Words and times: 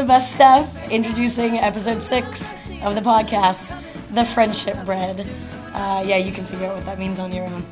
the 0.00 0.06
best 0.06 0.32
stuff, 0.32 0.90
introducing 0.90 1.58
episode 1.58 2.00
six 2.00 2.54
of 2.82 2.94
the 2.94 3.02
podcast, 3.02 3.78
The 4.14 4.24
Friendship 4.24 4.82
Bread. 4.86 5.26
Uh, 5.74 6.02
yeah, 6.06 6.16
you 6.16 6.32
can 6.32 6.46
figure 6.46 6.68
out 6.68 6.76
what 6.76 6.86
that 6.86 6.98
means 6.98 7.18
on 7.18 7.30
your 7.32 7.44
own. 7.44 7.66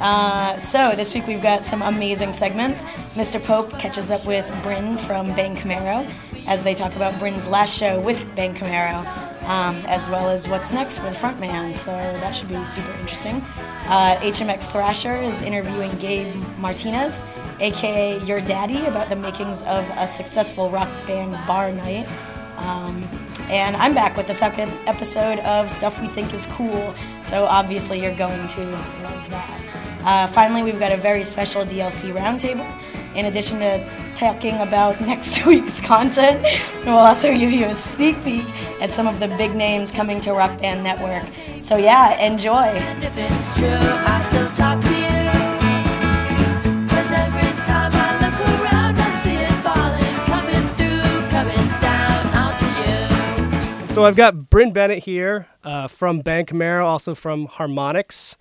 Uh, 0.00 0.56
so 0.56 0.92
this 0.96 1.12
week 1.12 1.26
we've 1.26 1.42
got 1.42 1.64
some 1.64 1.82
amazing 1.82 2.32
segments. 2.32 2.84
Mr. 3.12 3.42
Pope 3.44 3.78
catches 3.78 4.10
up 4.10 4.24
with 4.24 4.50
Bryn 4.62 4.96
from 4.96 5.34
Bang 5.34 5.54
Camaro 5.54 6.10
as 6.46 6.64
they 6.64 6.74
talk 6.74 6.96
about 6.96 7.18
Bryn's 7.18 7.46
last 7.46 7.76
show 7.76 8.00
with 8.00 8.24
Bang 8.34 8.54
Camaro, 8.54 9.00
um, 9.42 9.76
as 9.86 10.08
well 10.08 10.30
as 10.30 10.48
what's 10.48 10.72
next 10.72 11.00
for 11.00 11.10
the 11.10 11.16
frontman. 11.16 11.74
So 11.74 11.90
that 11.90 12.34
should 12.34 12.48
be 12.48 12.64
super 12.64 12.90
interesting. 13.00 13.42
Uh, 13.84 14.16
HMX 14.22 14.72
Thrasher 14.72 15.16
is 15.16 15.42
interviewing 15.42 15.94
Gabe 15.98 16.34
Martinez, 16.56 17.22
aka 17.60 18.22
Your 18.24 18.40
Daddy, 18.40 18.84
about 18.86 19.08
the 19.08 19.16
makings 19.16 19.62
of 19.64 19.88
a 19.96 20.06
successful 20.06 20.70
rock 20.70 20.88
band 21.06 21.32
bar 21.46 21.72
night. 21.72 22.08
Um, 22.56 23.02
and 23.48 23.76
I'm 23.76 23.94
back 23.94 24.16
with 24.16 24.26
the 24.26 24.34
second 24.34 24.72
episode 24.86 25.38
of 25.40 25.70
Stuff 25.70 26.00
We 26.00 26.08
Think 26.08 26.34
is 26.34 26.46
Cool, 26.46 26.94
so 27.22 27.44
obviously 27.44 28.02
you're 28.02 28.16
going 28.16 28.48
to 28.48 28.64
love 28.64 29.30
that. 29.30 29.62
Uh, 30.04 30.26
finally, 30.28 30.62
we've 30.62 30.78
got 30.78 30.92
a 30.92 30.96
very 30.96 31.24
special 31.24 31.64
DLC 31.64 32.12
roundtable. 32.12 32.70
In 33.16 33.26
addition 33.26 33.58
to 33.60 34.12
talking 34.14 34.54
about 34.56 35.00
next 35.12 35.44
week's 35.46 35.80
content, 35.80 36.42
we'll 36.84 36.98
also 36.98 37.32
give 37.32 37.52
you 37.52 37.66
a 37.66 37.74
sneak 37.74 38.22
peek 38.22 38.46
at 38.80 38.90
some 38.90 39.06
of 39.06 39.20
the 39.20 39.28
big 39.36 39.54
names 39.54 39.90
coming 39.90 40.20
to 40.20 40.32
Rock 40.32 40.60
Band 40.60 40.84
Network. 40.84 41.24
So, 41.60 41.76
yeah, 41.76 42.20
enjoy. 42.24 42.72
So 53.96 54.04
I've 54.04 54.14
got 54.14 54.50
Bryn 54.50 54.74
Bennett 54.74 55.04
here 55.04 55.46
uh, 55.64 55.88
from 55.88 56.20
Bang 56.20 56.44
Camaro, 56.44 56.84
also 56.84 57.14
from 57.14 57.48
Harmonix. 57.48 58.36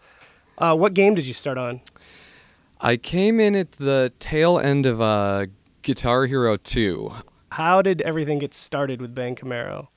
Uh, 0.58 0.76
what 0.76 0.94
game 0.94 1.16
did 1.16 1.26
you 1.26 1.34
start 1.34 1.58
on? 1.58 1.80
I 2.82 2.98
came 2.98 3.40
in 3.40 3.56
at 3.56 3.72
the 3.72 4.12
tail 4.20 4.60
end 4.60 4.86
of 4.86 5.00
uh, 5.00 5.46
Guitar 5.82 6.26
Hero 6.26 6.58
2. 6.58 7.10
How 7.54 7.82
did 7.82 8.02
everything 8.02 8.40
get 8.40 8.54
started 8.54 9.00
with 9.00 9.16
Bang 9.16 9.34
Camaro? 9.38 9.88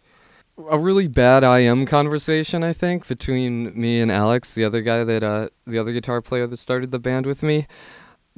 A 0.70 0.78
really 0.78 1.08
bad 1.08 1.42
IM 1.42 1.86
conversation, 1.86 2.62
I 2.62 2.72
think, 2.72 3.08
between 3.08 3.72
me 3.74 4.00
and 4.00 4.12
Alex, 4.12 4.54
the 4.54 4.64
other 4.64 4.80
guy 4.80 5.02
that, 5.02 5.24
uh, 5.24 5.48
the 5.66 5.80
other 5.80 5.90
guitar 5.90 6.22
player 6.22 6.46
that 6.46 6.58
started 6.58 6.92
the 6.92 7.00
band 7.00 7.26
with 7.26 7.42
me. 7.42 7.66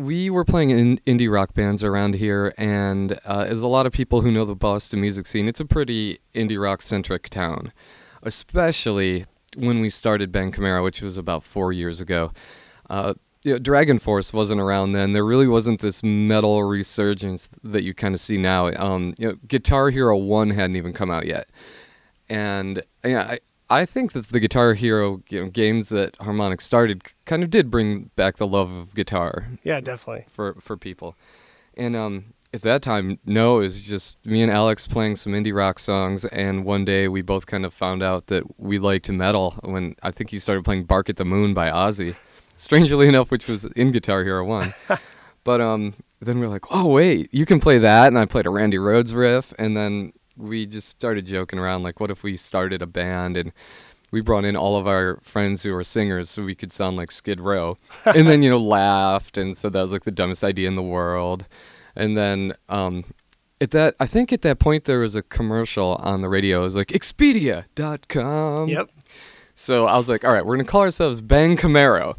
We 0.00 0.30
were 0.30 0.46
playing 0.46 0.70
in 0.70 0.96
indie 1.06 1.30
rock 1.30 1.52
bands 1.52 1.84
around 1.84 2.14
here, 2.14 2.54
and 2.56 3.20
uh, 3.26 3.44
as 3.46 3.60
a 3.60 3.68
lot 3.68 3.84
of 3.84 3.92
people 3.92 4.22
who 4.22 4.30
know 4.30 4.46
the 4.46 4.54
Boston 4.54 5.02
music 5.02 5.26
scene, 5.26 5.46
it's 5.46 5.60
a 5.60 5.66
pretty 5.66 6.20
indie 6.34 6.58
rock 6.58 6.80
centric 6.80 7.28
town, 7.28 7.70
especially 8.22 9.26
when 9.56 9.80
we 9.80 9.90
started 9.90 10.32
Bang 10.32 10.52
Camaro, 10.52 10.82
which 10.82 11.02
was 11.02 11.18
about 11.18 11.42
four 11.42 11.70
years 11.70 12.00
ago. 12.00 12.32
Uh, 12.88 13.12
you 13.44 13.52
know, 13.52 13.58
Dragon 13.58 13.98
Force 13.98 14.32
wasn't 14.32 14.58
around 14.58 14.92
then. 14.92 15.12
There 15.12 15.24
really 15.24 15.46
wasn't 15.46 15.80
this 15.82 16.02
metal 16.02 16.64
resurgence 16.64 17.50
that 17.62 17.82
you 17.82 17.92
kind 17.92 18.14
of 18.14 18.22
see 18.22 18.38
now. 18.38 18.68
Um, 18.68 19.12
you 19.18 19.28
know, 19.28 19.36
Guitar 19.46 19.90
Hero 19.90 20.16
One 20.16 20.48
hadn't 20.48 20.76
even 20.76 20.94
come 20.94 21.10
out 21.10 21.26
yet, 21.26 21.50
and 22.26 22.82
yeah, 23.04 23.22
I 23.32 23.38
I 23.70 23.86
think 23.86 24.12
that 24.12 24.26
the 24.28 24.40
Guitar 24.40 24.74
Hero 24.74 25.22
you 25.30 25.44
know, 25.44 25.50
games 25.50 25.88
that 25.90 26.18
Harmonix 26.18 26.62
started 26.62 27.02
kind 27.24 27.42
of 27.44 27.50
did 27.50 27.70
bring 27.70 28.10
back 28.16 28.36
the 28.36 28.46
love 28.46 28.70
of 28.72 28.94
guitar 28.94 29.46
Yeah, 29.62 29.80
definitely. 29.80 30.24
for 30.28 30.54
for 30.60 30.76
people. 30.76 31.16
And 31.76 31.94
um, 31.94 32.34
at 32.52 32.62
that 32.62 32.82
time, 32.82 33.20
no, 33.24 33.58
it 33.60 33.62
was 33.62 33.82
just 33.82 34.18
me 34.26 34.42
and 34.42 34.50
Alex 34.50 34.86
playing 34.88 35.14
some 35.16 35.32
indie 35.32 35.54
rock 35.54 35.78
songs. 35.78 36.24
And 36.26 36.64
one 36.64 36.84
day, 36.84 37.06
we 37.06 37.22
both 37.22 37.46
kind 37.46 37.64
of 37.64 37.72
found 37.72 38.02
out 38.02 38.26
that 38.26 38.42
we 38.60 38.78
liked 38.80 39.08
metal 39.08 39.52
when 39.62 39.94
I 40.02 40.10
think 40.10 40.30
he 40.30 40.38
started 40.40 40.64
playing 40.64 40.84
"Bark 40.84 41.08
at 41.08 41.16
the 41.16 41.24
Moon" 41.24 41.54
by 41.54 41.70
Ozzy. 41.70 42.16
Strangely 42.56 43.06
enough, 43.12 43.30
which 43.30 43.46
was 43.46 43.64
in 43.66 43.92
Guitar 43.92 44.24
Hero 44.24 44.44
One. 44.44 44.74
but 45.44 45.60
um, 45.60 45.94
then 46.20 46.40
we 46.40 46.46
were 46.46 46.52
like, 46.52 46.64
"Oh 46.72 46.86
wait, 46.86 47.32
you 47.32 47.46
can 47.46 47.60
play 47.60 47.78
that!" 47.78 48.08
And 48.08 48.18
I 48.18 48.26
played 48.26 48.46
a 48.46 48.50
Randy 48.50 48.78
Rhoads 48.78 49.14
riff, 49.14 49.54
and 49.56 49.76
then 49.76 50.12
we 50.40 50.66
just 50.66 50.88
started 50.88 51.26
joking 51.26 51.58
around, 51.58 51.82
like, 51.82 52.00
"What 52.00 52.10
if 52.10 52.22
we 52.22 52.36
started 52.36 52.82
a 52.82 52.86
band 52.86 53.36
and?" 53.36 53.52
we 54.10 54.20
brought 54.20 54.44
in 54.44 54.56
all 54.56 54.76
of 54.76 54.86
our 54.86 55.18
friends 55.22 55.62
who 55.62 55.72
were 55.72 55.84
singers 55.84 56.30
so 56.30 56.42
we 56.42 56.54
could 56.54 56.72
sound 56.72 56.96
like 56.96 57.10
Skid 57.10 57.40
Row. 57.40 57.78
and 58.04 58.28
then, 58.28 58.42
you 58.42 58.50
know, 58.50 58.58
laughed 58.58 59.38
and 59.38 59.56
said 59.56 59.72
that 59.72 59.82
was 59.82 59.92
like 59.92 60.04
the 60.04 60.10
dumbest 60.10 60.42
idea 60.42 60.68
in 60.68 60.76
the 60.76 60.82
world. 60.82 61.46
And 61.94 62.16
then 62.16 62.54
um, 62.68 63.04
at 63.60 63.70
that, 63.72 63.94
I 64.00 64.06
think 64.06 64.32
at 64.32 64.42
that 64.42 64.58
point 64.58 64.84
there 64.84 65.00
was 65.00 65.14
a 65.14 65.22
commercial 65.22 65.96
on 65.96 66.22
the 66.22 66.28
radio. 66.28 66.60
It 66.60 66.64
was 66.64 66.76
like 66.76 66.88
Expedia.com. 66.88 68.68
Yep. 68.68 68.90
So 69.54 69.86
I 69.86 69.96
was 69.96 70.08
like, 70.08 70.24
all 70.24 70.32
right, 70.32 70.44
we're 70.44 70.56
going 70.56 70.66
to 70.66 70.70
call 70.70 70.82
ourselves 70.82 71.20
Bang 71.20 71.56
Camaro. 71.56 72.16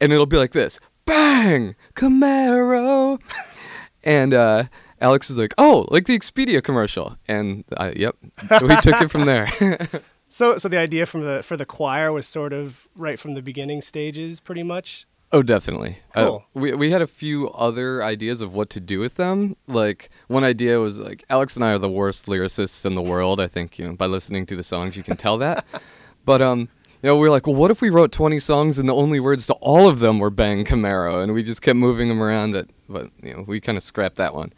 And 0.00 0.12
it'll 0.12 0.26
be 0.26 0.36
like 0.36 0.52
this 0.52 0.80
Bang 1.04 1.76
Camaro. 1.94 3.20
and 4.04 4.34
uh, 4.34 4.64
Alex 5.00 5.28
was 5.28 5.36
like, 5.38 5.54
oh, 5.58 5.86
like 5.90 6.06
the 6.06 6.18
Expedia 6.18 6.62
commercial. 6.62 7.16
And 7.28 7.64
I, 7.76 7.90
yep, 7.96 8.16
so 8.48 8.66
we 8.66 8.76
took 8.80 9.00
it 9.00 9.10
from 9.10 9.24
there. 9.26 9.48
So, 10.26 10.58
so 10.58 10.68
the 10.68 10.78
idea 10.78 11.06
from 11.06 11.22
the 11.22 11.44
for 11.44 11.56
the 11.56 11.66
choir 11.66 12.10
was 12.10 12.26
sort 12.26 12.52
of 12.52 12.88
right 12.96 13.20
from 13.20 13.34
the 13.34 13.42
beginning 13.42 13.80
stages, 13.80 14.40
pretty 14.40 14.64
much. 14.64 15.06
Oh, 15.30 15.42
definitely. 15.42 15.98
Uh, 16.12 16.26
Cool. 16.26 16.44
we 16.54 16.72
we 16.74 16.90
had 16.90 17.02
a 17.02 17.06
few 17.06 17.50
other 17.50 18.02
ideas 18.02 18.40
of 18.40 18.52
what 18.52 18.68
to 18.70 18.80
do 18.80 18.98
with 18.98 19.14
them. 19.14 19.54
Like 19.68 20.10
one 20.26 20.42
idea 20.42 20.80
was 20.80 20.98
like 20.98 21.24
Alex 21.30 21.54
and 21.54 21.64
I 21.64 21.70
are 21.74 21.78
the 21.78 21.88
worst 21.90 22.26
lyricists 22.26 22.84
in 22.84 22.96
the 22.96 23.02
world. 23.02 23.40
I 23.40 23.46
think 23.46 23.78
you 23.78 23.86
know 23.86 23.92
by 23.94 24.06
listening 24.06 24.44
to 24.46 24.56
the 24.56 24.64
songs 24.64 24.96
you 24.96 25.04
can 25.04 25.16
tell 25.16 25.38
that. 25.38 25.64
but 26.24 26.42
um, 26.42 26.68
you 27.02 27.08
know 27.08 27.14
we 27.16 27.20
were 27.28 27.30
like, 27.30 27.46
well, 27.46 27.54
what 27.54 27.70
if 27.70 27.80
we 27.80 27.90
wrote 27.90 28.10
twenty 28.10 28.40
songs 28.40 28.76
and 28.80 28.88
the 28.88 28.94
only 28.94 29.20
words 29.20 29.46
to 29.48 29.54
all 29.60 29.88
of 29.88 30.00
them 30.00 30.18
were 30.18 30.30
"Bang 30.30 30.64
Camaro," 30.64 31.22
and 31.22 31.32
we 31.32 31.44
just 31.44 31.62
kept 31.62 31.76
moving 31.76 32.08
them 32.08 32.20
around. 32.20 32.54
But 32.54 32.68
but 32.88 33.10
you 33.22 33.34
know 33.34 33.44
we 33.46 33.60
kind 33.60 33.78
of 33.78 33.84
scrapped 33.84 34.16
that 34.16 34.34
one. 34.34 34.52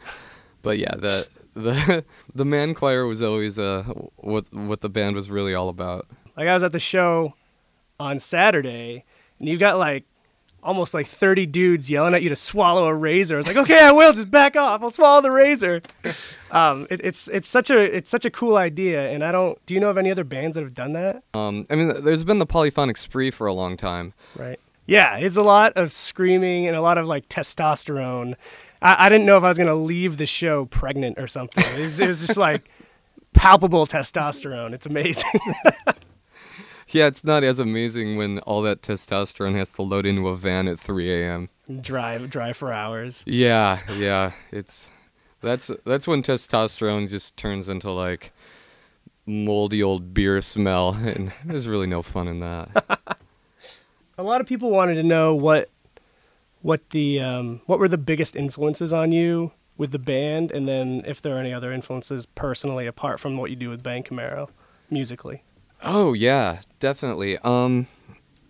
But 0.67 0.79
yeah, 0.79 0.95
the 0.97 1.25
the 1.53 2.03
the 2.35 2.43
man 2.43 2.73
choir 2.73 3.05
was 3.05 3.21
always 3.21 3.57
uh 3.57 3.83
what 4.17 4.51
what 4.51 4.81
the 4.81 4.89
band 4.89 5.15
was 5.15 5.29
really 5.29 5.53
all 5.53 5.69
about. 5.69 6.05
Like 6.35 6.49
I 6.49 6.53
was 6.53 6.61
at 6.61 6.73
the 6.73 6.79
show 6.81 7.35
on 8.01 8.19
Saturday, 8.19 9.05
and 9.39 9.47
you 9.47 9.57
got 9.57 9.77
like 9.77 10.03
almost 10.61 10.93
like 10.93 11.07
30 11.07 11.45
dudes 11.45 11.89
yelling 11.89 12.13
at 12.13 12.21
you 12.21 12.27
to 12.27 12.35
swallow 12.35 12.85
a 12.87 12.93
razor. 12.93 13.35
I 13.35 13.37
was 13.37 13.47
like, 13.47 13.55
okay, 13.55 13.81
I 13.81 13.93
will. 13.93 14.11
Just 14.11 14.29
back 14.29 14.57
off. 14.57 14.83
I'll 14.83 14.91
swallow 14.91 15.21
the 15.21 15.31
razor. 15.31 15.81
Um, 16.49 16.87
it, 16.89 17.01
it's 17.03 17.27
it's 17.27 17.49
such 17.49 17.69
a 17.69 17.77
it's 17.77 18.09
such 18.09 18.23
a 18.23 18.31
cool 18.31 18.55
idea, 18.55 19.09
and 19.11 19.21
I 19.21 19.33
don't. 19.33 19.63
Do 19.65 19.73
you 19.73 19.81
know 19.81 19.89
of 19.89 19.97
any 19.97 20.09
other 20.09 20.23
bands 20.23 20.55
that 20.55 20.63
have 20.63 20.73
done 20.73 20.93
that? 20.93 21.23
Um, 21.33 21.65
I 21.69 21.75
mean, 21.75 22.05
there's 22.05 22.23
been 22.23 22.39
the 22.39 22.45
polyphonic 22.45 22.95
spree 22.95 23.31
for 23.31 23.47
a 23.47 23.53
long 23.53 23.75
time. 23.75 24.13
Right. 24.33 24.57
Yeah, 24.87 25.17
it's 25.17 25.37
a 25.37 25.43
lot 25.43 25.73
of 25.75 25.91
screaming 25.91 26.65
and 26.65 26.75
a 26.75 26.81
lot 26.81 26.97
of 26.97 27.05
like 27.05 27.29
testosterone. 27.29 28.35
I, 28.81 29.05
I 29.05 29.09
didn't 29.09 29.25
know 29.25 29.37
if 29.37 29.43
I 29.43 29.49
was 29.49 29.57
gonna 29.57 29.75
leave 29.75 30.17
the 30.17 30.25
show 30.25 30.65
pregnant 30.65 31.19
or 31.19 31.27
something. 31.27 31.63
It 31.75 31.81
was, 31.81 31.99
it 31.99 32.07
was 32.07 32.25
just 32.25 32.37
like 32.37 32.71
palpable 33.33 33.85
testosterone. 33.85 34.73
It's 34.73 34.85
amazing. 34.85 35.29
Yeah, 36.89 37.07
it's 37.07 37.23
not 37.23 37.43
as 37.43 37.59
amazing 37.59 38.15
when 38.15 38.39
all 38.39 38.61
that 38.61 38.81
testosterone 38.81 39.55
has 39.55 39.73
to 39.73 39.81
load 39.81 40.05
into 40.05 40.29
a 40.29 40.35
van 40.35 40.69
at 40.69 40.79
3 40.79 41.21
a.m. 41.21 41.49
drive 41.81 42.29
drive 42.29 42.55
for 42.55 42.71
hours. 42.71 43.25
Yeah, 43.27 43.81
yeah, 43.97 44.31
it's 44.51 44.89
that's 45.41 45.69
that's 45.85 46.07
when 46.07 46.23
testosterone 46.23 47.09
just 47.09 47.35
turns 47.35 47.67
into 47.67 47.91
like 47.91 48.31
moldy 49.25 49.83
old 49.83 50.13
beer 50.13 50.39
smell, 50.39 50.93
and 50.93 51.33
there's 51.43 51.67
really 51.67 51.87
no 51.87 52.01
fun 52.01 52.27
in 52.29 52.39
that. 52.39 53.17
A 54.17 54.23
lot 54.23 54.41
of 54.41 54.47
people 54.47 54.71
wanted 54.71 54.95
to 54.95 55.03
know 55.03 55.35
what 55.35 55.69
what 56.61 56.89
the 56.89 57.21
um, 57.21 57.61
what 57.65 57.79
were 57.79 57.87
the 57.87 57.97
biggest 57.97 58.35
influences 58.35 58.91
on 58.91 59.11
you 59.11 59.51
with 59.77 59.91
the 59.91 59.99
band, 59.99 60.51
and 60.51 60.67
then 60.67 61.03
if 61.05 61.21
there 61.21 61.35
are 61.35 61.39
any 61.39 61.53
other 61.53 61.71
influences 61.71 62.25
personally 62.25 62.87
apart 62.87 63.19
from 63.19 63.37
what 63.37 63.51
you 63.51 63.55
do 63.55 63.69
with 63.69 63.83
Bang 63.83 64.03
Camaro 64.03 64.49
musically. 64.89 65.43
Oh 65.83 66.13
yeah, 66.13 66.61
definitely. 66.79 67.37
Um, 67.39 67.87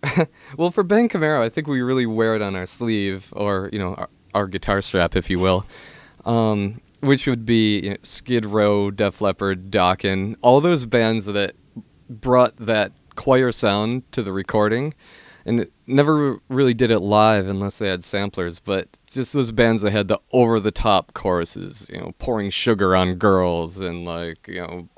well, 0.56 0.70
for 0.70 0.82
Bang 0.82 1.08
Camaro, 1.08 1.42
I 1.42 1.48
think 1.48 1.66
we 1.66 1.82
really 1.82 2.06
wear 2.06 2.34
it 2.34 2.42
on 2.42 2.56
our 2.56 2.66
sleeve, 2.66 3.32
or 3.36 3.68
you 3.72 3.78
know, 3.78 3.94
our, 3.94 4.08
our 4.34 4.46
guitar 4.46 4.80
strap, 4.80 5.16
if 5.16 5.28
you 5.28 5.38
will. 5.38 5.66
Um, 6.24 6.80
which 7.00 7.26
would 7.26 7.46
be 7.46 7.80
you 7.80 7.90
know, 7.90 7.96
Skid 8.02 8.44
Row, 8.44 8.90
Def 8.90 9.20
Leppard, 9.20 9.70
Dokken, 9.70 10.36
all 10.40 10.60
those 10.60 10.84
bands 10.84 11.26
that 11.26 11.54
brought 12.08 12.56
that 12.56 12.92
choir 13.14 13.52
sound 13.52 14.10
to 14.12 14.22
the 14.22 14.32
recording, 14.32 14.94
and 15.44 15.70
never 15.86 16.40
really 16.48 16.74
did 16.74 16.90
it 16.90 17.00
live 17.00 17.46
unless 17.46 17.78
they 17.78 17.88
had 17.88 18.04
samplers. 18.04 18.58
But 18.58 18.88
just 19.10 19.32
those 19.32 19.52
bands 19.52 19.82
that 19.82 19.92
had 19.92 20.08
the 20.08 20.20
over-the-top 20.32 21.14
choruses, 21.14 21.88
you 21.90 21.98
know, 21.98 22.12
pouring 22.18 22.50
sugar 22.50 22.94
on 22.94 23.14
girls, 23.14 23.80
and 23.80 24.04
like 24.04 24.48
you 24.48 24.60
know, 24.60 24.88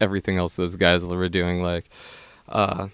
everything 0.00 0.38
else 0.38 0.56
those 0.56 0.76
guys 0.76 1.04
were 1.04 1.28
doing. 1.28 1.62
Like, 1.62 1.88
uh, 2.48 2.88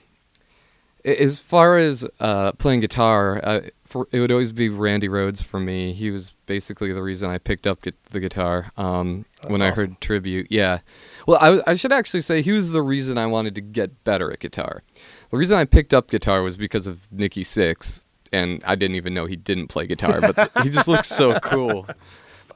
as 1.04 1.40
far 1.40 1.76
as 1.76 2.06
uh, 2.20 2.52
playing 2.52 2.80
guitar, 2.80 3.70
for, 3.94 4.08
it 4.10 4.18
would 4.18 4.32
always 4.32 4.50
be 4.50 4.68
Randy 4.68 5.06
Rhoads 5.06 5.40
for 5.40 5.60
me. 5.60 5.92
He 5.92 6.10
was 6.10 6.32
basically 6.46 6.92
the 6.92 7.00
reason 7.00 7.30
I 7.30 7.38
picked 7.38 7.64
up 7.64 7.86
the 8.10 8.18
guitar 8.18 8.72
um, 8.76 9.24
when 9.46 9.62
I 9.62 9.70
awesome. 9.70 9.90
heard 9.90 10.00
tribute. 10.00 10.48
Yeah, 10.50 10.80
well, 11.28 11.38
I, 11.40 11.70
I 11.70 11.76
should 11.76 11.92
actually 11.92 12.22
say 12.22 12.42
he 12.42 12.50
was 12.50 12.72
the 12.72 12.82
reason 12.82 13.18
I 13.18 13.26
wanted 13.26 13.54
to 13.54 13.60
get 13.60 14.02
better 14.02 14.32
at 14.32 14.40
guitar. 14.40 14.82
The 15.30 15.36
reason 15.36 15.56
I 15.56 15.64
picked 15.64 15.94
up 15.94 16.10
guitar 16.10 16.42
was 16.42 16.56
because 16.56 16.88
of 16.88 17.06
Nikki 17.12 17.44
Sixx, 17.44 18.02
and 18.32 18.64
I 18.66 18.74
didn't 18.74 18.96
even 18.96 19.14
know 19.14 19.26
he 19.26 19.36
didn't 19.36 19.68
play 19.68 19.86
guitar, 19.86 20.20
but 20.20 20.50
he 20.64 20.70
just 20.70 20.88
looks 20.88 21.06
so 21.06 21.38
cool. 21.38 21.86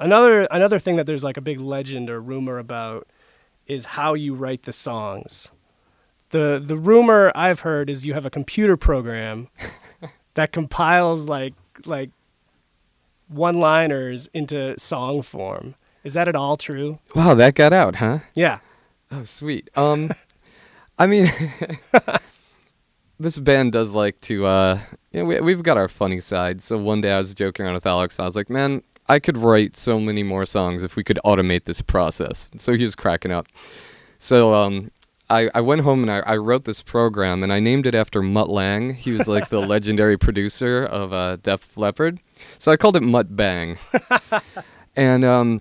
Another 0.01 0.49
another 0.51 0.81
thing 0.81 0.97
that 0.97 1.07
there's 1.07 1.23
like 1.23 1.37
a 1.37 1.41
big 1.41 1.61
legend 1.61 2.11
or 2.11 2.21
rumor 2.21 2.59
about 2.59 3.07
is 3.69 3.85
how 3.85 4.15
you 4.15 4.35
write 4.35 4.65
the 4.65 4.73
songs. 4.73 5.53
The 6.31 6.61
the 6.61 6.77
rumor 6.77 7.31
I've 7.37 7.61
heard 7.61 7.89
is 7.89 8.05
you 8.05 8.15
have 8.15 8.27
a 8.27 8.31
computer 8.31 8.77
program 8.77 9.47
that 10.39 10.53
compiles 10.53 11.25
like 11.25 11.53
like 11.85 12.11
one-liners 13.27 14.29
into 14.33 14.79
song 14.79 15.21
form. 15.21 15.75
Is 16.05 16.15
that 16.15 16.29
at 16.29 16.37
all 16.37 16.57
true? 16.57 17.01
Wow, 17.17 17.35
that 17.35 17.57
got 17.57 17.73
out, 17.73 17.97
huh? 17.97 18.21
Yeah. 18.35 18.61
Oh, 19.11 19.25
sweet. 19.25 19.69
Um, 19.75 20.13
I 20.97 21.09
mean, 21.09 21.29
this 23.19 23.37
band 23.41 23.73
does 23.73 23.91
like 23.91 24.21
to. 24.23 24.47
Uh, 24.47 24.81
you 25.11 25.21
know, 25.21 25.27
we, 25.27 25.41
we've 25.41 25.65
got 25.65 25.77
our 25.77 25.89
funny 25.89 26.21
side. 26.21 26.63
So 26.63 26.79
one 26.79 27.01
day 27.01 27.11
I 27.11 27.19
was 27.19 27.35
joking 27.35 27.67
around 27.67 27.75
with 27.75 27.87
Alex. 27.87 28.21
I 28.21 28.25
was 28.25 28.37
like, 28.37 28.49
"Man, 28.49 28.85
I 29.09 29.19
could 29.19 29.37
write 29.37 29.75
so 29.75 29.99
many 29.99 30.23
more 30.23 30.47
songs 30.47 30.85
if 30.85 30.95
we 30.95 31.03
could 31.03 31.19
automate 31.25 31.65
this 31.65 31.83
process." 31.83 32.49
So 32.59 32.75
he 32.75 32.85
was 32.85 32.95
cracking 32.95 33.33
up. 33.33 33.49
So 34.21 34.55
um, 34.55 34.93
I, 35.31 35.51
I 35.55 35.61
went 35.61 35.83
home 35.83 36.03
and 36.03 36.11
I, 36.11 36.21
I 36.21 36.37
wrote 36.37 36.65
this 36.65 36.83
program 36.83 37.43
and 37.43 37.53
I 37.53 37.61
named 37.61 37.87
it 37.87 37.95
after 37.95 38.23
Mutt 38.23 38.49
Lange. 38.49 38.95
He 38.95 39.13
was 39.13 39.29
like 39.29 39.51
the 39.51 39.61
legendary 39.75 40.17
producer 40.17 40.85
of 40.85 41.13
uh, 41.13 41.37
Def 41.37 41.77
Leppard. 41.77 42.21
So 42.59 42.73
I 42.73 42.77
called 42.77 42.97
it 42.97 43.03
Mutt 43.03 43.37
Bang. 43.37 43.79
and 44.97 45.25
um, 45.25 45.61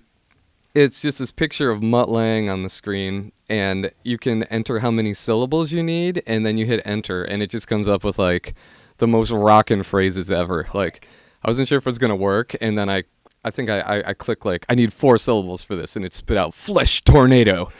it's 0.74 1.00
just 1.00 1.18
this 1.18 1.30
picture 1.30 1.70
of 1.70 1.82
Mutt 1.82 2.08
Lange 2.08 2.48
on 2.48 2.62
the 2.62 2.68
screen, 2.68 3.32
and 3.48 3.90
you 4.04 4.18
can 4.18 4.44
enter 4.44 4.78
how 4.78 4.90
many 4.90 5.12
syllables 5.14 5.72
you 5.72 5.82
need, 5.82 6.22
and 6.26 6.46
then 6.46 6.56
you 6.56 6.66
hit 6.66 6.80
enter, 6.84 7.24
and 7.24 7.42
it 7.42 7.50
just 7.50 7.66
comes 7.66 7.88
up 7.88 8.04
with 8.04 8.18
like 8.18 8.54
the 8.98 9.08
most 9.08 9.30
rockin' 9.30 9.82
phrases 9.82 10.30
ever. 10.30 10.68
Like 10.74 11.06
I 11.42 11.48
wasn't 11.48 11.68
sure 11.68 11.78
if 11.78 11.86
it 11.86 11.90
was 11.90 11.98
gonna 11.98 12.16
work, 12.16 12.54
and 12.60 12.78
then 12.78 12.88
I, 12.88 13.04
I 13.44 13.50
think 13.50 13.70
I, 13.70 13.80
I, 13.80 14.08
I 14.10 14.14
clicked 14.14 14.44
like 14.44 14.66
I 14.68 14.74
need 14.74 14.92
four 14.92 15.18
syllables 15.18 15.64
for 15.64 15.74
this, 15.74 15.96
and 15.96 16.04
it 16.04 16.14
spit 16.14 16.36
out 16.36 16.54
flesh 16.54 17.02
tornado, 17.02 17.70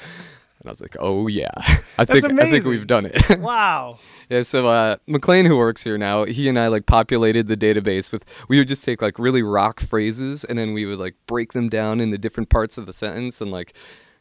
I 0.69 0.71
was 0.71 0.81
like, 0.81 0.97
oh 1.01 1.27
yeah, 1.27 1.51
I 1.99 2.05
think 2.05 2.25
I 2.25 2.51
think 2.51 2.65
we've 2.65 2.87
done 2.87 3.07
it. 3.07 3.39
Wow. 3.39 3.99
Yeah, 4.29 4.43
so 4.43 4.69
uh, 4.69 4.97
McLean, 5.07 5.47
who 5.47 5.57
works 5.57 5.83
here 5.83 5.97
now, 5.97 6.25
he 6.25 6.49
and 6.49 6.59
I 6.59 6.67
like 6.69 6.85
populated 6.87 7.49
the 7.49 7.57
database 7.57 8.13
with. 8.13 8.25
We 8.49 8.59
would 8.59 8.69
just 8.69 8.85
take 8.85 9.01
like 9.01 9.19
really 9.19 9.43
rock 9.43 9.81
phrases, 9.81 10.45
and 10.45 10.59
then 10.59 10.75
we 10.75 10.85
would 10.85 10.99
like 10.99 11.15
break 11.27 11.53
them 11.55 11.69
down 11.69 12.01
into 12.01 12.19
different 12.19 12.51
parts 12.51 12.77
of 12.77 12.87
the 12.87 12.93
sentence, 12.93 13.41
and 13.41 13.51
like, 13.51 13.73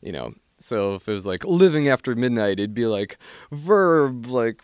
you 0.01 0.13
know, 0.13 0.33
so 0.59 0.95
if 0.95 1.09
it 1.09 1.13
was 1.13 1.25
like 1.25 1.43
living 1.45 1.89
after 1.89 2.15
midnight, 2.15 2.59
it'd 2.59 2.73
be 2.73 2.85
like 2.85 3.17
verb, 3.51 4.27
like 4.27 4.61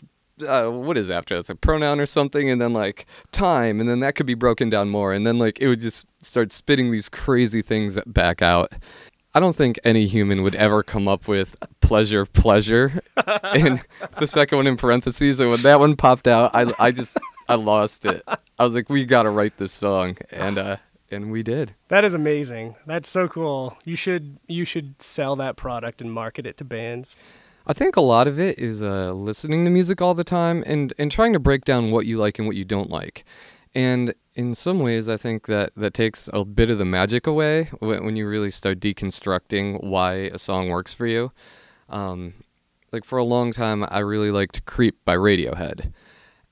uh, 0.47 0.67
what 0.67 0.97
is 0.97 1.09
after? 1.09 1.35
It's 1.35 1.49
a 1.49 1.55
pronoun 1.55 1.99
or 1.99 2.05
something, 2.05 2.49
and 2.49 2.59
then 2.59 2.73
like 2.73 3.05
time, 3.31 3.79
and 3.79 3.89
then 3.89 3.99
that 3.99 4.15
could 4.15 4.25
be 4.25 4.33
broken 4.33 4.69
down 4.69 4.89
more, 4.89 5.13
and 5.13 5.25
then 5.25 5.37
like 5.37 5.59
it 5.59 5.67
would 5.67 5.81
just 5.81 6.05
start 6.21 6.51
spitting 6.51 6.91
these 6.91 7.09
crazy 7.09 7.61
things 7.61 7.99
back 8.05 8.41
out. 8.41 8.73
I 9.35 9.39
don't 9.39 9.55
think 9.55 9.79
any 9.83 10.05
human 10.05 10.43
would 10.43 10.53
ever 10.55 10.83
come 10.83 11.07
up 11.07 11.27
with 11.27 11.55
pleasure, 11.81 12.25
pleasure, 12.25 13.01
and 13.43 13.81
the 14.19 14.27
second 14.27 14.57
one 14.57 14.67
in 14.67 14.77
parentheses. 14.77 15.39
And 15.39 15.49
when 15.49 15.61
that 15.63 15.79
one 15.79 15.95
popped 15.95 16.27
out, 16.27 16.51
I, 16.53 16.71
I 16.77 16.91
just 16.91 17.17
I 17.49 17.55
lost 17.55 18.05
it. 18.05 18.21
I 18.27 18.63
was 18.63 18.75
like, 18.75 18.89
we 18.89 19.05
got 19.05 19.23
to 19.23 19.29
write 19.29 19.57
this 19.57 19.71
song, 19.71 20.17
and 20.29 20.57
uh, 20.57 20.77
and 21.09 21.31
we 21.31 21.41
did. 21.41 21.73
That 21.87 22.03
is 22.03 22.13
amazing. 22.13 22.75
That's 22.85 23.09
so 23.09 23.27
cool. 23.27 23.77
You 23.85 23.95
should 23.95 24.37
you 24.47 24.65
should 24.65 25.01
sell 25.01 25.35
that 25.37 25.55
product 25.55 26.01
and 26.01 26.13
market 26.13 26.45
it 26.45 26.57
to 26.57 26.63
bands. 26.63 27.17
I 27.65 27.71
think 27.71 27.95
a 27.95 28.01
lot 28.01 28.27
of 28.27 28.39
it 28.39 28.59
is 28.59 28.83
uh, 28.83 29.13
listening 29.13 29.63
to 29.63 29.71
music 29.71 30.01
all 30.01 30.13
the 30.13 30.25
time 30.25 30.65
and, 30.67 30.93
and 30.99 31.09
trying 31.09 31.31
to 31.31 31.39
break 31.39 31.63
down 31.63 31.91
what 31.91 32.05
you 32.05 32.17
like 32.17 32.37
and 32.37 32.45
what 32.45 32.57
you 32.57 32.65
don't 32.65 32.89
like. 32.89 33.23
And 33.75 34.13
in 34.35 34.55
some 34.55 34.79
ways, 34.79 35.09
I 35.09 35.17
think 35.17 35.47
that 35.47 35.71
that 35.75 35.93
takes 35.93 36.29
a 36.33 36.45
bit 36.45 36.69
of 36.69 36.77
the 36.77 36.85
magic 36.85 37.27
away 37.27 37.69
when, 37.79 38.15
you 38.15 38.27
really 38.27 38.51
start 38.51 38.79
deconstructing 38.79 39.83
why 39.83 40.13
a 40.13 40.37
song 40.37 40.69
works 40.69 40.93
for 40.93 41.07
you. 41.07 41.31
Um, 41.89 42.33
like 42.91 43.03
for 43.05 43.17
a 43.17 43.23
long 43.23 43.51
time, 43.51 43.85
I 43.89 43.99
really 43.99 44.31
liked 44.31 44.65
"Creep" 44.65 44.97
by 45.03 45.15
Radiohead, 45.15 45.91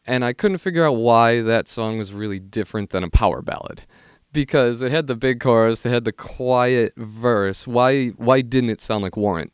and 0.06 0.26
I 0.26 0.34
couldn't 0.34 0.58
figure 0.58 0.84
out 0.84 0.94
why 0.94 1.42
that 1.42 1.68
song 1.68 1.98
was 1.98 2.14
really 2.14 2.40
different 2.40 2.90
than 2.90 3.04
a 3.04 3.10
power 3.10 3.42
ballad. 3.42 3.84
Because 4.34 4.82
it 4.82 4.92
had 4.92 5.08
the 5.08 5.16
big 5.16 5.40
chorus, 5.42 5.86
it 5.86 5.90
had 5.90 6.06
the 6.06 6.12
quiet 6.12 6.94
verse. 6.98 7.68
Why? 7.68 8.08
Why 8.10 8.42
didn't 8.42 8.72
it 8.72 8.82
sound 8.82 9.04
like 9.04 9.18
Warrant? 9.18 9.54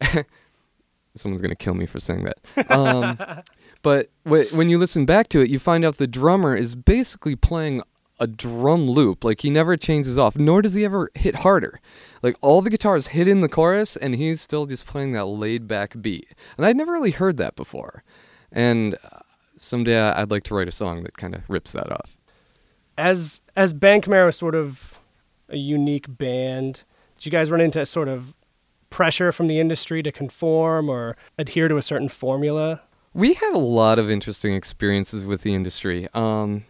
Someone's 1.18 1.42
gonna 1.42 1.54
kill 1.56 1.74
me 1.74 1.86
for 1.86 2.00
saying 2.00 2.24
that. 2.24 2.70
Um, 2.70 3.18
but 3.82 4.10
wh- 4.24 4.52
when 4.52 4.68
you 4.70 4.78
listen 4.78 5.04
back 5.06 5.28
to 5.30 5.40
it, 5.40 5.50
you 5.50 5.58
find 5.58 5.84
out 5.84 5.98
the 5.98 6.06
drummer 6.06 6.56
is 6.56 6.74
basically 6.74 7.36
playing 7.36 7.82
a 8.20 8.26
drum 8.26 8.88
loop. 8.90 9.24
Like 9.24 9.40
he 9.42 9.50
never 9.50 9.76
changes 9.76 10.18
off, 10.18 10.36
nor 10.36 10.62
does 10.62 10.74
he 10.74 10.84
ever 10.84 11.10
hit 11.14 11.36
harder. 11.36 11.80
Like 12.22 12.36
all 12.40 12.62
the 12.62 12.70
guitars 12.70 13.08
hit 13.08 13.28
in 13.28 13.40
the 13.40 13.48
chorus, 13.48 13.96
and 13.96 14.14
he's 14.14 14.40
still 14.40 14.66
just 14.66 14.86
playing 14.86 15.12
that 15.12 15.26
laid 15.26 15.68
back 15.68 16.00
beat. 16.00 16.28
And 16.56 16.66
I'd 16.66 16.76
never 16.76 16.92
really 16.92 17.12
heard 17.12 17.36
that 17.36 17.56
before. 17.56 18.02
And 18.50 18.94
uh, 19.04 19.20
someday 19.56 20.00
I'd 20.00 20.30
like 20.30 20.44
to 20.44 20.54
write 20.54 20.68
a 20.68 20.72
song 20.72 21.02
that 21.04 21.16
kind 21.16 21.34
of 21.34 21.48
rips 21.48 21.72
that 21.72 21.90
off. 21.90 22.16
As 22.96 23.40
as 23.54 23.72
Bang 23.72 24.00
Camaro 24.00 24.28
is 24.28 24.36
sort 24.36 24.54
of 24.54 24.98
a 25.48 25.56
unique 25.56 26.06
band, 26.08 26.84
did 27.16 27.26
you 27.26 27.32
guys 27.32 27.50
run 27.50 27.60
into 27.60 27.84
sort 27.86 28.08
of 28.08 28.34
pressure 28.90 29.32
from 29.32 29.48
the 29.48 29.60
industry 29.60 30.02
to 30.02 30.12
conform 30.12 30.88
or 30.88 31.16
adhere 31.36 31.68
to 31.68 31.76
a 31.76 31.82
certain 31.82 32.08
formula? 32.08 32.82
We 33.14 33.34
had 33.34 33.52
a 33.52 33.58
lot 33.58 33.98
of 33.98 34.10
interesting 34.10 34.54
experiences 34.54 35.24
with 35.24 35.42
the 35.42 35.54
industry. 35.54 36.08
Um, 36.14 36.64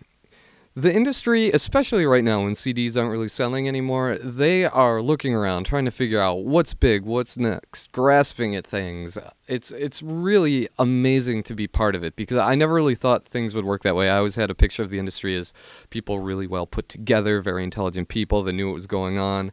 the 0.79 0.95
industry, 0.95 1.51
especially 1.51 2.07
right 2.07 2.23
now 2.23 2.45
when 2.45 2.53
CDs 2.53 2.97
aren't 2.97 3.11
really 3.11 3.29
selling 3.29 3.67
anymore, 3.67 4.17
they 4.17 4.65
are 4.65 5.03
looking 5.03 5.35
around, 5.35 5.65
trying 5.65 5.87
to 5.87 5.91
figure 5.91 6.21
out 6.21 6.45
what's 6.45 6.73
big, 6.73 7.05
what's 7.05 7.37
next, 7.37 7.91
grasping 7.91 8.55
at 8.55 8.65
things. 8.65 9.19
It's 9.49 9.73
it's 9.73 10.05
really 10.05 10.69
amazing 10.79 11.43
to 11.45 11.55
be 11.55 11.67
part 11.67 11.97
of 11.97 12.05
it 12.05 12.15
because 12.15 12.37
I 12.37 12.55
never 12.55 12.75
really 12.75 12.95
thought 12.95 13.25
things 13.25 13.57
would 13.57 13.65
work 13.65 13.83
that 13.83 13.97
way. 13.97 14.09
I 14.09 14.19
always 14.19 14.37
had 14.37 14.51
a 14.51 14.55
picture 14.55 14.85
of 14.85 14.91
the 14.91 15.01
industry 15.01 15.35
as 15.35 15.53
people 15.91 16.21
really 16.21 16.47
well 16.47 16.65
put 16.65 16.89
together, 16.89 17.41
very 17.41 17.65
intelligent 17.65 18.07
people 18.07 18.45
that 18.45 18.53
knew 18.53 18.69
what 18.69 18.75
was 18.75 18.87
going 18.87 19.19
on, 19.19 19.51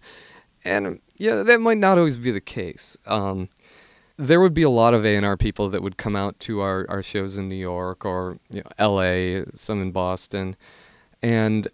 and 0.66 1.00
yeah, 1.18 1.36
that 1.44 1.62
might 1.62 1.78
not 1.78 1.98
always 1.98 2.18
be 2.18 2.32
the 2.32 2.42
case. 2.42 2.98
Um, 3.06 3.50
there 4.18 4.40
would 4.40 4.54
be 4.54 4.64
a 4.64 4.70
lot 4.70 4.94
of 4.94 5.06
A&R 5.06 5.38
people 5.38 5.70
that 5.70 5.82
would 5.82 5.98
come 5.98 6.16
out 6.16 6.40
to 6.42 6.62
our, 6.62 6.86
our 6.90 7.04
shows 7.04 7.38
in 7.38 7.50
New 7.50 7.56
York 7.56 8.06
or 8.06 8.40
you 8.50 8.62
know, 8.62 8.70
L.A., 8.78 9.46
some 9.54 9.82
in 9.82 9.92
Boston, 9.92 10.56
and 11.22 11.68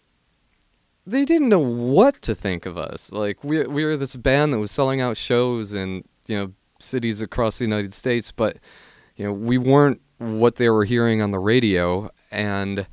they 1.06 1.26
didn't 1.26 1.50
know 1.50 1.60
what 1.60 2.16
to 2.16 2.36
think 2.36 2.66
of 2.66 2.78
us. 2.78 3.12
Like 3.12 3.44
we 3.44 3.64
we 3.64 3.86
were 3.86 3.98
this 3.98 4.16
band 4.16 4.54
that 4.54 4.60
was 4.60 4.72
selling 4.72 5.02
out 5.02 5.18
shows 5.18 5.74
in 5.74 6.04
you 6.28 6.38
know 6.38 6.54
cities 6.80 7.22
across 7.22 7.58
the 7.58 7.66
United 7.66 7.94
States, 7.94 8.32
but 8.32 8.58
you 9.16 9.26
know 9.26 9.34
we 9.34 9.58
weren't 9.58 10.02
what 10.18 10.58
they 10.58 10.70
were 10.70 10.86
hearing 10.86 11.22
on 11.22 11.32
the 11.32 11.40
radio, 11.40 12.10
and 12.32 12.88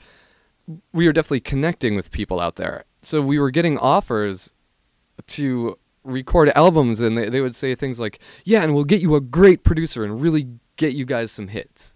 we 0.93 1.07
were 1.07 1.12
definitely 1.12 1.40
connecting 1.40 1.97
with 1.97 2.11
people 2.11 2.40
out 2.40 2.57
there. 2.57 2.85
So 3.02 3.21
we 3.21 3.38
were 3.38 3.50
getting 3.50 3.78
offers 3.78 4.52
to 5.28 5.78
record 6.05 6.50
albums 6.55 7.00
and 7.00 7.17
they, 7.19 7.28
they 7.28 7.40
would 7.40 7.55
say 7.55 7.75
things 7.75 8.00
like 8.00 8.19
yeah 8.45 8.62
and 8.62 8.75
we'll 8.75 8.85
get 8.85 9.02
you 9.02 9.14
a 9.14 9.21
great 9.21 9.62
producer 9.62 10.05
and 10.05 10.21
really 10.21 10.49
get 10.76 10.95
you 10.95 11.05
guys 11.05 11.31
some 11.31 11.49
hits. 11.49 11.95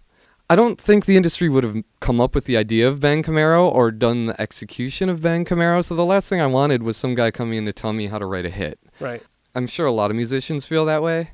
I 0.51 0.57
don't 0.57 0.79
think 0.79 1.07
the 1.07 1.17
industry 1.17 1.49
would 1.49 1.65
have 1.65 1.83
come 2.01 2.21
up 2.21 2.35
with 2.35 2.45
the 2.45 2.59
idea 2.59 2.87
of 2.87 3.01
bang 3.01 3.23
camaro 3.23 3.73
or 3.73 3.91
done 3.91 4.27
the 4.27 4.41
execution 4.41 5.09
of 5.09 5.23
bang 5.23 5.47
camaro. 5.47 5.83
So 5.83 5.95
the 5.95 6.05
last 6.05 6.29
thing 6.29 6.41
i 6.41 6.47
wanted 6.47 6.83
was 6.83 6.97
some 6.97 7.15
guy 7.15 7.31
coming 7.31 7.59
in 7.59 7.65
to 7.65 7.73
tell 7.73 7.93
me 7.93 8.09
how 8.09 8.19
to 8.19 8.27
write 8.27 8.45
a 8.45 8.51
hit. 8.51 8.79
Right. 9.01 9.23
i'm 9.55 9.67
sure 9.67 9.87
a 9.87 9.93
lot 9.93 10.11
of 10.11 10.17
musicians 10.17 10.67
feel 10.67 10.85
that 10.87 11.03
way. 11.03 11.31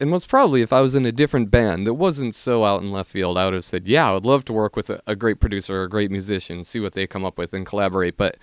And 0.00 0.10
most 0.10 0.28
probably 0.28 0.60
if 0.60 0.72
i 0.72 0.80
was 0.80 0.94
in 0.94 1.06
a 1.06 1.12
different 1.12 1.50
band 1.50 1.86
that 1.86 1.94
wasn't 1.94 2.34
so 2.34 2.64
out 2.64 2.82
in 2.82 2.90
left 2.90 3.10
field 3.10 3.38
i 3.38 3.44
would 3.44 3.54
have 3.54 3.64
said 3.64 3.86
yeah 3.86 4.10
i 4.10 4.12
would 4.12 4.24
love 4.26 4.44
to 4.46 4.52
work 4.52 4.74
with 4.74 4.90
a, 4.90 5.00
a 5.06 5.14
great 5.14 5.38
producer 5.40 5.80
or 5.80 5.84
a 5.84 5.88
great 5.88 6.10
musician 6.10 6.64
see 6.64 6.80
what 6.80 6.94
they 6.94 7.06
come 7.06 7.24
up 7.24 7.38
with 7.38 7.54
and 7.54 7.64
collaborate. 7.64 8.16
But 8.16 8.36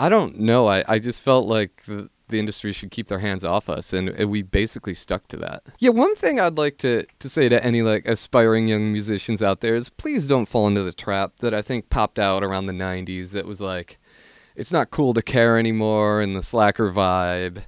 I 0.00 0.08
don't 0.08 0.40
know. 0.40 0.66
I, 0.66 0.82
I 0.88 0.98
just 0.98 1.20
felt 1.20 1.46
like 1.46 1.84
the, 1.84 2.08
the 2.30 2.38
industry 2.38 2.72
should 2.72 2.90
keep 2.90 3.08
their 3.08 3.18
hands 3.18 3.44
off 3.44 3.68
us, 3.68 3.92
and, 3.92 4.08
and 4.08 4.30
we 4.30 4.42
basically 4.42 4.94
stuck 4.94 5.28
to 5.28 5.36
that. 5.38 5.62
Yeah, 5.78 5.90
one 5.90 6.14
thing 6.14 6.40
I'd 6.40 6.58
like 6.58 6.78
to, 6.78 7.06
to 7.18 7.28
say 7.28 7.48
to 7.48 7.64
any 7.64 7.82
like 7.82 8.06
aspiring 8.06 8.68
young 8.68 8.92
musicians 8.92 9.42
out 9.42 9.60
there 9.60 9.74
is 9.74 9.90
please 9.90 10.26
don't 10.26 10.46
fall 10.46 10.66
into 10.66 10.82
the 10.82 10.92
trap 10.92 11.36
that 11.40 11.54
I 11.54 11.62
think 11.62 11.90
popped 11.90 12.18
out 12.18 12.42
around 12.42 12.66
the 12.66 12.72
'90s. 12.72 13.32
That 13.32 13.46
was 13.46 13.60
like, 13.60 13.98
it's 14.56 14.72
not 14.72 14.90
cool 14.90 15.14
to 15.14 15.22
care 15.22 15.58
anymore, 15.58 16.20
and 16.20 16.34
the 16.34 16.42
slacker 16.42 16.90
vibe. 16.90 17.62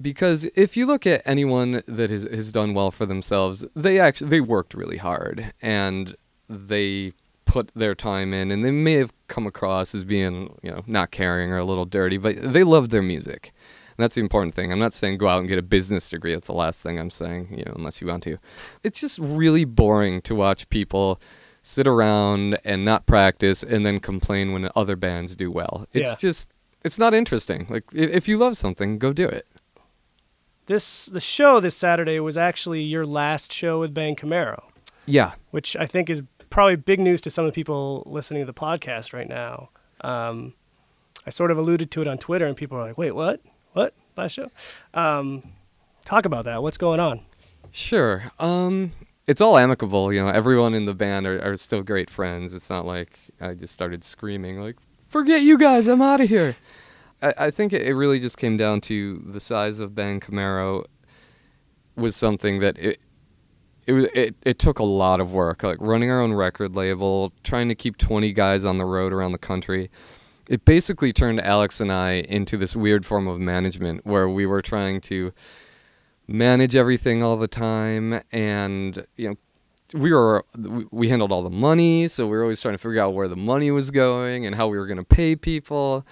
Because 0.00 0.46
if 0.56 0.76
you 0.76 0.84
look 0.84 1.06
at 1.06 1.22
anyone 1.24 1.82
that 1.86 2.10
has, 2.10 2.24
has 2.24 2.50
done 2.50 2.74
well 2.74 2.90
for 2.90 3.06
themselves, 3.06 3.64
they 3.76 4.00
actually 4.00 4.30
they 4.30 4.40
worked 4.40 4.74
really 4.74 4.96
hard 4.96 5.52
and 5.62 6.16
they 6.48 7.12
put 7.52 7.70
their 7.74 7.94
time 7.94 8.32
in, 8.32 8.50
and 8.50 8.64
they 8.64 8.70
may 8.70 8.94
have 8.94 9.12
come 9.28 9.46
across 9.46 9.94
as 9.94 10.04
being, 10.04 10.58
you 10.62 10.70
know, 10.70 10.82
not 10.86 11.10
caring 11.10 11.50
or 11.50 11.58
a 11.58 11.64
little 11.64 11.84
dirty, 11.84 12.16
but 12.16 12.34
they 12.40 12.64
loved 12.64 12.90
their 12.90 13.02
music. 13.02 13.52
And 13.96 14.02
that's 14.04 14.14
the 14.14 14.20
important 14.20 14.54
thing. 14.54 14.72
I'm 14.72 14.78
not 14.78 14.94
saying 14.94 15.18
go 15.18 15.28
out 15.28 15.40
and 15.40 15.48
get 15.48 15.58
a 15.58 15.62
business 15.62 16.08
degree. 16.08 16.32
That's 16.34 16.46
the 16.46 16.52
last 16.54 16.80
thing 16.80 16.98
I'm 16.98 17.10
saying, 17.10 17.48
you 17.56 17.64
know, 17.64 17.72
unless 17.76 18.00
you 18.00 18.06
want 18.06 18.22
to. 18.24 18.38
It's 18.82 19.00
just 19.00 19.18
really 19.18 19.64
boring 19.64 20.22
to 20.22 20.34
watch 20.34 20.68
people 20.70 21.20
sit 21.62 21.86
around 21.86 22.58
and 22.64 22.84
not 22.84 23.06
practice 23.06 23.62
and 23.62 23.84
then 23.86 24.00
complain 24.00 24.52
when 24.52 24.68
other 24.74 24.96
bands 24.96 25.36
do 25.36 25.50
well. 25.50 25.86
It's 25.92 26.08
Yeah. 26.10 26.16
just 26.18 26.48
it's 26.84 26.98
not 26.98 27.14
interesting. 27.14 27.66
Like 27.70 27.84
if, 27.92 28.26
you 28.26 28.36
love 28.38 28.56
something, 28.56 28.98
go 28.98 29.12
do 29.12 29.28
it. 29.28 29.46
This 30.66 31.06
the 31.06 31.20
show 31.20 31.60
this 31.60 31.76
Saturday 31.76 32.18
was 32.20 32.36
actually 32.36 32.82
your 32.82 33.04
last 33.04 33.52
show 33.52 33.78
with 33.80 33.92
Bang 33.92 34.16
Camaro, 34.16 34.62
Yeah. 35.06 35.32
which 35.50 35.76
I 35.76 35.86
think 35.86 36.08
is 36.08 36.22
probably 36.50 36.76
big 36.76 37.00
news 37.00 37.20
to 37.22 37.30
some 37.30 37.44
of 37.44 37.50
the 37.52 37.54
people 37.54 38.02
listening 38.06 38.42
to 38.42 38.46
the 38.46 38.54
podcast 38.54 39.12
right 39.12 39.28
now. 39.28 39.70
Um, 40.02 40.54
I 41.26 41.30
sort 41.30 41.50
of 41.50 41.58
alluded 41.58 41.90
to 41.92 42.02
it 42.02 42.08
on 42.08 42.18
Twitter, 42.18 42.46
and 42.46 42.56
people 42.56 42.76
are 42.78 42.82
like, 42.82 42.98
"Wait, 42.98 43.12
what? 43.12 43.40
What? 43.72 43.94
Last 44.16 44.32
show?" 44.32 44.50
Um, 44.94 45.42
talk 46.04 46.24
about 46.24 46.44
that. 46.44 46.62
What's 46.62 46.78
going 46.78 47.00
on? 47.00 47.20
Sure. 47.70 48.24
Um, 48.38 48.92
it's 49.26 49.40
all 49.40 49.56
amicable. 49.56 50.12
You 50.12 50.22
know, 50.22 50.28
everyone 50.28 50.74
in 50.74 50.84
the 50.84 50.94
band 50.94 51.26
are, 51.26 51.40
are 51.42 51.56
still 51.56 51.82
great 51.82 52.10
friends. 52.10 52.54
It's 52.54 52.68
not 52.68 52.86
like 52.86 53.18
I 53.40 53.54
just 53.54 53.72
started 53.72 54.04
screaming 54.04 54.60
like, 54.60 54.76
"Forget 55.08 55.42
you 55.42 55.56
guys! 55.58 55.86
I'm 55.86 56.02
out 56.02 56.20
of 56.20 56.28
here." 56.28 56.56
I, 57.22 57.34
I 57.38 57.50
think 57.50 57.72
it, 57.72 57.94
really 57.94 58.18
just 58.20 58.36
came 58.36 58.56
down 58.56 58.80
to 58.82 59.22
the 59.26 59.40
size 59.40 59.80
of 59.80 59.94
Bang 59.94 60.20
Camaro 60.20 60.84
was 61.96 62.16
something 62.16 62.60
that 62.60 62.78
it 62.78 63.00
it 63.86 64.10
it, 64.14 64.34
it 64.42 64.58
took 64.58 64.78
a 64.78 64.84
lot 64.84 65.20
of 65.20 65.32
work. 65.32 65.62
Like 65.62 65.78
running 65.80 66.10
our 66.10 66.20
own 66.20 66.32
record 66.32 66.76
label, 66.76 67.32
trying 67.42 67.68
to 67.68 67.74
keep 67.74 67.96
20 67.96 68.32
guys 68.32 68.64
on 68.64 68.78
the 68.78 68.84
road 68.84 69.12
around 69.12 69.32
the 69.32 69.38
country. 69.38 69.90
It 70.52 70.66
basically 70.66 71.12
turned 71.14 71.40
Alex 71.40 71.80
and 71.80 71.90
I 71.90 72.24
into 72.28 72.58
this 72.58 72.76
weird 72.76 73.06
form 73.06 73.26
of 73.26 73.40
management 73.40 74.04
where 74.04 74.28
we 74.28 74.44
were 74.44 74.60
trying 74.60 75.00
to 75.02 75.32
manage 76.28 76.76
everything 76.76 77.22
all 77.22 77.36
the 77.38 77.48
time 77.48 78.22
and 78.30 79.06
you 79.16 79.30
know 79.30 79.36
we 79.98 80.12
were 80.12 80.44
we- 80.90 81.08
handled 81.08 81.32
all 81.32 81.42
the 81.42 81.50
money 81.68 82.06
so 82.06 82.24
we 82.26 82.36
were 82.36 82.42
always 82.42 82.60
trying 82.60 82.74
to 82.74 82.78
figure 82.78 83.00
out 83.00 83.12
where 83.14 83.28
the 83.28 83.36
money 83.36 83.70
was 83.70 83.90
going 83.90 84.44
and 84.46 84.54
how 84.54 84.68
we 84.68 84.78
were 84.78 84.86
going 84.86 84.98
to 84.98 85.04
pay 85.04 85.34
people 85.34 86.06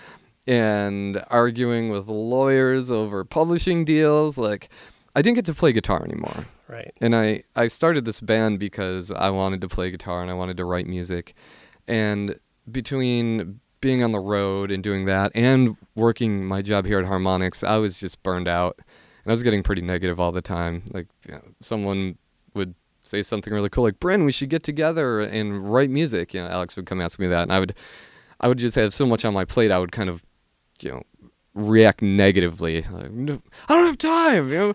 and 0.47 1.23
arguing 1.28 1.90
with 1.90 2.09
lawyers 2.09 2.90
over 2.90 3.25
publishing 3.25 3.85
deals 3.85 4.37
like 4.37 4.68
i 5.14 5.23
didn't 5.23 5.37
get 5.37 5.44
to 5.47 5.54
play 5.54 5.73
guitar 5.73 6.02
anymore 6.04 6.44
Right. 6.68 6.92
and 7.00 7.16
I, 7.16 7.42
I 7.56 7.66
started 7.68 8.04
this 8.04 8.20
band 8.20 8.59
because 8.61 9.11
I 9.11 9.30
wanted 9.30 9.61
to 9.62 9.68
play 9.68 9.90
guitar 9.90 10.23
and 10.23 10.30
I 10.30 10.35
wanted 10.35 10.56
to 10.59 10.64
write 10.64 10.87
music. 10.87 11.35
And 11.88 12.38
between 12.70 13.59
being 13.81 14.03
on 14.03 14.13
the 14.13 14.21
road 14.21 14.71
and 14.71 14.83
doing 14.83 15.07
that 15.07 15.33
and 15.35 15.77
working 15.95 16.45
my 16.45 16.63
job 16.63 16.87
here 16.87 16.99
at 16.99 17.07
Harmonix, 17.07 17.67
I 17.67 17.79
was 17.79 17.99
just 17.99 18.23
burned 18.23 18.49
out. 18.49 18.77
And 18.79 19.31
I 19.31 19.33
was 19.33 19.43
getting 19.43 19.63
pretty 19.63 19.83
negative 19.83 20.19
all 20.19 20.33
the 20.33 20.43
time. 20.43 20.83
Like, 20.93 21.09
you 21.27 21.35
know, 21.35 21.43
someone 21.61 22.17
would 22.55 22.75
say 23.03 23.23
something 23.23 23.53
really 23.53 23.69
cool, 23.69 23.85
like, 23.85 24.01
Bryn, 24.01 24.25
we 24.25 24.33
should 24.33 24.49
get 24.49 24.63
together 24.63 25.21
and 25.21 25.73
write 25.73 25.91
music. 25.91 26.33
You 26.35 26.43
know, 26.43 26.49
Alex 26.49 26.77
would 26.77 26.87
come 26.87 27.01
ask 27.01 27.19
me 27.19 27.27
that. 27.27 27.43
And 27.43 27.53
I 27.53 27.61
would, 27.61 27.75
I 28.41 28.49
would 28.49 28.59
just 28.59 28.77
have 28.77 28.95
so 28.95 29.07
much 29.07 29.25
on 29.25 29.35
my 29.35 29.45
plate, 29.45 29.71
I 29.71 29.79
would 29.79 29.93
kind 29.93 30.09
of, 30.09 30.25
you 30.81 30.91
know, 30.91 31.03
react 31.55 32.01
negatively. 32.01 32.83
Like, 32.83 33.11
"No, 33.11 33.43
I 33.69 33.75
don't 33.75 33.87
have 33.87 33.99
time, 33.99 34.49
you 34.49 34.57
know 34.57 34.75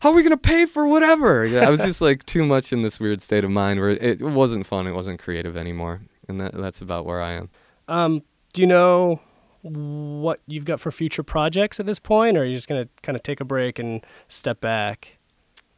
how 0.00 0.10
are 0.10 0.14
we 0.14 0.22
gonna 0.22 0.36
pay 0.36 0.66
for 0.66 0.86
whatever? 0.86 1.44
Yeah, 1.44 1.66
I 1.66 1.70
was 1.70 1.80
just 1.80 2.00
like 2.00 2.24
too 2.24 2.44
much 2.44 2.72
in 2.72 2.82
this 2.82 2.98
weird 2.98 3.20
state 3.22 3.44
of 3.44 3.50
mind 3.50 3.80
where 3.80 3.90
it, 3.90 4.20
it 4.20 4.22
wasn't 4.22 4.66
fun, 4.66 4.86
it 4.86 4.92
wasn't 4.92 5.20
creative 5.20 5.56
anymore, 5.56 6.00
and 6.26 6.40
that 6.40 6.54
that's 6.54 6.80
about 6.80 7.04
where 7.04 7.20
I 7.20 7.32
am. 7.32 7.50
Um, 7.90 8.22
do 8.52 8.62
you 8.62 8.66
know 8.66 9.20
what 9.62 10.40
you've 10.46 10.64
got 10.64 10.80
for 10.80 10.90
future 10.90 11.22
projects 11.22 11.78
at 11.78 11.86
this 11.86 11.98
point, 11.98 12.36
or 12.38 12.42
are 12.42 12.44
you 12.44 12.54
just 12.54 12.68
gonna 12.68 12.88
kind 13.02 13.16
of 13.16 13.22
take 13.22 13.40
a 13.40 13.44
break 13.44 13.78
and 13.78 14.04
step 14.28 14.60
back, 14.60 15.18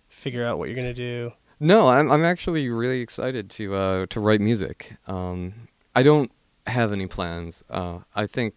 figure 0.08 0.44
out 0.46 0.58
what 0.58 0.68
you're 0.68 0.76
gonna 0.76 0.94
do? 0.94 1.32
No, 1.58 1.88
I'm 1.88 2.10
I'm 2.10 2.24
actually 2.24 2.68
really 2.68 3.00
excited 3.00 3.50
to 3.50 3.74
uh, 3.74 4.06
to 4.10 4.20
write 4.20 4.40
music. 4.40 4.96
Um, 5.06 5.68
I 5.96 6.02
don't 6.02 6.30
have 6.66 6.92
any 6.92 7.06
plans. 7.06 7.64
Uh, 7.70 8.00
I 8.14 8.26
think 8.26 8.54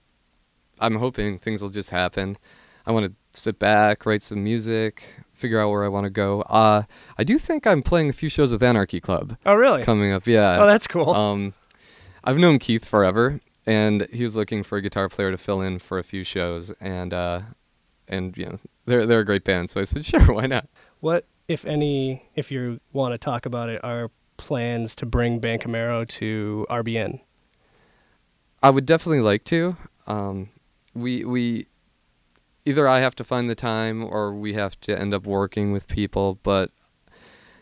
I'm 0.79 0.95
hoping 0.97 1.39
things 1.39 1.61
will 1.61 1.69
just 1.69 1.89
happen. 1.89 2.37
I 2.85 2.91
want 2.91 3.07
to 3.07 3.39
sit 3.39 3.57
back, 3.57 4.05
write 4.05 4.21
some 4.21 4.43
music, 4.43 5.03
figure 5.33 5.59
out 5.59 5.69
where 5.71 5.83
I 5.83 5.87
want 5.87 6.03
to 6.03 6.11
go. 6.11 6.41
Uh, 6.43 6.83
I 7.17 7.23
do 7.23 7.39
think 7.39 7.65
I'm 7.65 7.81
playing 7.81 8.09
a 8.09 8.13
few 8.13 8.29
shows 8.29 8.51
with 8.51 8.61
Anarchy 8.61 8.99
Club 9.01 9.37
Oh, 9.45 9.55
really? 9.55 9.81
coming 9.83 10.11
up. 10.11 10.27
Yeah. 10.27 10.61
oh, 10.61 10.67
that's 10.67 10.85
cool. 10.85 11.09
Um, 11.09 11.53
I've 12.25 12.39
known 12.39 12.57
Keith 12.57 12.83
forever, 12.83 13.39
and 13.67 14.07
he 14.11 14.23
was 14.23 14.35
looking 14.35 14.63
for 14.63 14.77
a 14.77 14.81
guitar 14.81 15.07
player 15.09 15.29
to 15.29 15.37
fill 15.37 15.61
in 15.61 15.77
for 15.77 15.99
a 15.99 16.03
few 16.03 16.23
shows, 16.23 16.71
and 16.81 17.13
uh, 17.13 17.41
and 18.07 18.35
you 18.35 18.45
know 18.45 18.59
they're 18.85 19.05
they're 19.05 19.19
a 19.19 19.25
great 19.25 19.43
band, 19.43 19.69
so 19.69 19.79
I 19.79 19.83
said 19.83 20.05
sure, 20.07 20.33
why 20.33 20.47
not? 20.47 20.67
what, 21.01 21.27
if 21.47 21.65
any, 21.65 22.29
if 22.35 22.51
you 22.51 22.79
want 22.91 23.13
to 23.13 23.19
talk 23.19 23.45
about 23.45 23.69
it, 23.69 23.79
are 23.83 24.09
plans 24.37 24.95
to 24.95 25.05
bring 25.05 25.37
Bang 25.39 25.59
Camaro 25.59 26.07
to 26.07 26.65
RBN? 26.67 27.19
I 28.63 28.71
would 28.71 28.87
definitely 28.87 29.21
like 29.21 29.43
to. 29.45 29.77
Um, 30.07 30.49
we 30.95 31.23
we 31.23 31.67
either 32.65 32.87
I 32.87 33.01
have 33.01 33.15
to 33.15 33.23
find 33.23 33.47
the 33.47 33.55
time 33.55 34.03
or 34.03 34.33
we 34.33 34.53
have 34.53 34.79
to 34.81 34.99
end 34.99 35.13
up 35.13 35.25
working 35.25 35.71
with 35.71 35.87
people, 35.87 36.39
but. 36.41 36.71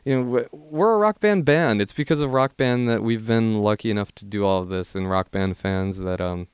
You 0.05 0.15
know, 0.17 0.21
we- 0.23 0.57
we're 0.59 0.93
a 0.95 0.97
rock 0.97 1.19
band 1.19 1.45
band. 1.45 1.81
It's 1.81 1.93
because 1.93 2.19
of 2.21 2.31
rock 2.33 2.57
band 2.57 2.89
that 2.89 3.03
we've 3.03 3.25
been 3.25 3.55
lucky 3.61 3.89
enough 3.89 4.13
to 4.15 4.25
do 4.25 4.45
all 4.45 4.61
of 4.61 4.69
this, 4.69 4.95
and 4.95 5.09
rock 5.09 5.31
band 5.31 5.57
fans 5.57 5.99
that 5.99 6.19
um 6.21 6.47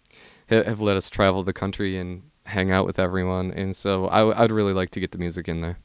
have 0.48 0.82
let 0.82 0.98
us 0.98 1.10
travel 1.10 1.44
the 1.44 1.54
country 1.54 1.98
and 1.98 2.24
hang 2.46 2.72
out 2.72 2.86
with 2.86 2.98
everyone. 3.00 3.52
And 3.52 3.76
so 3.76 4.08
I 4.10 4.20
w- 4.20 4.36
I'd 4.38 4.52
really 4.52 4.74
like 4.74 4.90
to 4.92 5.00
get 5.00 5.12
the 5.12 5.18
music 5.20 5.48
in 5.48 5.62
there. 5.62 5.78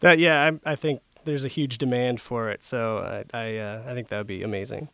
That 0.00 0.18
yeah, 0.18 0.50
I, 0.64 0.72
I 0.72 0.74
think 0.76 1.00
there's 1.24 1.44
a 1.44 1.48
huge 1.48 1.78
demand 1.78 2.20
for 2.20 2.50
it, 2.50 2.64
so 2.64 3.24
I 3.32 3.36
I, 3.38 3.56
uh, 3.58 3.82
I 3.88 3.94
think 3.94 4.08
that 4.08 4.18
would 4.18 4.26
be 4.26 4.42
amazing. 4.42 4.88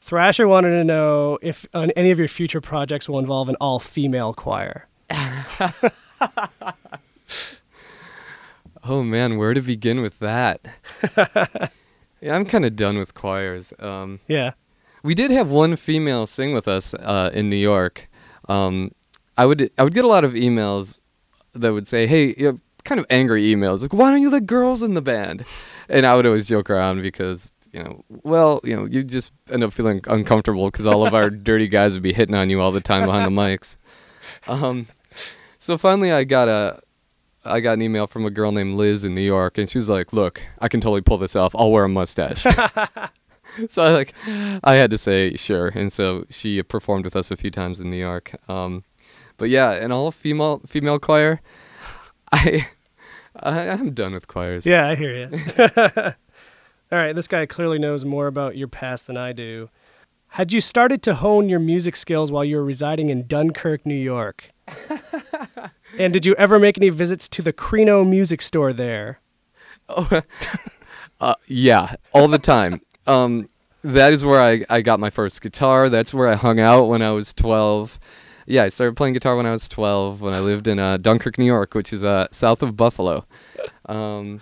Thrasher 0.00 0.46
wanted 0.46 0.70
to 0.70 0.84
know 0.84 1.38
if 1.40 1.64
uh, 1.72 1.88
any 1.96 2.10
of 2.10 2.18
your 2.18 2.28
future 2.28 2.60
projects 2.60 3.08
will 3.08 3.18
involve 3.18 3.48
an 3.48 3.56
all-female 3.60 4.34
choir. 4.34 4.86
Oh 8.86 9.02
man, 9.02 9.38
where 9.38 9.54
to 9.54 9.60
begin 9.60 10.02
with 10.02 10.18
that? 10.18 10.60
yeah, 12.20 12.34
I'm 12.36 12.44
kind 12.44 12.64
of 12.64 12.76
done 12.76 12.98
with 12.98 13.14
choirs. 13.14 13.72
Um, 13.78 14.20
Yeah, 14.28 14.52
we 15.02 15.14
did 15.14 15.30
have 15.30 15.50
one 15.50 15.76
female 15.76 16.26
sing 16.26 16.52
with 16.52 16.68
us 16.68 16.94
uh, 16.94 17.30
in 17.32 17.48
New 17.48 17.56
York. 17.56 18.08
Um, 18.48 18.92
I 19.36 19.46
would 19.46 19.70
I 19.78 19.84
would 19.84 19.94
get 19.94 20.04
a 20.04 20.08
lot 20.08 20.24
of 20.24 20.34
emails 20.34 20.98
that 21.54 21.72
would 21.72 21.88
say, 21.88 22.06
"Hey, 22.06 22.34
you 22.36 22.52
know, 22.52 22.58
kind 22.84 22.98
of 23.00 23.06
angry 23.08 23.44
emails 23.54 23.80
like, 23.82 23.92
why 23.92 24.10
don't 24.10 24.20
you 24.22 24.30
let 24.30 24.46
girls 24.46 24.82
in 24.82 24.94
the 24.94 25.02
band?" 25.02 25.44
And 25.88 26.04
I 26.06 26.14
would 26.16 26.26
always 26.26 26.46
joke 26.46 26.68
around 26.70 27.02
because 27.02 27.50
you 27.72 27.82
know, 27.82 28.04
well, 28.22 28.60
you 28.62 28.76
know, 28.76 28.84
you 28.84 29.02
just 29.02 29.32
end 29.50 29.64
up 29.64 29.72
feeling 29.72 30.00
uncomfortable 30.06 30.70
because 30.70 30.86
all 30.86 31.06
of 31.06 31.12
our 31.12 31.28
dirty 31.48 31.66
guys 31.68 31.94
would 31.94 32.02
be 32.04 32.12
hitting 32.12 32.34
on 32.34 32.48
you 32.48 32.60
all 32.60 32.70
the 32.70 32.80
time 32.80 33.04
behind 33.04 33.26
the 33.26 33.30
mics. 33.40 33.76
Um, 34.46 34.86
so 35.58 35.76
finally, 35.76 36.12
I 36.12 36.22
got 36.22 36.48
a 36.48 36.80
I 37.44 37.60
got 37.60 37.72
an 37.72 37.82
email 37.82 38.06
from 38.06 38.24
a 38.24 38.30
girl 38.30 38.52
named 38.52 38.76
Liz 38.76 39.04
in 39.04 39.14
New 39.14 39.20
York, 39.20 39.58
and 39.58 39.68
she 39.68 39.78
was 39.78 39.88
like, 39.88 40.12
"Look, 40.12 40.42
I 40.60 40.68
can 40.68 40.80
totally 40.80 41.02
pull 41.02 41.18
this 41.18 41.36
off. 41.36 41.54
I'll 41.56 41.70
wear 41.70 41.84
a 41.84 41.88
mustache." 41.88 42.46
so 43.68 43.84
I 43.84 43.88
like, 43.90 44.14
I 44.64 44.74
had 44.74 44.90
to 44.90 44.98
say 44.98 45.36
sure, 45.36 45.68
and 45.68 45.92
so 45.92 46.24
she 46.30 46.62
performed 46.62 47.04
with 47.04 47.16
us 47.16 47.30
a 47.30 47.36
few 47.36 47.50
times 47.50 47.80
in 47.80 47.90
New 47.90 47.98
York. 47.98 48.34
Um, 48.48 48.84
but 49.36 49.48
yeah, 49.48 49.72
an 49.72 49.92
all 49.92 50.10
female 50.10 50.60
female 50.66 50.98
choir. 50.98 51.40
I, 52.32 52.68
I 53.36 53.68
I'm 53.68 53.92
done 53.92 54.12
with 54.12 54.26
choirs. 54.26 54.66
yeah, 54.66 54.88
I 54.88 54.94
hear 54.94 55.12
you. 55.12 56.14
All 56.92 56.98
right, 56.98 57.12
this 57.12 57.28
guy 57.28 57.46
clearly 57.46 57.78
knows 57.78 58.04
more 58.04 58.26
about 58.26 58.56
your 58.56 58.68
past 58.68 59.06
than 59.06 59.16
I 59.16 59.32
do. 59.32 59.70
Had 60.28 60.52
you 60.52 60.60
started 60.60 61.02
to 61.04 61.14
hone 61.14 61.48
your 61.48 61.60
music 61.60 61.96
skills 61.96 62.30
while 62.30 62.44
you 62.44 62.56
were 62.56 62.64
residing 62.64 63.08
in 63.08 63.26
Dunkirk, 63.26 63.86
New 63.86 63.94
York? 63.94 64.50
And 65.98 66.12
did 66.12 66.24
you 66.26 66.34
ever 66.36 66.58
make 66.58 66.76
any 66.78 66.88
visits 66.90 67.28
to 67.30 67.42
the 67.42 67.52
Crino 67.52 68.08
music 68.08 68.42
store 68.42 68.72
there? 68.72 69.20
Uh, 71.20 71.34
yeah, 71.46 71.94
all 72.12 72.28
the 72.28 72.38
time. 72.38 72.80
um, 73.06 73.48
that 73.82 74.12
is 74.12 74.24
where 74.24 74.42
I, 74.42 74.64
I 74.68 74.80
got 74.82 74.98
my 74.98 75.10
first 75.10 75.40
guitar. 75.40 75.88
That's 75.88 76.12
where 76.12 76.26
I 76.28 76.34
hung 76.34 76.58
out 76.58 76.84
when 76.86 77.02
I 77.02 77.12
was 77.12 77.32
12. 77.32 77.98
Yeah, 78.46 78.64
I 78.64 78.68
started 78.68 78.96
playing 78.96 79.14
guitar 79.14 79.36
when 79.36 79.46
I 79.46 79.52
was 79.52 79.68
12 79.68 80.20
when 80.20 80.34
I 80.34 80.40
lived 80.40 80.66
in 80.68 80.78
uh, 80.78 80.96
Dunkirk, 80.98 81.38
New 81.38 81.44
York, 81.46 81.74
which 81.74 81.92
is 81.92 82.02
uh, 82.04 82.26
south 82.30 82.62
of 82.62 82.76
Buffalo, 82.76 83.26
um, 83.86 84.40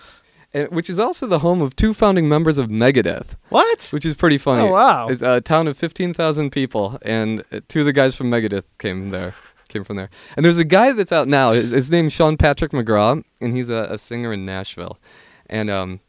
and, 0.54 0.68
which 0.70 0.88
is 0.88 0.98
also 0.98 1.26
the 1.26 1.40
home 1.40 1.60
of 1.60 1.76
two 1.76 1.92
founding 1.92 2.28
members 2.28 2.56
of 2.58 2.68
Megadeth, 2.68 3.36
What? 3.50 3.88
which 3.92 4.06
is 4.06 4.14
pretty 4.14 4.38
funny. 4.38 4.62
Oh, 4.62 4.72
wow. 4.72 5.08
It's 5.08 5.22
a 5.22 5.40
town 5.40 5.68
of 5.68 5.76
15,000 5.76 6.50
people, 6.50 6.98
and 7.02 7.44
uh, 7.52 7.60
two 7.68 7.80
of 7.80 7.86
the 7.86 7.92
guys 7.92 8.16
from 8.16 8.30
Megadeth 8.30 8.64
came 8.78 9.10
there. 9.10 9.34
Came 9.72 9.84
from 9.84 9.96
there, 9.96 10.10
and 10.36 10.44
there's 10.44 10.58
a 10.58 10.64
guy 10.64 10.92
that's 10.92 11.12
out 11.12 11.28
now. 11.28 11.52
His, 11.52 11.70
his 11.70 11.90
name's 11.90 12.12
Sean 12.12 12.36
Patrick 12.36 12.72
McGraw, 12.72 13.24
and 13.40 13.56
he's 13.56 13.70
a, 13.70 13.86
a 13.90 13.96
singer 13.98 14.32
in 14.32 14.44
Nashville, 14.44 14.98
and 15.46 15.70
um, 15.70 16.00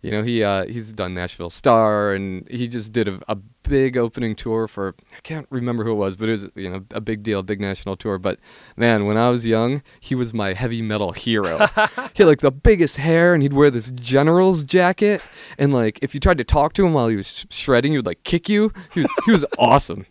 You 0.00 0.10
know, 0.10 0.22
he 0.22 0.42
uh, 0.42 0.66
he's 0.66 0.92
done 0.92 1.14
Nashville 1.14 1.50
Star, 1.50 2.12
and 2.12 2.46
he 2.50 2.68
just 2.68 2.92
did 2.92 3.08
a, 3.08 3.20
a 3.28 3.36
big 3.36 3.96
opening 3.96 4.34
tour 4.36 4.68
for 4.68 4.94
I 5.16 5.20
can't 5.22 5.46
remember 5.48 5.82
who 5.84 5.92
it 5.92 5.94
was, 5.94 6.14
but 6.16 6.28
it 6.28 6.32
was 6.32 6.46
you 6.54 6.68
know 6.68 6.84
a 6.90 7.00
big 7.00 7.22
deal, 7.22 7.40
a 7.40 7.42
big 7.42 7.58
national 7.60 7.96
tour. 7.96 8.18
But 8.18 8.38
man, 8.76 9.06
when 9.06 9.16
I 9.16 9.30
was 9.30 9.46
young, 9.46 9.82
he 10.00 10.14
was 10.14 10.34
my 10.34 10.52
heavy 10.52 10.82
metal 10.82 11.12
hero. 11.12 11.56
he 12.14 12.22
had 12.22 12.26
like 12.26 12.40
the 12.40 12.50
biggest 12.50 12.98
hair, 12.98 13.32
and 13.32 13.42
he'd 13.42 13.54
wear 13.54 13.70
this 13.70 13.90
general's 13.90 14.62
jacket, 14.62 15.22
and 15.58 15.72
like 15.72 15.98
if 16.02 16.12
you 16.14 16.20
tried 16.20 16.38
to 16.38 16.44
talk 16.44 16.74
to 16.74 16.84
him 16.86 16.92
while 16.92 17.08
he 17.08 17.16
was 17.16 17.26
sh- 17.28 17.44
shredding, 17.50 17.92
he 17.92 17.98
would 17.98 18.06
like 18.06 18.22
kick 18.24 18.48
you. 18.48 18.72
He 18.92 19.00
was 19.00 19.10
he 19.24 19.30
was 19.30 19.44
awesome. 19.58 20.04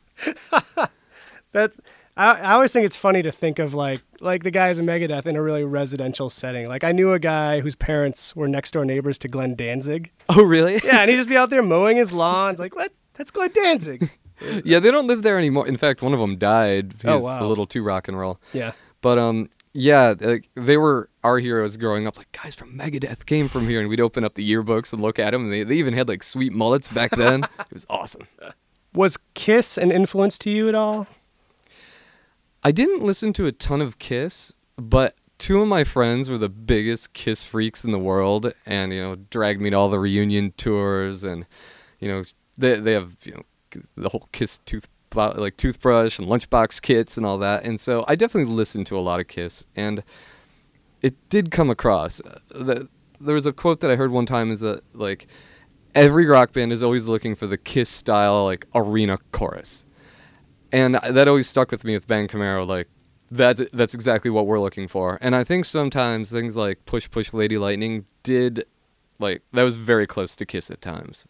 That 1.51 1.71
I, 2.15 2.33
I 2.35 2.51
always 2.53 2.71
think 2.71 2.85
it's 2.85 2.97
funny 2.97 3.21
to 3.23 3.31
think 3.31 3.59
of 3.59 3.73
like 3.73 4.01
like 4.19 4.43
the 4.43 4.51
guys 4.51 4.79
in 4.79 4.85
Megadeth 4.85 5.25
in 5.25 5.35
a 5.35 5.41
really 5.41 5.63
residential 5.63 6.29
setting. 6.29 6.67
Like 6.67 6.83
I 6.83 6.91
knew 6.91 7.11
a 7.13 7.19
guy 7.19 7.59
whose 7.61 7.75
parents 7.75 8.35
were 8.35 8.47
next 8.47 8.71
door 8.71 8.85
neighbors 8.85 9.17
to 9.19 9.27
Glenn 9.27 9.55
Danzig. 9.55 10.11
Oh 10.29 10.43
really? 10.43 10.79
Yeah, 10.83 10.99
and 11.01 11.09
he'd 11.09 11.17
just 11.17 11.29
be 11.29 11.37
out 11.37 11.49
there 11.49 11.63
mowing 11.63 11.97
his 11.97 12.13
lawns. 12.23 12.59
Like 12.59 12.75
what? 12.75 12.91
That's 13.15 13.31
Glenn 13.31 13.51
Danzig. 13.53 14.09
yeah, 14.63 14.79
they 14.79 14.91
don't 14.91 15.07
live 15.07 15.21
there 15.23 15.37
anymore. 15.37 15.67
In 15.67 15.77
fact, 15.77 16.01
one 16.01 16.13
of 16.13 16.19
them 16.19 16.37
died. 16.37 16.93
He 17.01 17.07
Oh, 17.07 17.19
wow. 17.19 17.43
a 17.43 17.47
little 17.47 17.65
too 17.67 17.83
rock 17.83 18.07
and 18.07 18.17
roll. 18.19 18.39
Yeah. 18.53 18.73
But 19.01 19.17
um, 19.17 19.49
yeah, 19.73 20.13
like, 20.19 20.49
they 20.55 20.77
were 20.77 21.09
our 21.23 21.39
heroes 21.39 21.77
growing 21.77 22.07
up. 22.07 22.17
Like 22.17 22.31
guys 22.31 22.53
from 22.55 22.77
Megadeth 22.77 23.25
came 23.25 23.47
from 23.47 23.67
here, 23.67 23.79
and 23.79 23.89
we'd 23.89 23.99
open 23.99 24.23
up 24.23 24.35
the 24.35 24.49
yearbooks 24.49 24.93
and 24.93 25.01
look 25.01 25.17
at 25.19 25.31
them. 25.31 25.45
And 25.45 25.53
they, 25.53 25.63
they 25.63 25.75
even 25.75 25.93
had 25.93 26.07
like 26.07 26.21
sweet 26.23 26.53
mullets 26.53 26.89
back 26.89 27.11
then. 27.11 27.43
it 27.59 27.73
was 27.73 27.85
awesome. 27.89 28.27
Was 28.93 29.17
Kiss 29.33 29.77
an 29.77 29.91
influence 29.91 30.37
to 30.39 30.49
you 30.51 30.69
at 30.69 30.75
all? 30.75 31.07
I 32.63 32.71
didn't 32.71 33.03
listen 33.03 33.33
to 33.33 33.45
a 33.45 33.51
ton 33.51 33.81
of 33.81 33.99
Kiss, 33.99 34.53
but 34.77 35.15
two 35.37 35.61
of 35.61 35.67
my 35.67 35.83
friends 35.83 36.29
were 36.29 36.37
the 36.37 36.47
biggest 36.47 37.11
Kiss 37.11 37.43
freaks 37.43 37.83
in 37.83 37.91
the 37.91 37.99
world, 37.99 38.53
and 38.65 38.93
you 38.93 39.01
know, 39.01 39.15
dragged 39.15 39.61
me 39.61 39.69
to 39.71 39.75
all 39.75 39.89
the 39.89 39.99
reunion 39.99 40.53
tours, 40.55 41.23
and 41.23 41.45
you 41.99 42.07
know, 42.07 42.23
they 42.57 42.79
they 42.79 42.93
have 42.93 43.15
you 43.25 43.33
know 43.33 43.81
the 43.97 44.09
whole 44.09 44.29
Kiss 44.31 44.59
tooth 44.59 44.87
like 45.15 45.57
toothbrush 45.57 46.17
and 46.17 46.27
lunchbox 46.27 46.81
kits 46.81 47.17
and 47.17 47.25
all 47.25 47.37
that, 47.37 47.65
and 47.65 47.79
so 47.79 48.05
I 48.07 48.15
definitely 48.15 48.53
listened 48.53 48.87
to 48.87 48.97
a 48.97 49.01
lot 49.01 49.19
of 49.19 49.27
Kiss, 49.27 49.67
and 49.75 50.01
it 51.01 51.15
did 51.29 51.51
come 51.51 51.69
across. 51.69 52.21
Uh, 52.21 52.39
the, 52.49 52.89
there 53.19 53.35
was 53.35 53.45
a 53.45 53.53
quote 53.53 53.81
that 53.81 53.91
I 53.91 53.95
heard 53.95 54.11
one 54.11 54.25
time 54.25 54.51
is 54.51 54.61
that 54.61 54.81
like 54.93 55.27
every 55.93 56.25
rock 56.25 56.53
band 56.53 56.71
is 56.71 56.81
always 56.81 57.07
looking 57.07 57.35
for 57.35 57.45
the 57.45 57.57
Kiss 57.57 57.89
style 57.89 58.45
like 58.45 58.65
arena 58.73 59.19
chorus 59.31 59.85
and 60.73 60.95
that 60.95 61.27
always 61.27 61.47
stuck 61.47 61.71
with 61.71 61.85
me 61.85 61.93
with 61.93 62.07
Bang 62.07 62.27
Camaro. 62.27 62.67
Like 62.67 62.89
that, 63.31 63.71
that's 63.71 63.93
exactly 63.93 64.29
what 64.29 64.47
we're 64.47 64.59
looking 64.59 64.87
for. 64.87 65.17
And 65.21 65.35
I 65.35 65.43
think 65.45 65.65
sometimes 65.65 66.31
things 66.31 66.57
like 66.57 66.85
Push 66.85 67.09
Push 67.11 67.31
Lady 67.31 67.57
Lightning 67.57 68.05
did, 68.23 68.65
like 69.19 69.43
that 69.53 69.63
was 69.63 69.77
very 69.77 70.07
close 70.07 70.35
to 70.35 70.45
Kiss 70.45 70.69
at 70.69 70.81
times. 70.81 71.27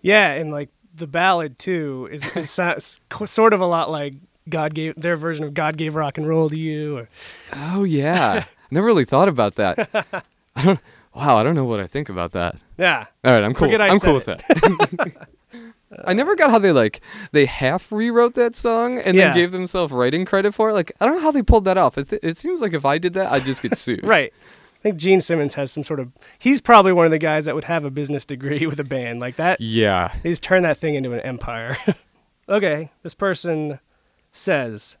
Yeah, 0.00 0.32
and 0.32 0.50
like 0.50 0.70
the 0.94 1.06
ballad 1.06 1.58
too 1.58 2.08
is, 2.10 2.28
is 2.36 2.50
sort 3.26 3.52
of 3.52 3.60
a 3.60 3.66
lot 3.66 3.90
like 3.90 4.14
God 4.48 4.74
gave 4.74 4.94
their 4.96 5.16
version 5.16 5.44
of 5.44 5.54
God 5.54 5.76
gave 5.76 5.94
rock 5.94 6.18
and 6.18 6.26
roll 6.26 6.48
to 6.48 6.58
you. 6.58 6.98
Or, 6.98 7.08
Oh 7.52 7.84
yeah, 7.84 8.44
never 8.70 8.86
really 8.86 9.04
thought 9.04 9.28
about 9.28 9.56
that. 9.56 10.24
I 10.56 10.64
don't. 10.64 10.80
Wow, 11.14 11.38
I 11.38 11.42
don't 11.42 11.56
know 11.56 11.64
what 11.64 11.80
I 11.80 11.86
think 11.86 12.08
about 12.08 12.32
that. 12.32 12.56
yeah, 12.76 13.06
All 13.24 13.34
right, 13.34 13.42
I'm 13.42 13.52
cool. 13.52 13.74
I'm 13.80 13.98
cool 13.98 14.14
with 14.14 14.26
that. 14.26 15.28
I 16.08 16.12
never 16.14 16.34
got 16.34 16.50
how 16.50 16.58
they 16.58 16.72
like 16.72 17.00
they 17.32 17.46
half 17.46 17.92
rewrote 17.92 18.34
that 18.34 18.56
song 18.56 18.98
and 18.98 19.16
Yeah. 19.16 19.28
then 19.28 19.36
gave 19.36 19.52
themselves 19.52 19.92
writing 19.92 20.24
credit 20.24 20.52
for 20.54 20.70
it. 20.70 20.72
Like 20.72 20.90
I 21.00 21.06
don't 21.06 21.16
know 21.16 21.22
how 21.22 21.30
they 21.32 21.42
pulled 21.42 21.64
that 21.66 21.76
off. 21.76 21.96
It, 21.98 22.08
th- 22.08 22.22
it 22.24 22.38
seems 22.38 22.60
like 22.60 22.72
if 22.74 22.84
I 22.84 22.98
did 22.98 23.14
that, 23.14 23.30
I'd 23.30 23.44
just 23.44 23.62
get 23.62 23.76
sued. 23.78 24.00
right. 24.04 24.32
I 24.32 24.80
think 24.80 24.96
Gene 24.96 25.20
Simmons 25.20 25.54
has 25.54 25.72
some 25.72 25.82
sort 25.82 25.98
of. 26.00 26.12
He's 26.38 26.60
probably 26.60 26.92
one 26.92 27.04
of 27.04 27.10
the 27.10 27.18
guys 27.18 27.46
that 27.46 27.54
would 27.56 27.64
have 27.64 27.84
a 27.84 27.90
business 27.90 28.24
degree 28.24 28.64
with 28.70 28.78
a 28.80 28.84
band 28.84 29.18
like 29.20 29.36
that. 29.36 29.60
Yeah. 29.60 30.14
He's 30.22 30.38
turned 30.40 30.64
that 30.64 30.76
thing 30.78 30.94
into 30.94 31.12
an 31.12 31.20
empire. 31.20 31.76
okay, 32.48 32.90
this 33.02 33.12
person 33.12 33.80
says, 34.30 34.96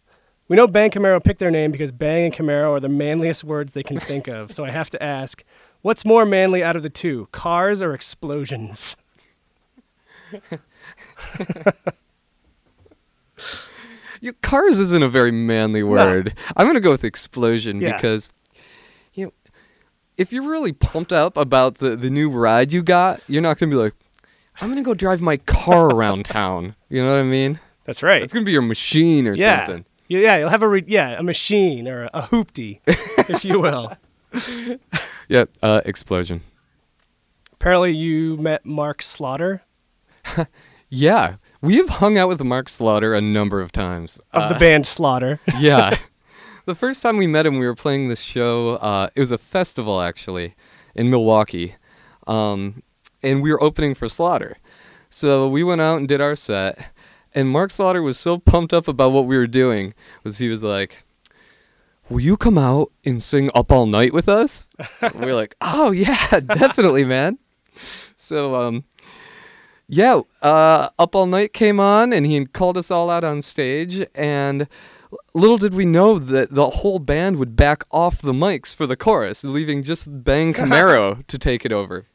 "We 0.48 0.56
know 0.56 0.66
Bang 0.66 0.90
Camaro 0.90 1.22
picked 1.22 1.38
their 1.38 1.52
name 1.52 1.70
because 1.70 1.92
Bang 1.92 2.24
and 2.24 2.34
Camaro 2.34 2.72
are 2.72 2.80
the 2.80 2.88
manliest 2.88 3.44
words 3.44 3.72
they 3.72 3.84
can 3.84 4.00
think 4.00 4.26
of. 4.26 4.52
So 4.52 4.64
I 4.64 4.70
have 4.70 4.90
to 4.90 5.00
ask, 5.02 5.44
what's 5.82 6.04
more 6.04 6.26
manly 6.26 6.60
out 6.62 6.74
of 6.74 6.82
the 6.82 6.90
two, 6.90 7.28
cars 7.30 7.80
or 7.80 7.94
explosions?" 7.94 8.96
You, 14.20 14.32
cars 14.32 14.80
isn't 14.80 15.02
a 15.02 15.08
very 15.08 15.30
manly 15.30 15.82
word. 15.82 16.34
I'm 16.56 16.66
gonna 16.66 16.80
go 16.80 16.90
with 16.90 17.04
explosion 17.04 17.80
Yeah. 17.80 17.94
because, 17.94 18.32
you 19.14 19.26
know, 19.26 19.32
if 20.16 20.32
you're 20.32 20.42
really 20.48 20.72
pumped 20.72 21.12
up 21.12 21.36
about 21.36 21.76
the 21.76 21.94
the 21.94 22.10
new 22.10 22.28
ride 22.28 22.72
you 22.72 22.82
got, 22.82 23.20
you're 23.28 23.42
not 23.42 23.58
gonna 23.58 23.70
be 23.70 23.76
like, 23.76 23.94
I'm 24.60 24.68
gonna 24.70 24.82
go 24.82 24.94
drive 24.94 25.20
my 25.20 25.36
car 25.36 25.86
around 25.94 26.24
town. 26.24 26.74
You 26.88 27.02
know 27.04 27.12
what 27.12 27.20
I 27.20 27.24
mean? 27.24 27.60
That's 27.84 28.02
right. 28.02 28.22
It's 28.22 28.32
gonna 28.32 28.44
be 28.44 28.52
your 28.52 28.62
machine 28.62 29.28
or 29.28 29.34
yeah. 29.34 29.66
something. 29.66 29.84
Yeah, 30.08 30.20
yeah, 30.20 30.36
you'll 30.38 30.48
have 30.48 30.62
a 30.62 30.68
re- 30.68 30.84
yeah 30.86 31.18
a 31.18 31.22
machine 31.22 31.86
or 31.86 32.04
a, 32.04 32.10
a 32.14 32.22
hoopty, 32.22 32.80
if 32.86 33.44
you 33.44 33.60
will. 33.60 33.92
Yeah, 35.28 35.44
uh, 35.62 35.82
explosion. 35.84 36.40
Apparently, 37.52 37.92
you 37.92 38.36
met 38.36 38.64
Mark 38.64 39.02
Slaughter 39.02 39.62
Yeah, 40.88 41.36
we 41.60 41.76
have 41.76 41.88
hung 41.88 42.16
out 42.16 42.28
with 42.28 42.42
Mark 42.42 42.68
Slaughter 42.68 43.14
a 43.14 43.20
number 43.20 43.60
of 43.60 43.72
times. 43.72 44.18
of 44.32 44.48
the 44.48 44.56
Uh, 44.56 44.58
band 44.58 44.86
Slaughter. 44.86 45.40
yeah. 45.58 45.98
the 46.64 46.74
first 46.74 47.02
time 47.02 47.16
we 47.18 47.26
met 47.26 47.46
him, 47.46 47.58
we 47.58 47.66
were 47.66 47.74
playing 47.74 48.08
this 48.08 48.22
show. 48.22 48.76
Uh, 48.76 49.10
it 49.14 49.20
was 49.20 49.30
a 49.30 49.38
festival, 49.38 50.00
actually, 50.00 50.54
in 50.94 51.10
Milwaukee. 51.10 51.74
Um, 52.26 52.82
and 53.22 53.42
we 53.42 53.50
were 53.52 53.62
opening 53.62 53.94
for 53.94 54.08
Slaughter. 54.08 54.56
So 55.10 55.48
we 55.48 55.62
went 55.64 55.80
out 55.80 55.98
and 55.98 56.08
did 56.08 56.20
our 56.20 56.36
set. 56.36 56.78
And 57.34 57.48
Mark 57.50 57.70
Slaughter 57.70 58.02
was 58.02 58.18
so 58.18 58.38
pumped 58.38 58.72
up 58.72 58.88
about 58.88 59.12
what 59.12 59.26
we 59.26 59.36
were 59.36 59.46
doing, 59.46 59.94
was 60.24 60.38
he 60.38 60.48
was 60.48 60.64
like, 60.64 61.02
Will 62.08 62.20
you 62.20 62.38
come 62.38 62.56
out 62.56 62.90
and 63.04 63.22
sing 63.22 63.50
Up 63.54 63.70
All 63.70 63.84
Night 63.84 64.14
with 64.14 64.30
us? 64.30 64.66
we 65.14 65.28
are 65.30 65.34
like, 65.34 65.54
Oh, 65.60 65.90
yeah, 65.90 66.40
definitely, 66.40 67.04
man. 67.04 67.38
So, 68.16 68.54
um, 68.56 68.84
yeah, 69.88 70.20
uh, 70.42 70.88
Up 70.98 71.14
All 71.14 71.26
Night 71.26 71.52
came 71.52 71.80
on 71.80 72.12
and 72.12 72.26
he 72.26 72.44
called 72.44 72.76
us 72.76 72.90
all 72.90 73.10
out 73.10 73.24
on 73.24 73.42
stage. 73.42 74.06
And 74.14 74.68
little 75.34 75.56
did 75.58 75.74
we 75.74 75.84
know 75.86 76.18
that 76.18 76.54
the 76.54 76.68
whole 76.70 76.98
band 76.98 77.38
would 77.38 77.56
back 77.56 77.84
off 77.90 78.20
the 78.20 78.32
mics 78.32 78.74
for 78.74 78.86
the 78.86 78.96
chorus, 78.96 79.44
leaving 79.44 79.82
just 79.82 80.06
Bang 80.24 80.52
Camaro 80.54 81.26
to 81.26 81.38
take 81.38 81.64
it 81.64 81.72
over. 81.72 82.06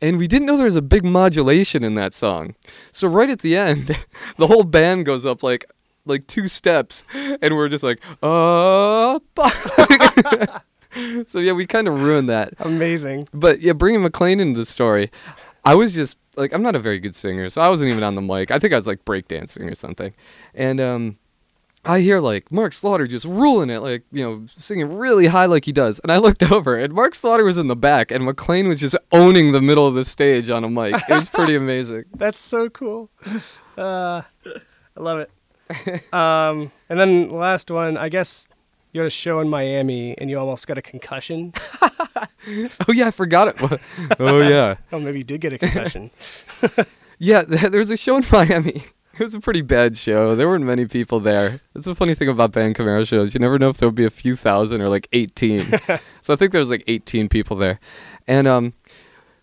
And 0.00 0.18
we 0.18 0.28
didn't 0.28 0.46
know 0.46 0.56
there 0.56 0.66
was 0.66 0.76
a 0.76 0.82
big 0.82 1.04
modulation 1.04 1.82
in 1.82 1.94
that 1.94 2.14
song. 2.14 2.54
So 2.92 3.08
right 3.08 3.30
at 3.30 3.40
the 3.40 3.56
end, 3.56 3.96
the 4.36 4.46
whole 4.46 4.62
band 4.64 5.06
goes 5.06 5.26
up 5.26 5.42
like 5.42 5.64
like 6.04 6.26
two 6.26 6.48
steps 6.48 7.04
and 7.14 7.54
we're 7.56 7.68
just 7.68 7.84
like 7.84 8.00
up. 8.22 9.22
so 11.26 11.38
yeah, 11.38 11.52
we 11.52 11.66
kind 11.66 11.86
of 11.88 12.02
ruined 12.02 12.28
that 12.30 12.54
Amazing. 12.60 13.24
but 13.34 13.60
yeah, 13.60 13.72
bringing 13.72 14.02
McLean 14.02 14.40
into 14.40 14.58
the 14.58 14.64
story, 14.64 15.10
I 15.64 15.74
was 15.74 15.94
just 15.94 16.16
like, 16.36 16.52
I'm 16.52 16.62
not 16.62 16.76
a 16.76 16.78
very 16.78 16.98
good 16.98 17.14
singer, 17.14 17.48
so 17.48 17.60
I 17.60 17.68
wasn't 17.68 17.90
even 17.90 18.02
on 18.02 18.14
the 18.14 18.22
mic. 18.22 18.50
I 18.50 18.58
think 18.58 18.72
I 18.72 18.76
was 18.76 18.86
like 18.86 19.04
breakdancing 19.04 19.70
or 19.70 19.74
something, 19.74 20.14
and 20.54 20.80
um, 20.80 21.18
I 21.84 22.00
hear 22.00 22.20
like 22.20 22.50
Mark 22.52 22.72
Slaughter 22.72 23.06
just 23.06 23.24
ruling 23.24 23.70
it, 23.70 23.80
like 23.80 24.02
you 24.12 24.22
know, 24.22 24.44
singing 24.46 24.96
really 24.96 25.26
high 25.26 25.46
like 25.46 25.64
he 25.64 25.72
does, 25.72 26.00
and 26.00 26.10
I 26.12 26.18
looked 26.18 26.42
over, 26.52 26.76
and 26.76 26.92
Mark 26.92 27.14
Slaughter 27.14 27.44
was 27.44 27.58
in 27.58 27.66
the 27.68 27.76
back, 27.76 28.10
and 28.10 28.24
McLean 28.24 28.68
was 28.68 28.80
just 28.80 28.96
owning 29.12 29.52
the 29.52 29.60
middle 29.60 29.86
of 29.86 29.94
the 29.94 30.04
stage 30.04 30.50
on 30.50 30.64
a 30.64 30.68
mic. 30.68 30.94
It 30.94 31.14
was 31.14 31.28
pretty 31.28 31.54
amazing. 31.64 32.04
That's 32.14 32.40
so 32.40 32.68
cool. 32.68 33.10
Uh, 33.76 34.22
I 34.46 35.00
love 35.00 35.20
it. 35.20 35.30
Um, 36.14 36.72
and 36.88 36.98
then 36.98 37.28
last 37.28 37.70
one, 37.70 37.98
I 37.98 38.08
guess 38.08 38.48
you 38.92 39.00
had 39.00 39.06
a 39.06 39.10
show 39.10 39.40
in 39.40 39.48
Miami 39.48 40.16
and 40.18 40.30
you 40.30 40.38
almost 40.38 40.66
got 40.66 40.78
a 40.78 40.82
concussion. 40.82 41.52
Oh 42.88 42.92
yeah, 42.92 43.08
I 43.08 43.10
forgot 43.10 43.48
it. 43.48 43.80
oh 44.20 44.40
yeah, 44.40 44.76
Oh, 44.92 44.98
maybe 44.98 45.18
you 45.18 45.24
did 45.24 45.40
get 45.40 45.52
a 45.52 45.58
concussion. 45.58 46.10
yeah. 47.18 47.42
There 47.42 47.78
was 47.78 47.90
a 47.90 47.96
show 47.96 48.16
in 48.16 48.24
Miami. 48.32 48.84
It 49.14 49.20
was 49.20 49.34
a 49.34 49.40
pretty 49.40 49.60
bad 49.62 49.98
show. 49.98 50.34
There 50.34 50.48
weren't 50.48 50.64
many 50.64 50.86
people 50.86 51.20
there. 51.20 51.60
That's 51.74 51.86
the 51.86 51.94
funny 51.94 52.14
thing 52.14 52.28
about 52.28 52.52
Bang 52.52 52.72
Camaro 52.72 53.06
shows. 53.06 53.34
You 53.34 53.40
never 53.40 53.58
know 53.58 53.68
if 53.68 53.76
there'll 53.76 53.92
be 53.92 54.04
a 54.04 54.10
few 54.10 54.34
thousand 54.36 54.80
or 54.80 54.88
like 54.88 55.08
18. 55.12 55.78
so 56.22 56.32
I 56.32 56.36
think 56.36 56.52
there 56.52 56.60
was 56.60 56.70
like 56.70 56.84
18 56.86 57.28
people 57.28 57.56
there. 57.56 57.80
And 58.26 58.46
um 58.46 58.72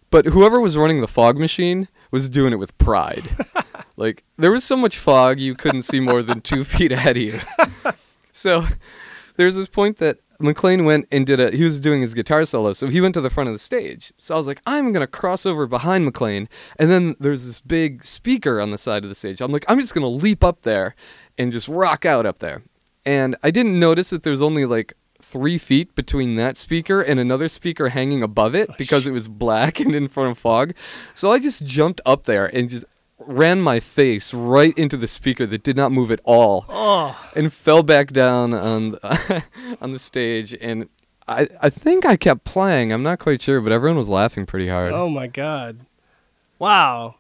but 0.10 0.26
whoever 0.28 0.60
was 0.60 0.76
running 0.78 1.02
the 1.02 1.08
fog 1.08 1.38
machine 1.38 1.88
was 2.10 2.30
doing 2.30 2.54
it 2.54 2.58
with 2.58 2.76
pride. 2.78 3.30
like 3.98 4.24
there 4.38 4.52
was 4.52 4.64
so 4.64 4.76
much 4.78 4.98
fog 4.98 5.40
you 5.40 5.54
couldn't 5.54 5.84
see 5.84 6.00
more 6.00 6.24
than 6.24 6.42
2 6.42 6.64
feet 6.64 6.92
ahead 6.92 7.18
of 7.18 7.24
you. 7.24 7.40
so 8.32 8.66
there's 9.38 9.56
this 9.56 9.68
point 9.68 9.98
that 9.98 10.20
McLean 10.40 10.86
went 10.86 11.08
and 11.12 11.26
did 11.26 11.40
a 11.40 11.56
he 11.56 11.64
was 11.64 11.80
doing 11.80 12.02
his 12.02 12.14
guitar 12.14 12.46
solo, 12.46 12.74
so 12.74 12.88
he 12.88 13.02
went 13.02 13.14
to 13.14 13.22
the 13.22 13.30
front 13.30 13.48
of 13.48 13.56
the 13.56 13.60
stage. 13.60 14.12
So 14.18 14.36
I 14.36 14.38
was 14.38 14.48
like, 14.48 14.62
I'm 14.66 14.92
gonna 14.92 15.08
cross 15.08 15.46
over 15.46 15.68
behind 15.68 16.06
McLean, 16.06 16.50
and 16.78 16.92
then 16.92 17.16
there's 17.20 17.46
this 17.46 17.62
big 17.62 18.04
speaker 18.04 18.60
on 18.60 18.72
the 18.72 18.78
side 18.78 19.04
of 19.04 19.10
the 19.10 19.16
stage. 19.16 19.42
I'm 19.42 19.52
like, 19.52 19.66
I'm 19.68 19.80
just 19.80 19.94
gonna 19.94 20.08
leap 20.08 20.44
up 20.44 20.64
there 20.64 20.96
and 21.38 21.52
just 21.52 21.68
rock 21.68 22.06
out 22.06 22.26
up 22.26 22.40
there. 22.40 22.64
And 23.06 23.36
I 23.44 23.52
didn't 23.52 23.80
notice 23.80 24.10
that 24.10 24.24
there's 24.24 24.42
only 24.42 24.66
like 24.66 24.94
three 25.22 25.58
feet 25.58 25.96
between 25.96 26.36
that 26.36 26.58
speaker 26.58 27.02
and 27.02 27.20
another 27.20 27.48
speaker 27.48 27.90
hanging 27.90 28.22
above 28.22 28.54
it 28.54 28.70
oh, 28.70 28.76
because 28.78 29.08
it 29.08 29.12
was 29.12 29.28
black 29.28 29.80
and 29.80 29.96
in 29.96 30.08
front 30.08 30.32
of 30.32 30.38
fog. 30.38 30.74
So 31.14 31.32
I 31.32 31.40
just 31.40 31.66
jumped 31.66 32.02
up 32.06 32.24
there 32.24 32.46
and 32.46 32.70
just 32.70 32.86
ran 33.28 33.62
my 33.62 33.80
face 33.80 34.34
right 34.34 34.78
into 34.78 34.98
the 34.98 35.08
speaker 35.08 35.46
that 35.46 35.64
did 35.64 35.76
not 35.76 35.92
move 35.92 36.12
at 36.12 36.20
all 36.24 36.66
Oh, 36.70 37.30
and 37.36 37.52
fell 37.52 37.84
back 37.84 38.12
down 38.12 38.54
on 38.54 38.98
on 39.82 39.92
the 39.92 40.00
stage 40.00 40.56
and 40.60 40.90
I, 41.28 41.48
I 41.60 41.70
think 41.72 42.06
I 42.06 42.18
kept 42.18 42.44
playing. 42.44 42.92
I'm 42.94 43.02
not 43.02 43.18
quite 43.18 43.42
sure, 43.42 43.60
but 43.60 43.72
everyone 43.72 43.98
was 43.98 44.10
laughing 44.10 44.46
pretty 44.46 44.68
hard. 44.70 44.94
oh 44.94 45.10
my 45.10 45.26
God. 45.28 45.80
Wow. 46.60 47.16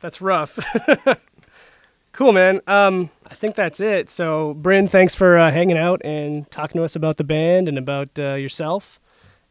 That's 0.00 0.20
rough. 0.20 0.58
cool, 2.12 2.32
man. 2.32 2.60
Um, 2.66 3.10
I 3.26 3.34
think 3.34 3.54
that's 3.54 3.80
it. 3.80 4.10
So, 4.10 4.54
Bryn, 4.54 4.86
thanks 4.86 5.14
for 5.14 5.38
uh, 5.38 5.50
hanging 5.50 5.78
out 5.78 6.00
and 6.04 6.48
talking 6.50 6.78
to 6.78 6.84
us 6.84 6.94
about 6.94 7.16
the 7.16 7.24
band 7.24 7.68
and 7.68 7.78
about 7.78 8.10
uh, 8.18 8.34
yourself. 8.34 9.00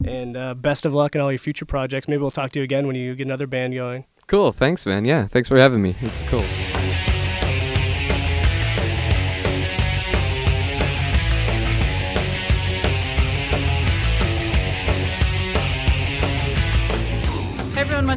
And 0.05 0.38
uh, 0.38 0.53
best 0.53 0.86
of 0.86 0.93
luck 0.93 1.15
in 1.15 1.21
all 1.21 1.31
your 1.31 1.39
future 1.39 1.65
projects. 1.65 2.07
Maybe 2.07 2.21
we'll 2.21 2.29
talk 2.29 2.51
to 2.51 2.60
you 2.60 2.63
again 2.63 2.86
when 2.86 2.95
you 2.95 3.15
get 3.15 3.25
another 3.25 3.47
band 3.47 3.73
going. 3.73 4.05
Cool. 4.27 4.51
Thanks, 4.51 4.85
man. 4.85 5.05
Yeah. 5.05 5.27
Thanks 5.27 5.47
for 5.47 5.57
having 5.57 5.81
me. 5.81 5.95
It's 6.01 6.23
cool. 6.23 6.43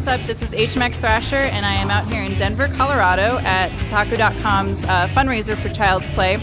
What's 0.00 0.08
up? 0.08 0.26
This 0.26 0.40
is 0.40 0.54
HMX 0.54 0.96
Thrasher, 0.96 1.36
and 1.36 1.66
I 1.66 1.74
am 1.74 1.90
out 1.90 2.10
here 2.10 2.22
in 2.22 2.34
Denver, 2.34 2.68
Colorado 2.68 3.36
at 3.40 3.70
Kotaku.com's 3.80 4.82
uh, 4.84 5.08
fundraiser 5.08 5.58
for 5.58 5.68
Child's 5.68 6.10
Play. 6.12 6.36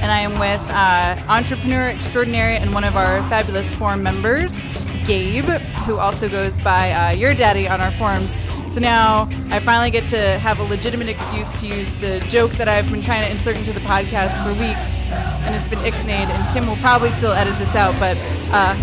And 0.00 0.10
I 0.10 0.18
am 0.18 0.32
with 0.40 0.60
uh, 0.70 1.22
entrepreneur 1.30 1.90
extraordinary 1.90 2.56
and 2.56 2.74
one 2.74 2.82
of 2.82 2.96
our 2.96 3.22
fabulous 3.28 3.72
forum 3.72 4.02
members, 4.02 4.64
Gabe, 5.04 5.44
who 5.84 5.98
also 5.98 6.28
goes 6.28 6.58
by 6.58 6.90
uh, 6.90 7.10
Your 7.10 7.34
Daddy 7.34 7.68
on 7.68 7.80
our 7.80 7.92
forums. 7.92 8.34
So 8.74 8.80
now 8.80 9.28
I 9.50 9.60
finally 9.60 9.92
get 9.92 10.06
to 10.06 10.18
have 10.18 10.58
a 10.58 10.64
legitimate 10.64 11.08
excuse 11.08 11.52
to 11.60 11.66
use 11.68 11.92
the 12.00 12.18
joke 12.28 12.50
that 12.54 12.66
I've 12.66 12.90
been 12.90 13.00
trying 13.00 13.24
to 13.24 13.30
insert 13.30 13.56
into 13.56 13.72
the 13.72 13.78
podcast 13.78 14.42
for 14.42 14.50
weeks, 14.50 14.98
and 15.46 15.54
it's 15.54 15.68
been 15.68 15.78
ixnayed. 15.78 16.26
And 16.26 16.52
Tim 16.52 16.66
will 16.66 16.74
probably 16.78 17.12
still 17.12 17.30
edit 17.30 17.56
this 17.60 17.76
out, 17.76 17.96
but 18.00 18.18
uh, 18.50 18.74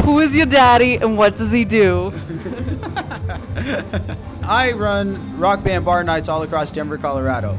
who 0.00 0.20
is 0.20 0.34
your 0.34 0.46
daddy 0.46 0.96
and 0.96 1.18
what 1.18 1.36
does 1.36 1.52
he 1.52 1.66
do? 1.66 2.06
I 4.44 4.72
run 4.72 5.38
rock 5.38 5.62
band 5.62 5.84
bar 5.84 6.02
nights 6.04 6.30
all 6.30 6.42
across 6.42 6.72
Denver, 6.72 6.96
Colorado. 6.96 7.58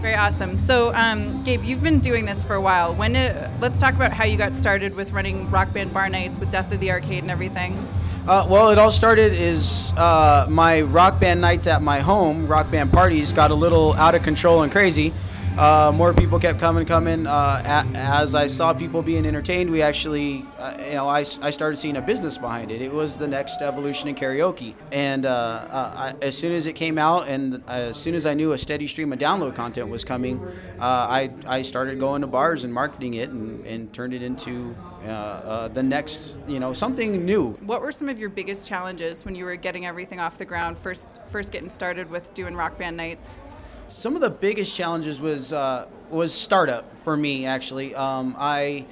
Very 0.00 0.14
awesome. 0.14 0.58
So, 0.58 0.94
um, 0.94 1.42
Gabe, 1.42 1.62
you've 1.62 1.82
been 1.82 1.98
doing 1.98 2.24
this 2.24 2.42
for 2.42 2.54
a 2.54 2.60
while. 2.62 2.94
When? 2.94 3.12
Did, 3.12 3.50
let's 3.60 3.78
talk 3.78 3.92
about 3.92 4.14
how 4.14 4.24
you 4.24 4.38
got 4.38 4.56
started 4.56 4.94
with 4.94 5.12
running 5.12 5.50
rock 5.50 5.74
band 5.74 5.92
bar 5.92 6.08
nights 6.08 6.38
with 6.38 6.50
Death 6.50 6.72
of 6.72 6.80
the 6.80 6.90
Arcade 6.90 7.22
and 7.22 7.30
everything. 7.30 7.86
Uh, 8.26 8.44
well, 8.48 8.70
it 8.70 8.78
all 8.78 8.90
started 8.90 9.32
is 9.32 9.92
uh, 9.96 10.46
my 10.50 10.80
rock 10.80 11.20
band 11.20 11.40
nights 11.40 11.68
at 11.68 11.80
my 11.80 12.00
home, 12.00 12.46
rock 12.48 12.68
band 12.72 12.90
parties, 12.92 13.32
got 13.32 13.52
a 13.52 13.54
little 13.54 13.92
out 13.94 14.16
of 14.16 14.22
control 14.24 14.62
and 14.62 14.72
crazy. 14.72 15.12
Uh, 15.56 15.92
more 15.94 16.12
people 16.12 16.38
kept 16.40 16.58
coming, 16.58 16.84
coming. 16.84 17.24
Uh, 17.26 17.62
a- 17.64 17.96
as 17.96 18.34
I 18.34 18.46
saw 18.46 18.74
people 18.74 19.00
being 19.00 19.24
entertained, 19.26 19.70
we 19.70 19.80
actually, 19.80 20.44
uh, 20.58 20.74
you 20.78 20.94
know, 20.94 21.08
I, 21.08 21.20
I 21.20 21.50
started 21.50 21.76
seeing 21.76 21.96
a 21.96 22.02
business 22.02 22.36
behind 22.36 22.72
it. 22.72 22.82
It 22.82 22.92
was 22.92 23.16
the 23.16 23.28
next 23.28 23.62
evolution 23.62 24.08
in 24.08 24.16
karaoke. 24.16 24.74
And 24.90 25.24
uh, 25.24 25.64
I, 25.70 26.14
as 26.20 26.36
soon 26.36 26.52
as 26.52 26.66
it 26.66 26.72
came 26.74 26.98
out, 26.98 27.28
and 27.28 27.62
as 27.68 27.96
soon 27.96 28.14
as 28.16 28.26
I 28.26 28.34
knew 28.34 28.52
a 28.52 28.58
steady 28.58 28.88
stream 28.88 29.12
of 29.12 29.18
download 29.20 29.54
content 29.54 29.88
was 29.88 30.04
coming, 30.04 30.44
I, 30.80 31.30
I 31.46 31.62
started 31.62 32.00
going 32.00 32.20
to 32.22 32.26
bars 32.26 32.64
and 32.64 32.74
marketing 32.74 33.14
it, 33.14 33.30
and, 33.30 33.64
and 33.66 33.92
turned 33.94 34.12
it 34.12 34.22
into 34.22 34.76
uh, 35.04 35.08
uh, 35.08 35.68
the 35.68 35.82
next, 35.82 36.36
you 36.46 36.58
know, 36.58 36.72
something 36.72 37.24
new. 37.24 37.52
What 37.60 37.80
were 37.80 37.92
some 37.92 38.08
of 38.08 38.18
your 38.18 38.30
biggest 38.30 38.66
challenges 38.66 39.24
when 39.24 39.34
you 39.34 39.44
were 39.44 39.56
getting 39.56 39.86
everything 39.86 40.20
off 40.20 40.38
the 40.38 40.44
ground, 40.44 40.78
first 40.78 41.10
first 41.26 41.52
getting 41.52 41.70
started 41.70 42.10
with 42.10 42.32
doing 42.34 42.54
rock 42.54 42.78
band 42.78 42.96
nights? 42.96 43.42
Some 43.88 44.14
of 44.16 44.20
the 44.20 44.30
biggest 44.30 44.76
challenges 44.76 45.20
was 45.20 45.52
uh, 45.52 45.86
was 46.10 46.34
startup 46.34 46.98
for 46.98 47.16
me. 47.16 47.46
Actually, 47.46 47.94
um, 47.94 48.34
I 48.38 48.86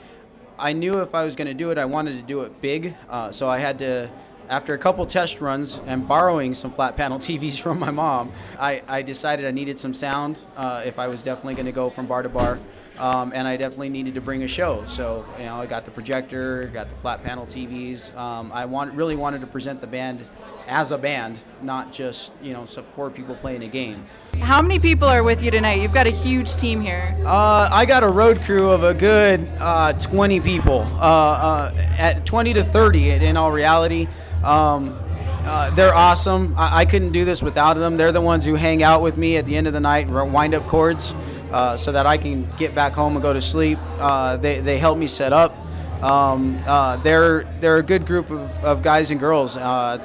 I 0.59 0.73
knew 0.73 1.01
if 1.01 1.15
I 1.15 1.25
was 1.25 1.35
going 1.35 1.49
to 1.49 1.55
do 1.55 1.71
it, 1.71 1.79
I 1.79 1.85
wanted 1.85 2.17
to 2.17 2.23
do 2.23 2.43
it 2.43 2.61
big. 2.61 2.95
Uh, 3.09 3.33
so 3.33 3.49
I 3.49 3.59
had 3.59 3.79
to, 3.81 4.11
after 4.49 4.75
a 4.75 4.79
couple 4.79 5.05
test 5.07 5.41
runs 5.41 5.81
and 5.87 6.07
borrowing 6.07 6.55
some 6.55 6.71
flat 6.71 6.97
panel 6.97 7.19
TVs 7.27 7.59
from 7.59 7.79
my 7.79 7.91
mom, 7.91 8.33
I, 8.59 8.83
I 8.87 9.03
decided 9.03 9.47
I 9.47 9.51
needed 9.51 9.79
some 9.79 9.95
sound 9.95 10.43
uh, 10.57 10.83
if 10.85 10.99
I 10.99 11.09
was 11.09 11.23
definitely 11.23 11.55
going 11.55 11.67
to 11.67 11.73
go 11.73 11.91
from 11.91 12.07
bar 12.07 12.23
to 12.23 12.29
bar. 12.29 12.59
Um, 12.97 13.33
and 13.35 13.49
I 13.49 13.57
definitely 13.57 13.89
needed 13.89 14.15
to 14.15 14.21
bring 14.21 14.45
a 14.45 14.49
show. 14.49 14.85
So 14.85 15.27
you 15.37 15.47
know, 15.47 15.57
I 15.57 15.67
got 15.67 15.85
the 15.85 15.91
projector, 15.91 16.71
got 16.73 16.89
the 16.89 16.95
flat 16.95 17.25
panel 17.25 17.45
TVs. 17.45 18.17
Um, 18.17 18.53
I 18.53 18.67
want, 18.67 18.95
really 18.95 19.17
wanted 19.17 19.41
to 19.41 19.49
present 19.49 19.81
the 19.81 19.89
band 19.89 20.23
as 20.67 20.93
a 20.93 20.99
band, 20.99 21.41
not 21.63 21.93
just 21.93 22.33
you 22.43 22.53
know 22.53 22.65
four 22.67 23.11
people 23.11 23.35
playing 23.35 23.63
a 23.63 23.69
game. 23.69 24.07
How 24.41 24.63
many 24.63 24.79
people 24.79 25.09
are 25.09 25.23
with 25.23 25.43
you 25.43 25.51
tonight? 25.51 25.81
You've 25.81 25.93
got 25.93 26.07
a 26.07 26.11
huge 26.11 26.57
team 26.57 26.81
here. 26.81 27.15
Uh, 27.27 27.69
I 27.71 27.85
got 27.85 28.03
a 28.03 28.09
road 28.09 28.43
crew 28.43 28.71
of 28.71 28.85
a 28.85 28.95
good 28.95 29.49
uh, 29.59 29.93
20 29.95 30.41
people, 30.41 30.81
uh, 30.81 31.71
uh, 31.73 31.75
at 31.99 32.25
20 32.27 32.55
to 32.55 32.65
30 32.65 33.11
in- 33.11 33.23
in 33.23 33.37
all 33.37 33.53
reality. 33.53 34.09
Um, 34.45 34.99
uh, 35.45 35.71
they're 35.71 35.95
awesome. 35.95 36.55
I-, 36.57 36.81
I 36.81 36.85
couldn't 36.85 37.13
do 37.13 37.25
this 37.25 37.43
without 37.43 37.75
them. 37.75 37.97
They're 37.97 38.13
the 38.13 38.21
ones 38.21 38.47
who 38.47 38.55
hang 38.55 38.83
out 38.83 39.03
with 39.03 39.19
me 39.19 39.37
at 39.37 39.47
the 39.47 39.57
end 39.57 39.67
of 39.67 39.73
the 39.73 39.81
night, 39.81 40.09
wind 40.09 40.55
up 40.55 40.67
cords, 40.67 41.15
uh, 41.53 41.77
so 41.77 41.93
that 41.93 42.07
I 42.07 42.17
can 42.19 42.51
get 42.57 42.75
back 42.75 42.95
home 42.95 43.15
and 43.15 43.23
go 43.23 43.33
to 43.33 43.41
sleep. 43.41 43.79
Uh, 43.99 44.37
they, 44.37 44.61
they 44.61 44.79
help 44.79 44.99
me 44.99 45.07
set 45.07 45.33
up. 45.33 45.57
Um, 46.03 46.63
uh, 46.67 46.97
they're 46.97 47.45
they're 47.61 47.79
a 47.79 47.83
good 47.83 48.05
group 48.05 48.31
of, 48.31 48.65
of 48.65 48.83
guys 48.83 49.11
and 49.11 49.19
girls. 49.19 49.57
Uh, 49.57 49.99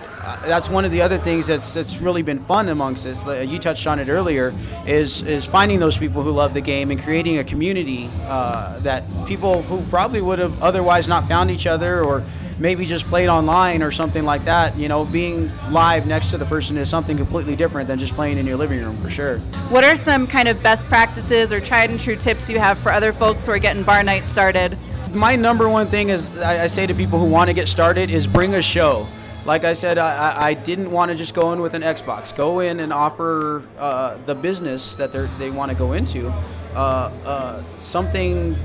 that's 0.45 0.69
one 0.69 0.85
of 0.85 0.91
the 0.91 1.01
other 1.01 1.17
things 1.17 1.47
that's 1.47 1.73
that's 1.73 1.99
really 1.99 2.21
been 2.21 2.39
fun 2.45 2.69
amongst 2.69 3.05
us. 3.05 3.25
You 3.25 3.59
touched 3.59 3.85
on 3.85 3.99
it 3.99 4.07
earlier, 4.07 4.53
is 4.85 5.23
is 5.23 5.45
finding 5.45 5.79
those 5.79 5.97
people 5.97 6.21
who 6.21 6.31
love 6.31 6.53
the 6.53 6.61
game 6.61 6.91
and 6.91 7.01
creating 7.01 7.39
a 7.39 7.43
community 7.43 8.09
uh, 8.27 8.79
that 8.79 9.03
people 9.25 9.63
who 9.63 9.81
probably 9.89 10.21
would 10.21 10.39
have 10.39 10.61
otherwise 10.63 11.09
not 11.09 11.27
found 11.27 11.51
each 11.51 11.67
other 11.67 12.01
or 12.01 12.23
maybe 12.59 12.85
just 12.85 13.07
played 13.07 13.29
online 13.29 13.81
or 13.81 13.91
something 13.91 14.23
like 14.25 14.45
that. 14.45 14.77
You 14.77 14.87
know, 14.87 15.05
being 15.05 15.49
live 15.69 16.05
next 16.05 16.31
to 16.31 16.37
the 16.37 16.45
person 16.45 16.77
is 16.77 16.89
something 16.89 17.17
completely 17.17 17.55
different 17.55 17.87
than 17.87 17.97
just 17.97 18.13
playing 18.13 18.37
in 18.37 18.45
your 18.45 18.57
living 18.57 18.79
room 18.83 18.97
for 18.97 19.09
sure. 19.09 19.37
What 19.69 19.83
are 19.83 19.95
some 19.95 20.27
kind 20.27 20.47
of 20.47 20.61
best 20.61 20.87
practices 20.87 21.51
or 21.53 21.59
tried 21.59 21.89
and 21.89 21.99
true 21.99 22.15
tips 22.15 22.49
you 22.49 22.59
have 22.59 22.77
for 22.77 22.91
other 22.91 23.13
folks 23.13 23.45
who 23.45 23.51
are 23.53 23.59
getting 23.59 23.83
bar 23.83 24.03
nights 24.03 24.27
started? 24.29 24.77
my 25.13 25.35
number 25.35 25.67
one 25.67 25.87
thing 25.87 26.09
is 26.09 26.37
I, 26.37 26.67
say 26.67 26.85
to 26.85 26.93
people 26.93 27.17
who 27.17 27.25
want 27.25 27.47
to 27.47 27.53
get 27.53 27.67
started 27.67 28.11
is 28.11 28.27
bring 28.27 28.53
a 28.53 28.61
show. 28.61 29.07
Like 29.45 29.63
I 29.63 29.73
said, 29.73 29.97
I, 29.97 30.49
I- 30.49 30.53
didn't 30.53 30.91
want 30.91 31.09
to 31.09 31.15
just 31.17 31.33
go 31.33 31.51
in 31.53 31.61
with 31.61 31.73
an 31.73 31.81
Xbox. 31.81 32.35
Go 32.35 32.59
in 32.59 32.79
and 32.79 32.93
offer 32.93 33.63
uh, 33.79 34.17
the 34.27 34.35
business 34.35 34.95
that 34.97 35.11
they 35.11 35.27
they 35.39 35.49
want 35.49 35.71
to 35.71 35.75
go 35.77 35.93
into 35.93 36.29
uh, 36.75 37.11
uh, 37.25 37.63
something 37.79 38.55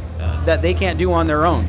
that 0.44 0.61
they 0.61 0.74
can't 0.74 0.98
do 0.98 1.12
on 1.12 1.26
their 1.26 1.46
own. 1.46 1.66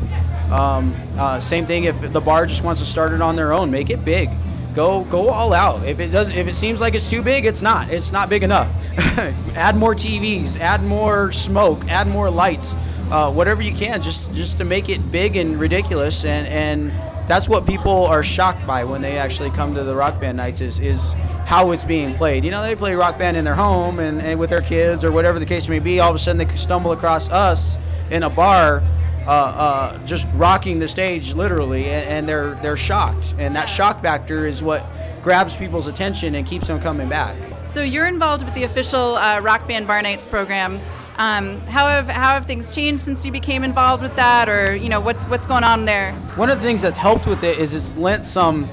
Um, 0.51 0.95
uh, 1.17 1.39
same 1.39 1.65
thing 1.65 1.85
if 1.85 2.13
the 2.13 2.21
bar 2.21 2.45
just 2.45 2.63
wants 2.63 2.79
to 2.81 2.85
start 2.85 3.13
it 3.13 3.21
on 3.21 3.35
their 3.35 3.53
own, 3.53 3.71
make 3.71 3.89
it 3.89 4.05
big. 4.05 4.29
Go 4.73 5.05
go 5.05 5.29
all 5.29 5.53
out. 5.53 5.85
If 5.87 5.99
it 5.99 6.07
does, 6.07 6.29
if 6.29 6.47
it 6.47 6.55
seems 6.55 6.81
like 6.81 6.95
it's 6.95 7.09
too 7.09 7.21
big, 7.21 7.45
it's 7.45 7.61
not. 7.61 7.89
It's 7.89 8.11
not 8.11 8.29
big 8.29 8.43
enough. 8.43 8.69
add 9.55 9.75
more 9.75 9.95
TVs, 9.95 10.59
add 10.59 10.83
more 10.83 11.31
smoke, 11.31 11.87
add 11.87 12.07
more 12.07 12.29
lights 12.29 12.75
uh, 13.11 13.31
whatever 13.31 13.61
you 13.61 13.73
can, 13.73 14.01
just 14.01 14.31
just 14.33 14.57
to 14.57 14.63
make 14.63 14.89
it 14.89 15.11
big 15.11 15.35
and 15.35 15.59
ridiculous, 15.59 16.25
and 16.25 16.47
and 16.47 17.27
that's 17.27 17.47
what 17.47 17.65
people 17.65 18.05
are 18.05 18.23
shocked 18.23 18.65
by 18.65 18.83
when 18.83 19.01
they 19.01 19.17
actually 19.17 19.49
come 19.51 19.75
to 19.75 19.83
the 19.83 19.95
rock 19.95 20.19
band 20.19 20.37
nights 20.37 20.61
is 20.61 20.79
is 20.79 21.13
how 21.45 21.71
it's 21.71 21.83
being 21.83 22.15
played. 22.15 22.43
You 22.43 22.51
know, 22.51 22.63
they 22.63 22.75
play 22.75 22.95
rock 22.95 23.19
band 23.19 23.37
in 23.37 23.45
their 23.45 23.55
home 23.55 23.99
and, 23.99 24.21
and 24.21 24.39
with 24.39 24.49
their 24.49 24.61
kids 24.61 25.05
or 25.05 25.11
whatever 25.11 25.37
the 25.37 25.45
case 25.45 25.69
may 25.69 25.79
be. 25.79 25.99
All 25.99 26.09
of 26.09 26.15
a 26.15 26.19
sudden, 26.19 26.39
they 26.39 26.55
stumble 26.55 26.91
across 26.91 27.29
us 27.29 27.77
in 28.09 28.23
a 28.23 28.29
bar. 28.29 28.83
Uh, 29.27 29.31
uh, 29.31 30.05
just 30.05 30.27
rocking 30.35 30.77
the 30.77 30.87
stage 30.87 31.33
literally, 31.33 31.85
and, 31.85 32.07
and 32.09 32.29
they're 32.29 32.53
they're 32.61 32.77
shocked, 32.77 33.33
and 33.39 33.55
that 33.55 33.65
shock 33.65 33.99
factor 34.03 34.45
is 34.45 34.61
what 34.61 34.85
grabs 35.23 35.57
people's 35.57 35.87
attention 35.87 36.35
and 36.35 36.45
keeps 36.45 36.67
them 36.67 36.79
coming 36.79 37.09
back. 37.09 37.35
So 37.65 37.81
you're 37.81 38.05
involved 38.05 38.45
with 38.45 38.53
the 38.53 38.63
official 38.63 39.15
uh, 39.15 39.39
Rock 39.41 39.67
Band 39.67 39.87
Bar 39.87 40.03
Nights 40.03 40.27
program. 40.27 40.79
Um, 41.17 41.59
how 41.61 41.87
have 41.87 42.07
how 42.07 42.33
have 42.33 42.45
things 42.45 42.69
changed 42.69 43.01
since 43.01 43.25
you 43.25 43.31
became 43.31 43.63
involved 43.63 44.03
with 44.03 44.15
that, 44.15 44.47
or 44.47 44.75
you 44.75 44.89
know 44.89 44.99
what's 44.99 45.25
what's 45.25 45.47
going 45.47 45.63
on 45.63 45.85
there? 45.85 46.13
One 46.35 46.51
of 46.51 46.59
the 46.59 46.63
things 46.63 46.83
that's 46.83 46.97
helped 46.97 47.25
with 47.25 47.43
it 47.43 47.57
is 47.57 47.73
it's 47.73 47.97
lent 47.97 48.25
some 48.25 48.69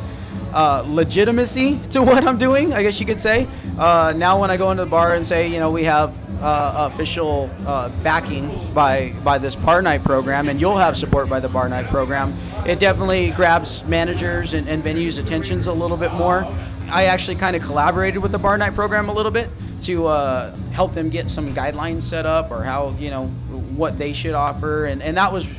uh, 0.52 0.84
legitimacy 0.86 1.78
to 1.90 2.02
what 2.02 2.26
I'm 2.26 2.38
doing, 2.38 2.72
I 2.72 2.82
guess 2.82 3.00
you 3.00 3.06
could 3.06 3.18
say. 3.18 3.46
Uh, 3.78 4.12
now, 4.16 4.40
when 4.40 4.50
I 4.50 4.56
go 4.56 4.70
into 4.70 4.84
the 4.84 4.90
bar 4.90 5.14
and 5.14 5.26
say, 5.26 5.48
you 5.48 5.58
know, 5.58 5.70
we 5.70 5.84
have 5.84 6.16
uh, 6.42 6.90
official 6.92 7.48
uh, 7.66 7.88
backing 8.02 8.72
by 8.74 9.14
by 9.24 9.38
this 9.38 9.54
bar 9.56 9.80
night 9.82 10.02
program, 10.02 10.48
and 10.48 10.60
you'll 10.60 10.76
have 10.76 10.96
support 10.96 11.28
by 11.28 11.40
the 11.40 11.48
bar 11.48 11.68
night 11.68 11.88
program, 11.88 12.32
it 12.66 12.78
definitely 12.80 13.30
grabs 13.30 13.84
managers 13.84 14.54
and, 14.54 14.68
and 14.68 14.82
venues' 14.82 15.18
attentions 15.20 15.66
a 15.66 15.72
little 15.72 15.96
bit 15.96 16.12
more. 16.12 16.46
I 16.90 17.04
actually 17.04 17.36
kind 17.36 17.56
of 17.56 17.62
collaborated 17.62 18.22
with 18.22 18.32
the 18.32 18.38
bar 18.38 18.58
night 18.58 18.74
program 18.74 19.08
a 19.08 19.12
little 19.12 19.32
bit 19.32 19.48
to 19.82 20.06
uh, 20.06 20.54
help 20.72 20.92
them 20.94 21.08
get 21.08 21.30
some 21.30 21.48
guidelines 21.48 22.02
set 22.02 22.26
up 22.26 22.50
or 22.50 22.62
how 22.62 22.90
you 22.98 23.10
know 23.10 23.26
what 23.76 23.98
they 23.98 24.12
should 24.12 24.34
offer, 24.34 24.84
and, 24.84 25.02
and 25.02 25.16
that 25.16 25.32
was 25.32 25.52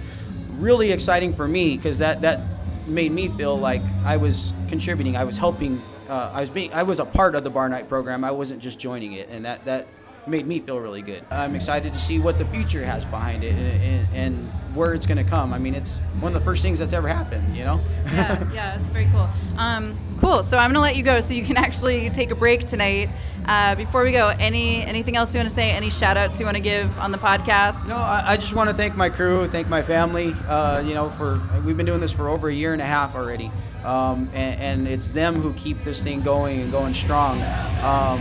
really 0.58 0.92
exciting 0.92 1.34
for 1.34 1.48
me 1.48 1.76
because 1.76 2.00
that 2.00 2.22
that 2.22 2.40
made 2.88 3.12
me 3.12 3.28
feel 3.30 3.58
like 3.58 3.82
I 4.06 4.18
was 4.18 4.54
contributing. 4.68 5.16
I 5.16 5.24
was 5.24 5.38
helping. 5.38 5.82
Uh, 6.10 6.32
I 6.34 6.42
was 6.42 6.50
being. 6.50 6.74
I 6.74 6.84
was 6.84 7.00
a 7.00 7.06
part 7.06 7.36
of 7.36 7.44
the 7.44 7.50
bar 7.50 7.68
night 7.70 7.88
program. 7.90 8.24
I 8.24 8.32
wasn't 8.32 8.62
just 8.62 8.80
joining 8.80 9.14
it, 9.14 9.30
and 9.30 9.46
that 9.46 9.66
that 9.66 9.88
made 10.28 10.48
me 10.48 10.60
feel 10.60 10.80
really 10.80 11.02
good. 11.02 11.26
I'm 11.32 11.56
excited 11.56 11.94
to 11.94 12.00
see 12.00 12.20
what 12.20 12.38
the 12.38 12.46
future 12.46 12.84
has 12.86 13.06
behind 13.06 13.44
it 13.44 13.54
and, 13.54 13.84
and, 13.84 14.08
and 14.16 14.52
where 14.74 14.94
it's 14.94 15.06
going 15.06 15.24
to 15.24 15.30
come. 15.30 15.54
I 15.54 15.60
mean, 15.60 15.76
it's 15.76 15.98
one 16.20 16.34
of 16.34 16.40
the 16.40 16.46
first 16.46 16.62
things 16.62 16.80
that's 16.80 16.94
ever 16.94 17.08
happened. 17.08 17.56
You 17.56 17.64
know. 17.64 17.82
yeah, 18.06 18.54
yeah, 18.54 18.80
it's 18.80 18.90
very 18.90 19.08
cool. 19.12 19.28
Um, 19.58 19.98
cool. 20.20 20.44
So 20.44 20.58
I'm 20.58 20.70
gonna 20.70 20.80
let 20.80 20.96
you 20.96 21.04
go 21.04 21.20
so 21.20 21.34
you 21.34 21.44
can 21.44 21.58
actually 21.68 22.10
take 22.10 22.32
a 22.32 22.36
break 22.36 22.62
tonight. 22.66 23.10
Uh, 23.46 23.76
before 23.76 24.04
we 24.04 24.12
go, 24.12 24.30
any 24.40 24.82
anything 24.84 25.18
else 25.18 25.34
you 25.34 25.40
want 25.40 25.50
to 25.50 25.54
say? 25.54 25.72
Any 25.72 25.90
shout 25.90 26.18
outs 26.18 26.40
you 26.40 26.46
want 26.46 26.56
to 26.56 26.64
give 26.64 26.98
on 26.98 27.12
the 27.12 27.18
podcast? 27.18 27.90
No, 27.90 27.98
I, 27.98 28.24
I 28.26 28.36
just 28.38 28.54
want 28.54 28.70
to 28.70 28.76
thank 28.76 28.96
my 28.96 29.10
crew, 29.10 29.48
thank 29.48 29.68
my 29.68 29.82
family. 29.82 30.34
Uh, 30.48 30.80
you 30.80 30.94
know, 30.94 31.10
for 31.10 31.42
we've 31.66 31.78
been 31.78 31.86
doing 31.86 32.00
this 32.00 32.12
for 32.12 32.30
over 32.30 32.48
a 32.48 32.54
year 32.54 32.74
and 32.74 32.82
a 32.82 32.86
half 32.86 33.16
already, 33.16 33.52
um, 33.84 34.30
and, 34.34 34.60
and 34.60 34.88
it's 34.88 35.12
them 35.12 35.36
who 35.36 35.54
keep 35.54 35.84
this 35.84 36.02
thing 36.04 36.22
going 36.22 36.62
and 36.62 36.72
going 36.72 36.94
strong. 36.94 37.42
Um, 37.82 38.20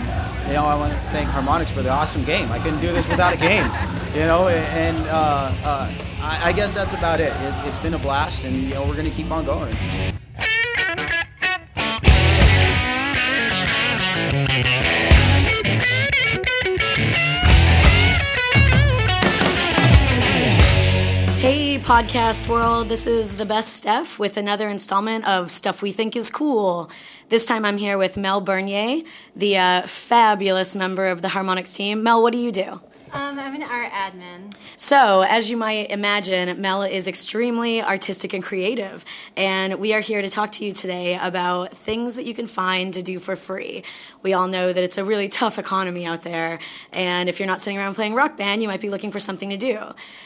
you 0.49 0.55
know, 0.55 0.65
I 0.65 0.75
want 0.75 0.93
to 0.93 0.99
thank 1.11 1.29
Harmonix 1.31 1.67
for 1.69 1.83
the 1.83 1.91
awesome 1.91 2.25
game. 2.25 2.51
I 2.51 2.59
couldn't 2.59 2.81
do 2.81 2.93
this 2.93 3.09
without 3.09 3.33
a 3.33 3.37
game. 3.37 3.71
You 4.12 4.27
know, 4.27 4.49
and 4.49 4.99
uh, 5.07 5.53
uh, 5.65 5.93
I, 6.23 6.51
I 6.51 6.53
guess 6.53 6.73
that's 6.73 6.95
about 6.95 7.19
it. 7.19 7.33
it. 7.33 7.67
It's 7.67 7.81
been 7.81 7.95
a 7.95 7.99
blast, 7.99 8.45
and 8.45 8.63
you 8.63 8.75
know, 8.75 8.87
we're 8.87 8.95
gonna 8.95 9.11
keep 9.11 9.29
on 9.33 9.45
going. 9.45 9.75
Hey, 21.41 21.81
podcast 21.81 22.47
world. 22.47 22.89
This 22.89 23.09
is 23.09 23.35
the 23.35 23.45
best 23.45 23.73
Steph 23.73 24.21
with 24.21 24.37
another 24.37 24.69
installment 24.69 25.27
of 25.27 25.51
Stuff 25.51 25.83
We 25.83 25.91
Think 25.91 26.15
Is 26.15 26.31
Cool. 26.31 26.89
This 27.31 27.47
time 27.47 27.65
I'm 27.65 27.79
here 27.79 27.99
with 27.99 28.17
Mel 28.17 28.41
Bernier, 28.41 29.03
the 29.35 29.59
uh, 29.59 29.83
fabulous 29.89 30.77
member 30.77 31.07
of 31.07 31.21
the 31.21 31.29
Harmonix 31.29 31.75
team. 31.75 32.05
Mel, 32.05 32.23
what 32.23 32.33
do 32.33 32.39
you 32.39 32.53
do? 32.53 32.81
Um, 33.14 33.38
I'm 33.38 33.55
an 33.55 33.62
art 33.62 33.92
admin. 33.92 34.55
So, 34.79 35.20
as 35.20 35.51
you 35.51 35.57
might 35.59 35.90
imagine, 35.90 36.59
Mel 36.62 36.83
is 36.83 37.07
extremely 37.07 37.83
artistic 37.83 38.33
and 38.33 38.42
creative. 38.42 39.05
And 39.37 39.75
we 39.75 39.92
are 39.92 40.01
here 40.01 40.22
to 40.22 40.31
talk 40.31 40.51
to 40.53 40.64
you 40.64 40.72
today 40.72 41.18
about 41.20 41.77
things 41.77 42.14
that 42.14 42.25
you 42.25 42.33
can 42.33 42.46
find 42.46 42.94
to 42.94 43.03
do 43.03 43.18
for 43.18 43.37
free. 43.37 43.85
We 44.22 44.33
all 44.33 44.48
know 44.48 44.72
that 44.72 44.83
it's 44.83 44.96
a 44.96 45.05
really 45.05 45.29
tough 45.29 45.59
economy 45.59 46.07
out 46.07 46.22
there. 46.22 46.59
And 46.90 47.29
if 47.29 47.38
you're 47.38 47.46
not 47.46 47.61
sitting 47.61 47.79
around 47.79 47.96
playing 47.96 48.14
rock 48.14 48.38
band, 48.38 48.62
you 48.62 48.68
might 48.68 48.81
be 48.81 48.88
looking 48.88 49.12
for 49.12 49.20
something 49.20 49.51
to 49.51 49.59
do. 49.59 49.79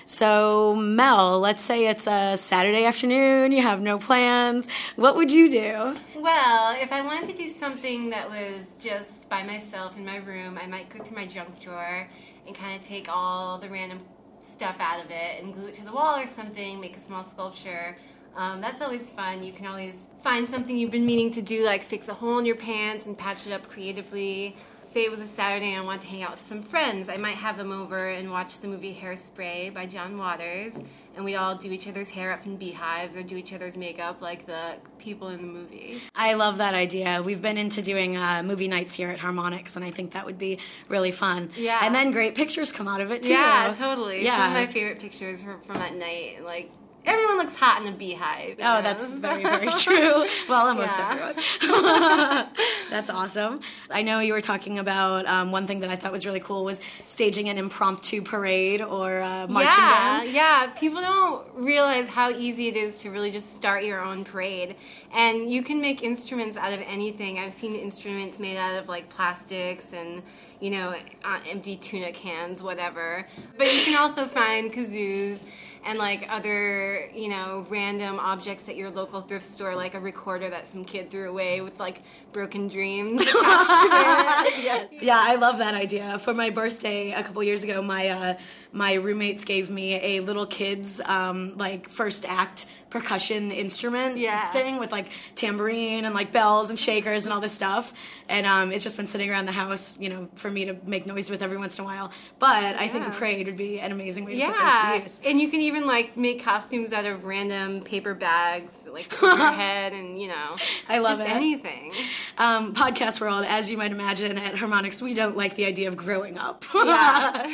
So, 0.04 0.76
Mel, 0.76 1.40
let's 1.40 1.64
say 1.64 1.88
it's 1.88 2.06
a 2.06 2.36
Saturday 2.36 2.84
afternoon, 2.84 3.50
you 3.50 3.62
have 3.62 3.80
no 3.80 3.98
plans. 3.98 4.68
What 4.94 5.16
would 5.16 5.32
you 5.32 5.50
do? 5.50 5.96
Well, 6.14 6.76
if 6.80 6.92
I 6.92 7.02
wanted 7.02 7.28
to 7.30 7.34
do 7.34 7.48
something 7.48 8.10
that 8.10 8.28
was 8.30 8.76
just 8.76 9.28
by 9.28 9.42
myself 9.42 9.96
in 9.96 10.04
my 10.04 10.18
room, 10.18 10.56
I 10.56 10.68
might 10.68 10.88
go 10.88 11.02
through 11.02 11.16
my 11.16 11.26
junk 11.26 11.58
drawer 11.58 12.08
and 12.46 12.54
kind 12.54 12.78
of 12.78 12.86
take 12.86 13.08
all 13.08 13.58
the 13.58 13.68
random 13.68 14.00
stuff 14.48 14.76
out 14.80 15.04
of 15.04 15.10
it 15.10 15.42
and 15.42 15.52
glue 15.52 15.66
it 15.66 15.74
to 15.74 15.84
the 15.84 15.92
wall 15.92 16.18
or 16.18 16.26
something, 16.26 16.80
make 16.80 16.96
a 16.96 17.00
small 17.00 17.22
sculpture. 17.22 17.96
Um, 18.36 18.60
that's 18.60 18.82
always 18.82 19.10
fun. 19.10 19.42
You 19.42 19.52
can 19.52 19.66
always 19.66 20.06
find 20.22 20.46
something 20.46 20.76
you've 20.76 20.90
been 20.90 21.06
meaning 21.06 21.30
to 21.32 21.42
do, 21.42 21.64
like 21.64 21.82
fix 21.82 22.08
a 22.08 22.14
hole 22.14 22.38
in 22.38 22.44
your 22.44 22.56
pants 22.56 23.06
and 23.06 23.16
patch 23.16 23.46
it 23.46 23.52
up 23.52 23.68
creatively. 23.68 24.56
Say 24.92 25.04
it 25.04 25.10
was 25.10 25.20
a 25.20 25.26
Saturday 25.26 25.72
and 25.72 25.82
I 25.82 25.84
want 25.84 26.02
to 26.02 26.06
hang 26.06 26.22
out 26.22 26.32
with 26.32 26.42
some 26.42 26.62
friends. 26.62 27.08
I 27.08 27.16
might 27.16 27.36
have 27.36 27.58
them 27.58 27.72
over 27.72 28.08
and 28.08 28.30
watch 28.30 28.60
the 28.60 28.68
movie 28.68 28.94
Hairspray 28.94 29.74
by 29.74 29.86
John 29.86 30.16
Waters, 30.16 30.74
and 31.16 31.24
we 31.24 31.34
all 31.34 31.56
do 31.56 31.72
each 31.72 31.88
other's 31.88 32.10
hair 32.10 32.30
up 32.30 32.46
in 32.46 32.56
beehives 32.56 33.16
or 33.16 33.22
do 33.22 33.36
each 33.36 33.52
other's 33.52 33.76
makeup 33.76 34.20
like 34.20 34.46
the 34.46 34.74
people 34.98 35.28
in 35.28 35.38
the 35.38 35.46
movie. 35.46 36.00
I 36.14 36.34
love 36.34 36.58
that 36.58 36.74
idea. 36.74 37.22
We've 37.24 37.42
been 37.42 37.56
into 37.58 37.82
doing 37.82 38.16
uh, 38.16 38.42
movie 38.44 38.68
nights 38.68 38.94
here 38.94 39.08
at 39.08 39.18
Harmonix, 39.18 39.76
and 39.76 39.84
I 39.84 39.90
think 39.90 40.12
that 40.12 40.26
would 40.26 40.38
be 40.38 40.58
really 40.88 41.10
fun. 41.10 41.50
Yeah. 41.56 41.80
And 41.82 41.94
then 41.94 42.12
great 42.12 42.34
pictures 42.34 42.70
come 42.70 42.86
out 42.86 43.00
of 43.00 43.10
it, 43.10 43.22
too. 43.22 43.32
Yeah, 43.32 43.74
totally. 43.76 44.24
Yeah. 44.24 44.38
Some 44.38 44.52
of 44.52 44.58
my 44.58 44.66
favorite 44.66 45.00
pictures 45.00 45.42
from, 45.42 45.60
from 45.62 45.74
that 45.76 45.94
night. 45.94 46.44
Like 46.44 46.70
everyone 47.08 47.36
looks 47.38 47.56
hot 47.56 47.82
in 47.82 47.88
a 47.92 47.96
beehive. 47.96 48.56
Oh, 48.58 48.62
know? 48.62 48.82
that's 48.82 49.14
very, 49.14 49.42
very 49.42 49.68
true. 49.70 50.26
Well, 50.48 50.66
almost 50.68 50.96
Yeah. 50.98 51.34
everyone. 51.62 52.46
that's 52.90 53.10
awesome. 53.10 53.60
I 53.90 54.02
know 54.02 54.20
you 54.20 54.32
were 54.32 54.40
talking 54.40 54.78
about 54.78 55.26
um, 55.26 55.50
one 55.52 55.66
thing 55.66 55.80
that 55.80 55.90
I 55.90 55.96
thought 55.96 56.12
was 56.12 56.24
really 56.26 56.40
cool 56.40 56.64
was 56.64 56.80
staging 57.04 57.48
an 57.48 57.58
impromptu 57.58 58.22
parade 58.22 58.80
or 58.82 59.20
uh, 59.20 59.46
marching 59.48 59.82
yeah, 59.82 60.18
band. 60.20 60.30
yeah. 60.32 60.66
People 60.78 61.00
don't 61.00 61.44
realize 61.54 62.08
how 62.08 62.30
easy 62.30 62.68
it 62.68 62.76
is 62.76 62.98
to 62.98 63.10
really 63.10 63.30
just 63.30 63.54
start 63.56 63.84
your 63.84 64.00
own 64.00 64.24
parade, 64.24 64.76
and 65.12 65.50
you 65.50 65.62
can 65.62 65.80
make 65.80 66.02
instruments 66.02 66.56
out 66.56 66.72
of 66.72 66.80
anything. 66.86 67.38
I've 67.38 67.54
seen 67.54 67.74
instruments 67.74 68.38
made 68.38 68.56
out 68.56 68.76
of 68.76 68.88
like 68.88 69.08
plastics 69.08 69.92
and 69.92 70.22
you 70.60 70.70
know 70.70 70.94
uh, 71.24 71.40
empty 71.48 71.76
tuna 71.76 72.12
cans, 72.12 72.62
whatever. 72.62 73.26
But 73.56 73.74
you 73.74 73.82
can 73.84 73.96
also 73.96 74.26
find 74.26 74.72
kazoos 74.72 75.40
and 75.84 75.98
like 75.98 76.26
other 76.28 77.08
you 77.14 77.28
know 77.28 77.66
random 77.70 78.18
objects 78.18 78.68
at 78.68 78.76
your 78.76 78.90
local 78.90 79.22
thrift 79.22 79.46
store, 79.46 79.74
like 79.76 79.94
a 79.94 80.00
recorder 80.00 80.50
that 80.50 80.66
some 80.66 80.84
kid 80.84 81.10
threw 81.10 81.28
away 81.28 81.60
with 81.60 81.78
like 81.78 82.02
broken 82.32 82.68
dreams 82.68 83.22
attached 83.22 83.32
to 83.32 84.96
it. 84.96 85.02
Yeah, 85.02 85.18
I 85.20 85.36
love 85.36 85.58
that 85.58 85.74
idea. 85.74 86.18
For 86.18 86.34
my 86.34 86.50
birthday 86.50 87.12
a 87.12 87.22
couple 87.22 87.42
years 87.42 87.64
ago, 87.64 87.82
my 87.82 88.08
uh, 88.08 88.34
my 88.72 88.94
roommates 88.94 89.44
gave 89.44 89.70
me 89.70 90.16
a 90.16 90.20
little 90.20 90.46
kids 90.46 91.00
um, 91.02 91.56
like 91.56 91.88
first 91.88 92.24
act 92.28 92.66
percussion 92.90 93.50
instrument 93.50 94.16
Yeah. 94.16 94.50
thing 94.50 94.78
with 94.78 94.92
like 94.92 95.06
tambourine 95.34 96.04
and 96.04 96.14
like 96.14 96.32
bells 96.32 96.70
and 96.70 96.78
shakers 96.78 97.26
and 97.26 97.32
all 97.32 97.40
this 97.40 97.52
stuff. 97.52 97.92
And 98.28 98.46
um, 98.46 98.72
it's 98.72 98.82
just 98.82 98.96
been 98.96 99.06
sitting 99.06 99.30
around 99.30 99.46
the 99.46 99.52
house, 99.52 99.98
you 100.00 100.08
know, 100.08 100.28
for 100.34 100.50
me 100.50 100.64
to 100.64 100.76
make 100.84 101.06
noise 101.06 101.30
with 101.30 101.42
every 101.42 101.56
once 101.58 101.78
in 101.78 101.84
a 101.84 101.86
while. 101.86 102.10
But 102.38 102.76
I 102.76 102.88
think 102.88 103.06
a 103.06 103.10
parade 103.10 103.46
would 103.46 103.56
be 103.56 103.78
an 103.80 103.92
amazing 103.92 104.24
way 104.24 104.38
to 104.38 104.46
put 104.46 104.56
Yeah, 104.56 104.92
those 104.98 104.98
to 104.98 105.02
use. 105.04 105.20
and 105.30 105.40
you 105.40 105.48
can 105.48 105.60
even 105.60 105.86
like 105.86 106.16
make 106.16 106.42
costumes 106.42 106.92
out 106.92 107.04
of 107.04 107.24
random 107.24 107.80
paper 107.82 108.14
bags, 108.14 108.72
like 108.90 109.12
your 109.20 109.36
head, 109.52 109.92
and 109.92 110.20
you 110.20 110.28
know, 110.28 110.56
I 110.88 110.98
love 110.98 111.18
just 111.18 111.30
it. 111.30 111.34
anything. 111.36 111.92
Um, 112.38 112.74
podcast 112.74 113.20
world, 113.20 113.44
as 113.46 113.70
you 113.70 113.78
might 113.78 113.92
imagine, 113.92 114.36
at 114.38 114.54
Harmonix, 114.54 115.00
we 115.00 115.14
don't 115.14 115.36
like 115.36 115.54
the 115.56 115.64
idea 115.66 115.88
of 115.88 115.96
growing 115.96 116.36
up. 116.38 116.64
Yeah, 116.74 117.50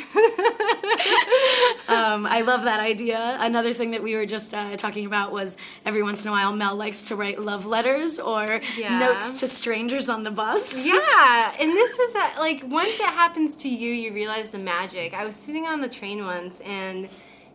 Um, 1.87 2.25
I 2.25 2.41
love 2.41 2.63
that 2.63 2.79
idea. 2.79 3.37
Another 3.39 3.73
thing 3.73 3.91
that 3.91 4.01
we 4.03 4.15
were 4.15 4.25
just 4.25 4.53
uh, 4.53 4.75
talking 4.77 5.05
about 5.05 5.22
was 5.31 5.57
every 5.85 6.03
once 6.03 6.25
in 6.25 6.29
a 6.29 6.31
while 6.31 6.51
Mel 6.53 6.75
likes 6.75 7.03
to 7.03 7.15
write 7.15 7.39
love 7.41 7.65
letters 7.65 8.19
or 8.19 8.59
Yeah. 8.77 8.99
notes 8.99 9.39
to 9.39 9.47
strangers 9.47 10.09
on 10.09 10.23
the 10.23 10.31
bus. 10.31 10.85
yeah, 10.85 11.53
and 11.59 11.71
this 11.71 11.97
is 11.99 12.15
a, 12.15 12.39
like 12.39 12.63
once 12.67 12.95
it 12.95 13.01
happens 13.05 13.55
to 13.57 13.69
you, 13.69 13.91
you 13.93 14.13
realize 14.13 14.49
the 14.49 14.59
magic. 14.59 15.13
I 15.13 15.25
was 15.25 15.35
sitting 15.35 15.65
on 15.65 15.81
the 15.81 15.89
train 15.89 16.25
once 16.25 16.59
and. 16.61 17.07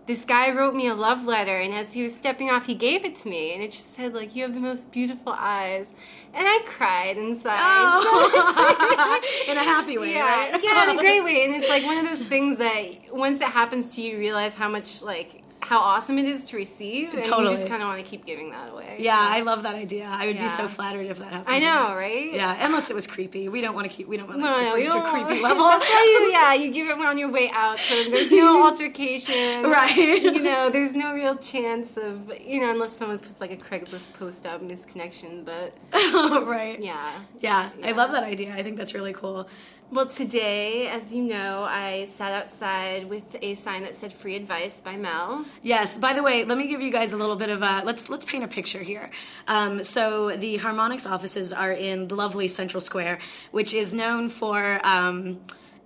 This 0.07 0.25
guy 0.25 0.53
wrote 0.53 0.75
me 0.75 0.87
a 0.89 0.95
love 0.95 1.27
letter, 1.27 1.59
and 1.61 1.75
as 1.75 1.93
he 1.93 2.03
was 2.03 2.15
stepping 2.15 2.49
off, 2.49 2.65
he 2.65 2.75
gave 2.75 3.05
it 3.05 3.15
to 3.17 3.29
me, 3.29 3.53
and 3.53 3.63
it 3.63 3.73
just 3.73 3.95
said 3.95 4.15
like, 4.15 4.35
"You 4.35 4.45
have 4.45 4.55
the 4.55 4.59
most 4.61 4.91
beautiful 4.91 5.35
eyes," 5.37 5.91
and 6.33 6.47
I 6.49 6.61
cried 6.65 7.19
inside. 7.19 7.59
Oh. 7.61 9.21
in 9.51 9.59
a 9.59 9.63
happy 9.63 9.99
way, 9.99 10.15
yeah, 10.15 10.51
right? 10.53 10.65
yeah, 10.65 10.91
in 10.91 10.99
a 10.99 10.99
great 10.99 11.21
way. 11.25 11.45
And 11.45 11.55
it's 11.55 11.69
like 11.69 11.85
one 11.85 11.99
of 11.99 12.07
those 12.07 12.23
things 12.23 12.57
that 12.57 12.81
once 13.13 13.43
it 13.43 13.49
happens 13.49 13.95
to 13.97 14.01
you, 14.01 14.13
you 14.15 14.19
realize 14.19 14.55
how 14.55 14.69
much 14.71 15.03
like 15.03 15.43
how 15.61 15.79
awesome 15.79 16.19
it 16.19 16.25
is 16.27 16.45
to 16.47 16.57
receive, 16.57 17.13
and 17.15 17.25
Totally. 17.25 17.51
you 17.51 17.57
just 17.57 17.69
kind 17.69 17.83
of 17.83 17.89
want 17.89 18.03
to 18.03 18.09
keep 18.09 18.25
giving 18.25 18.51
that 18.51 18.71
away. 18.73 18.97
Yeah, 19.01 19.17
I 19.19 19.41
love 19.43 19.63
that 19.65 19.75
idea. 19.75 20.07
I 20.11 20.27
would 20.27 20.39
be 20.39 20.49
so 20.49 20.69
flattered 20.69 21.07
if 21.07 21.19
that 21.19 21.33
happened. 21.33 21.55
I 21.55 21.59
know, 21.59 21.95
right? 21.97 22.33
Yeah, 22.33 22.57
unless 22.65 22.91
it 22.91 22.95
was 22.95 23.07
creepy. 23.07 23.49
We 23.49 23.61
don't 23.61 23.75
want 23.75 23.91
to 23.91 23.95
keep. 23.97 24.09
We 24.09 24.17
don't 24.17 24.29
want 24.29 24.41
to 24.41 24.45
No, 24.45 24.77
no, 24.77 24.91
to 24.91 24.99
a 25.05 25.11
creepy 25.11 25.43
level. 25.43 25.65
That's 25.69 25.89
you, 25.89 26.29
yeah, 26.33 26.55
you 26.55 26.71
give 26.71 26.89
it 26.89 26.99
on 26.99 27.19
your 27.19 27.31
way 27.31 27.51
out, 27.53 27.79
so 27.79 27.95
there's 28.11 28.31
no 28.31 28.65
altercation, 28.69 29.63
Right. 29.65 30.23
You 30.23 30.43
know, 30.43 30.71
there's 30.71 30.95
no 30.95 31.13
real 31.13 31.37
chance 31.37 31.97
of, 31.97 32.33
you 32.41 32.61
know, 32.61 32.71
unless 32.71 32.97
someone 32.97 33.19
puts 33.19 33.41
like 33.41 33.51
a 33.51 33.57
Craigslist 33.57 34.13
post 34.15 34.47
up, 34.47 34.61
misconnection. 34.63 35.45
But 35.45 35.75
right. 36.47 36.79
yeah, 36.81 37.21
Yeah, 37.41 37.71
I 37.83 37.93
love 37.93 38.13
that 38.13 38.25
idea. 38.25 38.53
I 38.55 38.63
think 38.63 38.77
that's 38.77 38.95
really 38.95 39.13
cool. 39.13 39.49
Well, 39.91 40.05
today, 40.05 40.87
as 40.89 41.15
you 41.15 41.23
know, 41.23 41.65
I 41.67 42.09
sat 42.19 42.33
outside 42.33 43.09
with 43.09 43.25
a 43.41 43.55
sign 43.55 43.85
that 43.85 43.97
said 43.97 44.13
"Free 44.13 44.37
Advice" 44.37 44.79
by 44.85 44.99
Mel. 44.99 45.47
Yes. 45.63 45.97
By 45.97 46.13
the 46.13 46.23
way, 46.23 46.45
let 46.45 46.59
me 46.59 46.69
give 46.69 46.83
you 46.83 46.93
guys 46.93 47.15
a 47.15 47.17
little 47.17 47.37
bit 47.37 47.49
of 47.49 47.63
a 47.63 47.83
let's 47.87 48.11
let's 48.11 48.27
paint 48.27 48.45
a 48.45 48.49
picture 48.49 48.83
here. 48.83 49.09
Um, 49.47 49.83
so 49.83 50.37
the 50.37 50.59
Harmonix 50.59 51.11
offices 51.11 51.55
are 51.55 51.73
in 51.73 52.09
lovely 52.09 52.49
Central 52.49 52.83
Square, 52.83 53.21
which 53.51 53.73
is 53.73 53.95
known 53.95 54.29
for. 54.29 54.81
Um, 54.87 55.41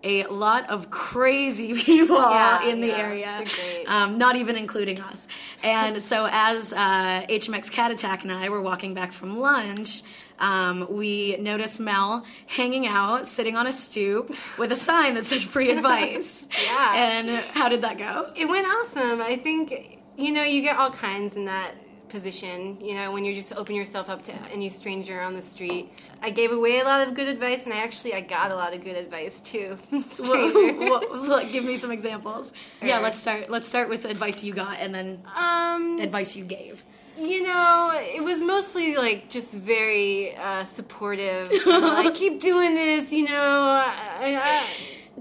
a 0.05 0.25
lot 0.25 0.69
of 0.69 0.91
crazy 0.91 1.75
people 1.85 2.17
Yeah, 2.17 2.65
in 2.67 2.81
the 2.81 2.88
yeah, 2.88 2.99
area, 2.99 3.45
um, 3.87 4.19
not 4.19 4.35
even 4.35 4.57
including 4.57 5.01
us. 5.01 5.29
And 5.62 6.03
so, 6.03 6.29
as 6.29 6.73
uh, 6.73 7.25
HMX 7.29 7.71
Cat 7.71 7.93
Attack 7.93 8.25
and 8.25 8.33
I 8.33 8.49
were 8.49 8.61
walking 8.61 8.95
back 8.95 9.12
from 9.12 9.38
lunch, 9.38 10.03
um, 10.42 10.87
we 10.90 11.37
noticed 11.38 11.81
Mel 11.81 12.26
hanging 12.46 12.87
out, 12.87 13.26
sitting 13.26 13.57
on 13.57 13.66
a 13.66 13.72
stoop 13.72 14.35
with 14.59 14.70
a 14.72 14.76
sign 14.76 15.14
that 15.14 15.24
said 15.24 15.40
"Free 15.40 15.70
Advice." 15.70 16.48
Yeah. 16.62 16.92
And 16.94 17.28
how 17.55 17.68
did 17.68 17.83
that 17.83 17.96
go? 17.98 18.31
It 18.37 18.46
went 18.48 18.66
awesome. 18.66 19.20
I 19.22 19.37
think 19.37 20.00
you 20.18 20.33
know, 20.33 20.42
you 20.42 20.61
get 20.61 20.76
all 20.76 20.90
kinds 20.90 21.37
in 21.37 21.46
that 21.46 21.74
position. 22.09 22.78
You 22.81 22.94
know, 22.94 23.11
when 23.12 23.24
you 23.24 23.35
just 23.35 23.55
open 23.55 23.74
yourself 23.74 24.11
up 24.11 24.22
to 24.24 24.33
any 24.52 24.68
stranger 24.68 25.18
on 25.20 25.35
the 25.35 25.40
street. 25.42 25.90
I 26.20 26.31
gave 26.31 26.52
away 26.52 26.81
a 26.81 26.85
lot 26.85 27.07
of 27.09 27.14
good 27.14 27.26
advice, 27.28 27.64
and 27.64 27.72
I 27.72 27.78
actually 27.78 28.12
I 28.14 28.20
got 28.20 28.52
a 28.52 28.55
lot 28.55 28.74
of 28.74 28.85
good 28.85 28.96
advice 28.96 29.40
too. 29.40 29.78
strangers. 30.11 30.90
What- 30.90 31.11
what- 31.28 31.52
give 31.52 31.64
me 31.64 31.76
some 31.78 31.90
examples. 31.90 32.52
Yeah, 32.83 32.98
let's 32.98 33.18
start. 33.18 33.48
Let's 33.48 33.66
start 33.68 33.88
with 33.88 34.05
advice 34.05 34.44
you 34.44 34.52
got, 34.52 34.78
and 34.81 34.94
then 34.94 35.22
um, 35.37 35.98
advice 36.00 36.37
you 36.37 36.44
gave. 36.44 36.85
You 37.18 37.42
know, 37.42 37.92
it 37.94 38.22
was 38.25 38.40
mostly 38.40 38.96
like 38.96 39.29
just 39.29 39.55
very 39.55 40.35
uh, 40.37 40.64
supportive. 40.64 41.51
like, 41.66 42.14
keep 42.14 42.40
doing 42.40 42.75
this. 42.75 43.12
You 43.12 43.25
know, 43.29 43.33
I, 43.33 44.40
I, 44.42 44.66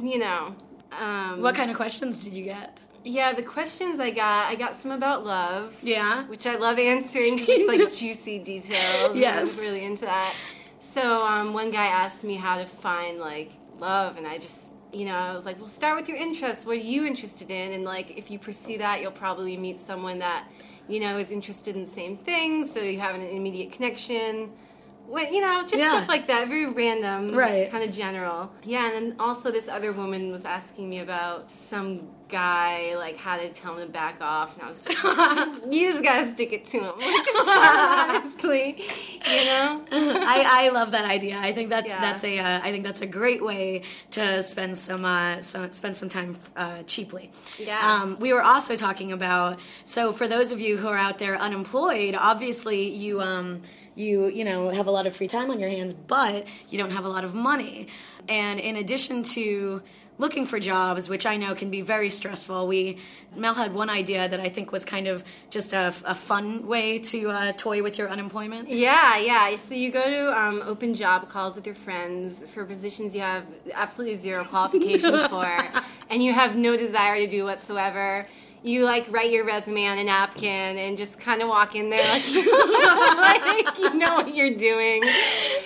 you 0.02 0.18
know. 0.20 0.56
Um, 0.98 1.42
What 1.42 1.56
kind 1.56 1.70
of 1.72 1.78
questions 1.78 2.20
did 2.20 2.34
you 2.34 2.44
get? 2.46 2.78
Yeah, 3.04 3.34
the 3.34 3.44
questions 3.44 4.00
I 4.00 4.12
got, 4.12 4.48
I 4.52 4.56
got 4.56 4.76
some 4.76 4.92
about 4.92 5.26
love, 5.26 5.74
Yeah. 5.82 6.24
which 6.28 6.46
I 6.46 6.56
love 6.58 6.78
answering 6.78 7.36
because 7.38 7.50
it's 7.50 7.68
like 7.68 7.94
juicy 7.98 8.40
details. 8.40 9.18
Yes. 9.18 9.58
I'm 9.58 9.66
really 9.66 9.84
into 9.86 10.06
that. 10.06 10.36
So 10.94 11.24
um, 11.24 11.54
one 11.54 11.72
guy 11.72 11.88
asked 11.88 12.24
me 12.24 12.36
how 12.36 12.58
to 12.58 12.66
find 12.66 13.18
like 13.18 13.52
love, 13.80 14.18
and 14.18 14.28
I 14.28 14.38
just, 14.38 14.58
you 14.94 15.06
know, 15.06 15.16
I 15.16 15.34
was 15.34 15.46
like, 15.46 15.58
well, 15.58 15.68
start 15.68 15.98
with 15.98 16.08
your 16.10 16.18
interests. 16.18 16.66
What 16.66 16.74
are 16.74 16.80
you 16.80 17.06
interested 17.06 17.50
in? 17.50 17.72
And 17.72 17.84
like, 17.84 18.18
if 18.18 18.30
you 18.30 18.38
pursue 18.38 18.78
that, 18.78 19.02
you'll 19.02 19.12
probably 19.12 19.58
meet 19.58 19.82
someone 19.82 20.20
that, 20.20 20.46
you 20.88 21.00
know, 21.00 21.18
is 21.18 21.32
interested 21.32 21.76
in 21.76 21.82
the 21.86 21.92
same 21.92 22.18
things, 22.18 22.72
so 22.72 22.82
you 22.82 23.00
have 23.00 23.16
an 23.16 23.22
immediate 23.22 23.72
connection. 23.72 24.52
What, 25.08 25.32
you 25.32 25.42
know, 25.42 25.62
just 25.64 25.76
Yeah. 25.78 25.92
stuff 25.92 26.08
like 26.08 26.28
that, 26.28 26.48
very 26.48 26.68
random, 26.68 27.34
Right. 27.34 27.70
kind 27.70 27.84
of 27.84 27.92
general. 27.96 28.52
Yeah, 28.64 28.86
and 28.86 28.94
then 29.12 29.16
also 29.20 29.52
this 29.52 29.68
other 29.68 29.92
woman 29.92 30.32
was 30.32 30.46
asking 30.46 30.90
me 30.90 31.00
about 31.00 31.50
some 31.70 32.08
guy, 32.32 32.96
like 32.96 33.18
how 33.18 33.38
to 33.38 33.50
tell 33.50 33.78
him 33.78 33.88
to 33.88 33.92
back 33.94 34.18
off, 34.22 34.56
and 34.58 34.66
I 34.68 34.72
was 34.72 34.86
like, 34.86 34.96
just, 34.98 35.66
you 35.72 35.92
just 35.92 36.04
gotta 36.04 36.30
stick 36.32 36.54
it 36.54 36.66
to 36.66 36.78
him, 36.80 36.94
like, 36.98 37.26
just 37.26 37.52
honestly, 37.52 38.76
you 39.30 39.46
know. 39.46 39.86
I, 39.92 40.66
I 40.66 40.70
love 40.70 40.92
that 40.92 41.06
idea. 41.06 41.38
I 41.40 41.52
think 41.52 41.70
that's 41.70 41.88
Yeah. 41.88 42.02
that's 42.02 42.24
a 42.24 42.40
uh, 42.40 42.60
I 42.64 42.72
think 42.72 42.84
that's 42.84 43.02
a 43.02 43.08
great 43.08 43.44
way 43.44 43.84
to 44.12 44.42
spend 44.44 44.78
some 44.78 45.06
uh, 45.06 45.42
some 45.42 45.72
spend 45.74 45.98
some 45.98 46.10
time 46.10 46.38
uh, 46.56 46.84
cheaply. 46.84 47.32
Yeah. 47.60 47.80
Um, 47.84 48.18
we 48.20 48.34
were 48.34 48.42
also 48.44 48.76
talking 48.76 49.12
about 49.12 49.60
so 49.84 50.14
for 50.14 50.28
those 50.28 50.52
of 50.52 50.60
you 50.60 50.78
who 50.78 50.88
are 50.88 50.98
out 50.98 51.20
there 51.20 51.36
unemployed, 51.36 52.16
obviously 52.18 52.88
you 52.90 53.22
um, 53.22 53.62
you 53.96 54.28
you 54.28 54.46
know 54.46 54.70
have 54.70 54.88
a 54.88 54.92
lot 54.92 55.06
of 55.08 55.16
free 55.16 55.28
time 55.28 55.50
on 55.52 55.60
your 55.60 55.70
hands, 55.70 55.94
but 55.94 56.46
you 56.70 56.78
don't 56.78 56.92
have 56.92 57.06
a 57.06 57.10
lot 57.10 57.24
of 57.24 57.34
money. 57.34 57.88
And 58.30 58.60
in 58.60 58.76
addition 58.78 59.24
to 59.36 59.82
looking 60.22 60.46
for 60.46 60.60
jobs, 60.60 61.10
which 61.10 61.26
I 61.26 61.36
know 61.36 61.54
can 61.56 61.70
be 61.70 61.82
very 61.82 62.10
stressful. 62.10 62.68
We 62.68 63.00
Mel 63.36 63.56
had 63.56 63.74
one 63.74 63.90
idea 63.90 64.30
that 64.30 64.40
I 64.40 64.50
think 64.50 64.72
was 64.72 64.86
kind 64.86 65.08
of 65.08 65.24
just 65.50 65.74
a, 65.74 65.94
a 66.06 66.16
fun 66.16 66.68
way 66.68 67.00
to 67.00 67.32
uh, 67.32 67.52
toy 67.54 67.82
with 67.84 67.98
your 67.98 68.08
unemployment. 68.08 68.70
Yeah, 68.70 69.18
yeah. 69.18 69.58
So 69.58 69.74
you 69.74 69.92
go 69.92 70.04
to 70.04 70.40
um, 70.40 70.62
open 70.64 70.94
job 70.94 71.28
calls 71.28 71.56
with 71.56 71.66
your 71.66 71.76
friends 71.76 72.40
for 72.54 72.64
positions 72.64 73.16
you 73.16 73.22
have 73.22 73.46
absolutely 73.74 74.18
zero 74.18 74.46
qualifications 74.46 75.28
for, 75.34 75.58
and 76.10 76.24
you 76.24 76.32
have 76.32 76.56
no 76.56 76.78
desire 76.78 77.18
to 77.18 77.28
do 77.28 77.44
whatsoever. 77.44 78.28
You 78.64 78.84
like 78.84 79.12
write 79.12 79.32
your 79.32 79.44
resume 79.44 79.88
on 79.88 79.98
a 79.98 80.04
napkin 80.04 80.50
and 80.50 80.96
just 80.96 81.20
kind 81.20 81.42
of 81.42 81.50
walk 81.50 81.76
in 81.76 81.90
there 81.90 82.08
like, 82.14 82.26
like 83.66 83.80
you 83.80 83.94
know 83.96 84.16
what 84.16 84.36
you're 84.36 84.56
doing. 84.56 85.04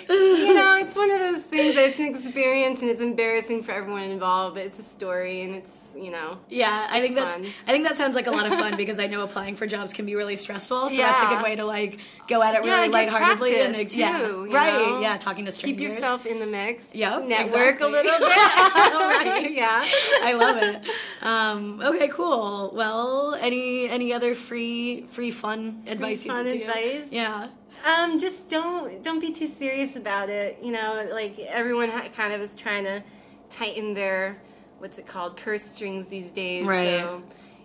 You 0.08 0.54
know, 0.54 0.78
it's 0.80 0.96
one 0.96 1.10
of 1.10 1.18
those 1.20 1.42
things 1.42 1.74
that 1.74 1.90
it's 1.90 1.98
an 1.98 2.06
experience 2.06 2.80
and 2.80 2.88
it's 2.88 3.00
embarrassing 3.00 3.64
for 3.64 3.72
everyone 3.72 4.02
involved, 4.04 4.54
but 4.54 4.64
it's 4.64 4.78
a 4.78 4.82
story 4.82 5.42
and 5.42 5.54
it's 5.56 5.72
you 5.96 6.10
know. 6.10 6.38
Yeah, 6.48 6.86
I 6.90 7.00
think 7.00 7.14
that's 7.14 7.34
fun. 7.34 7.46
I 7.66 7.72
think 7.72 7.84
that 7.86 7.96
sounds 7.96 8.14
like 8.14 8.26
a 8.26 8.30
lot 8.30 8.46
of 8.46 8.54
fun 8.54 8.76
because 8.78 8.98
I 8.98 9.06
know 9.06 9.22
applying 9.22 9.56
for 9.56 9.66
jobs 9.66 9.92
can 9.92 10.06
be 10.06 10.14
really 10.14 10.36
stressful. 10.36 10.90
So 10.90 10.96
that's 10.96 11.22
a 11.22 11.26
good 11.26 11.42
way 11.42 11.56
to 11.56 11.64
like 11.64 12.00
go 12.28 12.42
at 12.42 12.54
it 12.54 12.58
really 12.58 12.88
get 12.88 12.92
lightheartedly 12.92 13.60
and 13.60 13.94
yeah, 13.94 14.18
too, 14.18 14.46
you 14.48 14.54
right, 14.54 14.72
know? 14.74 15.00
yeah, 15.00 15.16
talking 15.16 15.44
to 15.46 15.52
strangers. 15.52 15.88
Keep 15.88 15.94
yourself 15.98 16.26
in 16.26 16.38
the 16.38 16.46
mix. 16.46 16.84
Yep, 16.92 17.24
Network 17.24 17.74
exactly. 17.74 17.86
a 17.86 17.90
little 17.90 18.18
bit. 18.18 18.20
right. 18.36 19.52
Yeah. 19.52 19.84
I 20.22 20.32
love 20.34 20.56
it. 20.62 20.82
Um, 21.22 21.80
okay, 21.82 22.08
cool. 22.08 22.72
Well, 22.74 23.34
any 23.34 23.88
any 23.88 24.12
other 24.12 24.34
free 24.34 25.06
free 25.08 25.30
fun 25.30 25.82
advice 25.86 26.24
you 26.24 26.30
fun 26.32 26.44
give? 26.46 26.62
advice? 26.62 27.04
Yeah. 27.10 27.48
Um, 27.84 28.18
just 28.18 28.48
don't 28.48 29.02
don't 29.02 29.20
be 29.20 29.32
too 29.32 29.46
serious 29.46 29.96
about 29.96 30.28
it. 30.28 30.58
You 30.62 30.72
know, 30.72 31.08
like 31.12 31.38
everyone 31.38 31.88
ha- 31.90 32.08
kind 32.14 32.32
of 32.32 32.40
is 32.40 32.54
trying 32.54 32.84
to 32.84 33.02
tighten 33.50 33.94
their 33.94 34.38
what's 34.78 34.98
it 34.98 35.06
called 35.06 35.36
purse 35.36 35.62
strings 35.62 36.06
these 36.06 36.30
days. 36.30 36.66
Right. 36.66 37.00
So, 37.00 37.22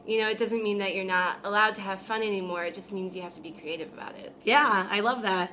you 0.08 0.20
know, 0.20 0.30
it 0.30 0.38
doesn't 0.38 0.64
mean 0.64 0.80
that 0.80 0.96
you're 0.96 1.06
not 1.06 1.38
allowed 1.44 1.76
to 1.76 1.82
have 1.82 2.00
fun 2.02 2.22
anymore. 2.24 2.66
It 2.66 2.74
just 2.74 2.92
means 2.92 3.16
you 3.16 3.22
have 3.22 3.34
to 3.34 3.42
be 3.42 3.52
creative 3.52 3.94
about 3.94 4.16
it. 4.16 4.34
Yeah, 4.44 4.88
I 4.90 5.00
love 5.02 5.22
that. 5.22 5.52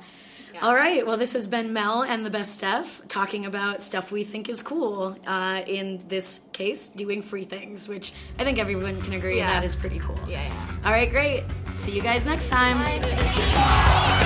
Yeah. 0.51 0.61
All 0.61 0.73
right, 0.73 1.05
well, 1.05 1.15
this 1.15 1.33
has 1.33 1.45
been 1.45 1.73
Mel 1.73 2.01
and 2.01 2.25
the 2.25 2.31
best 2.31 2.55
Steph 2.55 3.07
talking 3.07 3.45
about 3.45 3.83
stuff 3.83 4.11
we 4.11 4.23
think 4.23 4.49
is 4.49 4.63
cool. 4.63 5.15
Uh, 5.27 5.61
in 5.67 6.03
this 6.07 6.41
case, 6.53 6.89
doing 6.89 7.21
free 7.21 7.43
things, 7.43 7.87
which 7.87 8.13
I 8.39 8.43
think 8.43 8.57
everyone 8.57 8.99
can 9.03 9.13
agree 9.13 9.37
Yeah. 9.37 9.51
that 9.51 9.63
is 9.63 9.75
pretty 9.75 9.99
cool. 9.99 10.17
Yeah, 10.27 10.41
yeah. 10.47 10.75
All 10.83 10.91
right, 10.91 11.09
great. 11.09 11.43
See 11.75 11.91
you 11.95 12.01
guys 12.01 12.25
next 12.25 12.47
time. 12.47 12.79
Ladies 12.83 14.18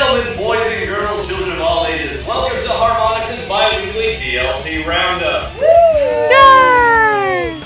gentlemen, 0.00 0.34
boys 0.38 0.64
and 0.64 0.88
girls, 0.88 1.28
children 1.28 1.52
of 1.52 1.60
all 1.60 1.84
ages, 1.84 2.24
welcome 2.24 2.56
to 2.62 2.68
Harmonix's 2.72 3.46
bi-weekly 3.46 4.16
DLC 4.16 4.80
Roundup. 4.86 5.52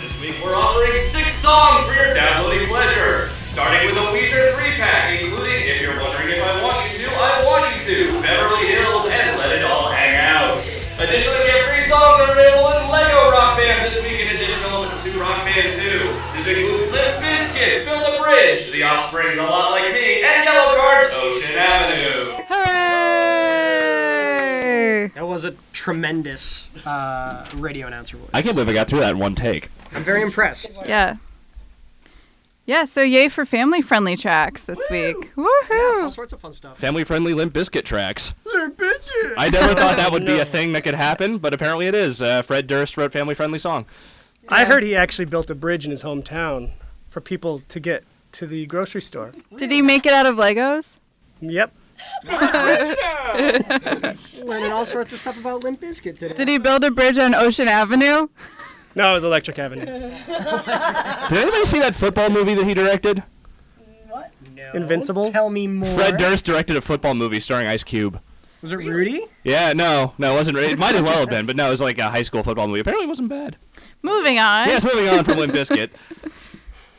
This 0.03 0.11
week 0.18 0.35
we're 0.42 0.57
offering 0.57 1.01
six 1.14 1.33
songs 1.38 1.87
for 1.87 1.94
your 1.94 2.12
downloading 2.12 2.66
pleasure, 2.66 3.31
starting 3.47 3.87
with 3.87 3.94
a 4.03 4.07
Weezer 4.11 4.53
three-pack, 4.59 5.23
including 5.23 5.62
If 5.62 5.81
You're 5.81 5.94
Wondering 6.03 6.35
If 6.35 6.42
I 6.42 6.61
Want 6.61 6.90
You 6.90 7.07
To, 7.07 7.14
I 7.14 7.44
Want 7.47 7.70
You 7.70 8.11
To, 8.11 8.20
Beverly 8.20 8.66
Hills, 8.66 9.07
and 9.07 9.38
Let 9.38 9.53
It 9.53 9.62
All 9.62 9.92
Hang 9.92 10.16
Out. 10.18 10.59
Additionally, 10.99 11.38
we 11.38 11.51
have 11.55 11.70
three 11.70 11.87
songs 11.87 12.18
that 12.18 12.31
are 12.31 12.33
available 12.35 12.83
in 12.83 12.90
Lego 12.90 13.31
Rock 13.31 13.59
Band 13.59 13.87
this 13.87 14.03
week 14.03 14.18
in 14.18 14.35
addition 14.35 14.59
to 14.59 14.68
Element 14.70 15.01
2 15.07 15.20
Rock 15.20 15.47
Band 15.47 15.70
2. 15.70 16.35
This 16.35 16.51
includes 16.51 16.90
Limp 16.90 17.14
Bizkit, 17.23 17.87
Build 17.87 18.03
a 18.03 18.18
Bridge, 18.20 18.73
The 18.73 18.83
Offspring's 18.83 19.38
A 19.38 19.42
Lot 19.47 19.70
Like 19.70 19.94
Me, 19.94 20.25
and 20.27 20.49
Yellowcard's 20.49 21.14
Ocean 21.14 21.55
Avenue. 21.55 22.24
Hooray! 25.14 25.20
That 25.20 25.27
was 25.31 25.44
a 25.44 25.55
tremendous 25.72 26.66
uh, 26.85 27.46
radio 27.55 27.87
announcer 27.87 28.16
voice. 28.16 28.31
I 28.33 28.42
can't 28.42 28.55
believe 28.55 28.68
I 28.68 28.72
got 28.72 28.88
through 28.88 29.00
that 29.00 29.12
in 29.12 29.18
one 29.18 29.35
take. 29.35 29.70
I'm 29.92 30.05
very 30.05 30.22
impressed. 30.22 30.79
Yeah. 30.87 31.16
Yeah, 32.66 32.87
so 32.87 33.03
yay 33.03 33.29
for 33.29 33.44
family 33.44 33.83
friendly 33.83 34.16
tracks 34.16 34.64
this 34.64 34.81
week. 34.90 35.35
Woohoo! 35.37 36.05
All 36.05 36.11
sorts 36.11 36.33
of 36.33 36.40
fun 36.40 36.55
stuff. 36.55 36.79
Family 36.79 37.05
friendly 37.05 37.35
Limp 37.35 37.53
Bizkit 37.53 37.85
tracks. 37.85 38.33
Limp 38.46 38.79
Bizkit! 38.79 39.35
I 39.37 39.50
never 39.50 39.74
thought 39.74 39.98
that 39.98 40.11
would 40.12 40.24
be 40.24 40.38
a 40.38 40.44
thing 40.46 40.72
that 40.72 40.83
could 40.83 40.94
happen, 40.94 41.37
but 41.37 41.53
apparently 41.53 41.87
it 41.87 41.94
is. 41.94 42.22
Uh, 42.22 42.40
Fred 42.40 42.66
Durst 42.66 42.96
wrote 42.96 43.12
family 43.12 43.35
friendly 43.35 43.59
song. 43.59 43.85
I 44.48 44.64
heard 44.64 44.83
he 44.83 44.96
actually 44.96 45.27
built 45.27 45.50
a 45.50 45.55
bridge 45.55 45.85
in 45.85 45.90
his 45.90 46.03
hometown 46.03 46.70
for 47.11 47.20
people 47.20 47.59
to 47.61 47.81
get 47.81 48.05
to 48.33 48.46
the 48.46 48.64
grocery 48.66 49.03
store. 49.03 49.33
Did 49.57 49.70
he 49.70 49.83
make 49.83 50.07
it 50.07 50.12
out 50.14 50.27
of 50.27 50.37
Legos? 50.37 50.96
Yep. 51.40 51.72
Learning 54.45 54.73
all 54.73 54.87
sorts 54.87 55.12
of 55.12 55.21
stuff 55.21 55.38
about 55.38 55.62
Limp 55.64 55.81
Bizkit 55.81 56.19
today. 56.19 56.35
Did 56.35 56.49
he 56.49 56.59
build 56.59 56.85
a 56.85 56.90
bridge 56.90 57.19
on 57.19 57.35
Ocean 57.35 57.69
Avenue? 57.69 58.29
No, 58.95 59.11
it 59.11 59.14
was 59.14 59.25
Electric 59.25 59.59
Avenue. 59.59 59.85
Did 59.87 61.38
anybody 61.38 61.64
see 61.64 61.81
that 61.81 61.95
football 61.95 62.31
movie 62.31 62.55
that 62.55 62.64
he 62.64 62.75
directed? 62.75 63.23
What? 64.09 64.31
No. 64.55 64.71
Invincible. 64.75 65.31
Tell 65.31 65.51
me 65.51 65.67
more. 65.67 65.88
Fred 65.95 66.17
Durst 66.17 66.45
directed 66.47 66.77
a 66.77 66.81
football 66.81 67.14
movie 67.14 67.41
starring 67.41 67.66
Ice 67.66 67.83
Cube. 67.85 68.20
Was 68.62 68.72
it 68.72 68.76
Rudy? 68.76 69.26
Yeah, 69.43 69.72
no, 69.74 70.14
no, 70.16 70.33
it 70.33 70.37
wasn't. 70.37 70.57
Rudy. 70.57 70.72
It 70.72 70.78
might 70.78 70.95
as 70.95 71.03
well 71.03 71.18
have 71.18 71.28
been, 71.28 71.45
but 71.45 71.55
no, 71.55 71.66
it 71.66 71.70
was 71.70 71.83
like 71.83 71.99
a 71.99 72.09
high 72.09 72.22
school 72.22 72.43
football 72.43 72.66
movie. 72.66 72.81
Apparently, 72.81 73.05
it 73.05 73.09
wasn't 73.09 73.28
bad. 73.28 73.57
Moving 74.01 74.39
on. 74.39 74.68
Yes, 74.68 74.85
moving 74.85 75.09
on 75.09 75.22
from 75.24 75.37
Limp 75.39 75.53
Bizkit. 75.55 75.91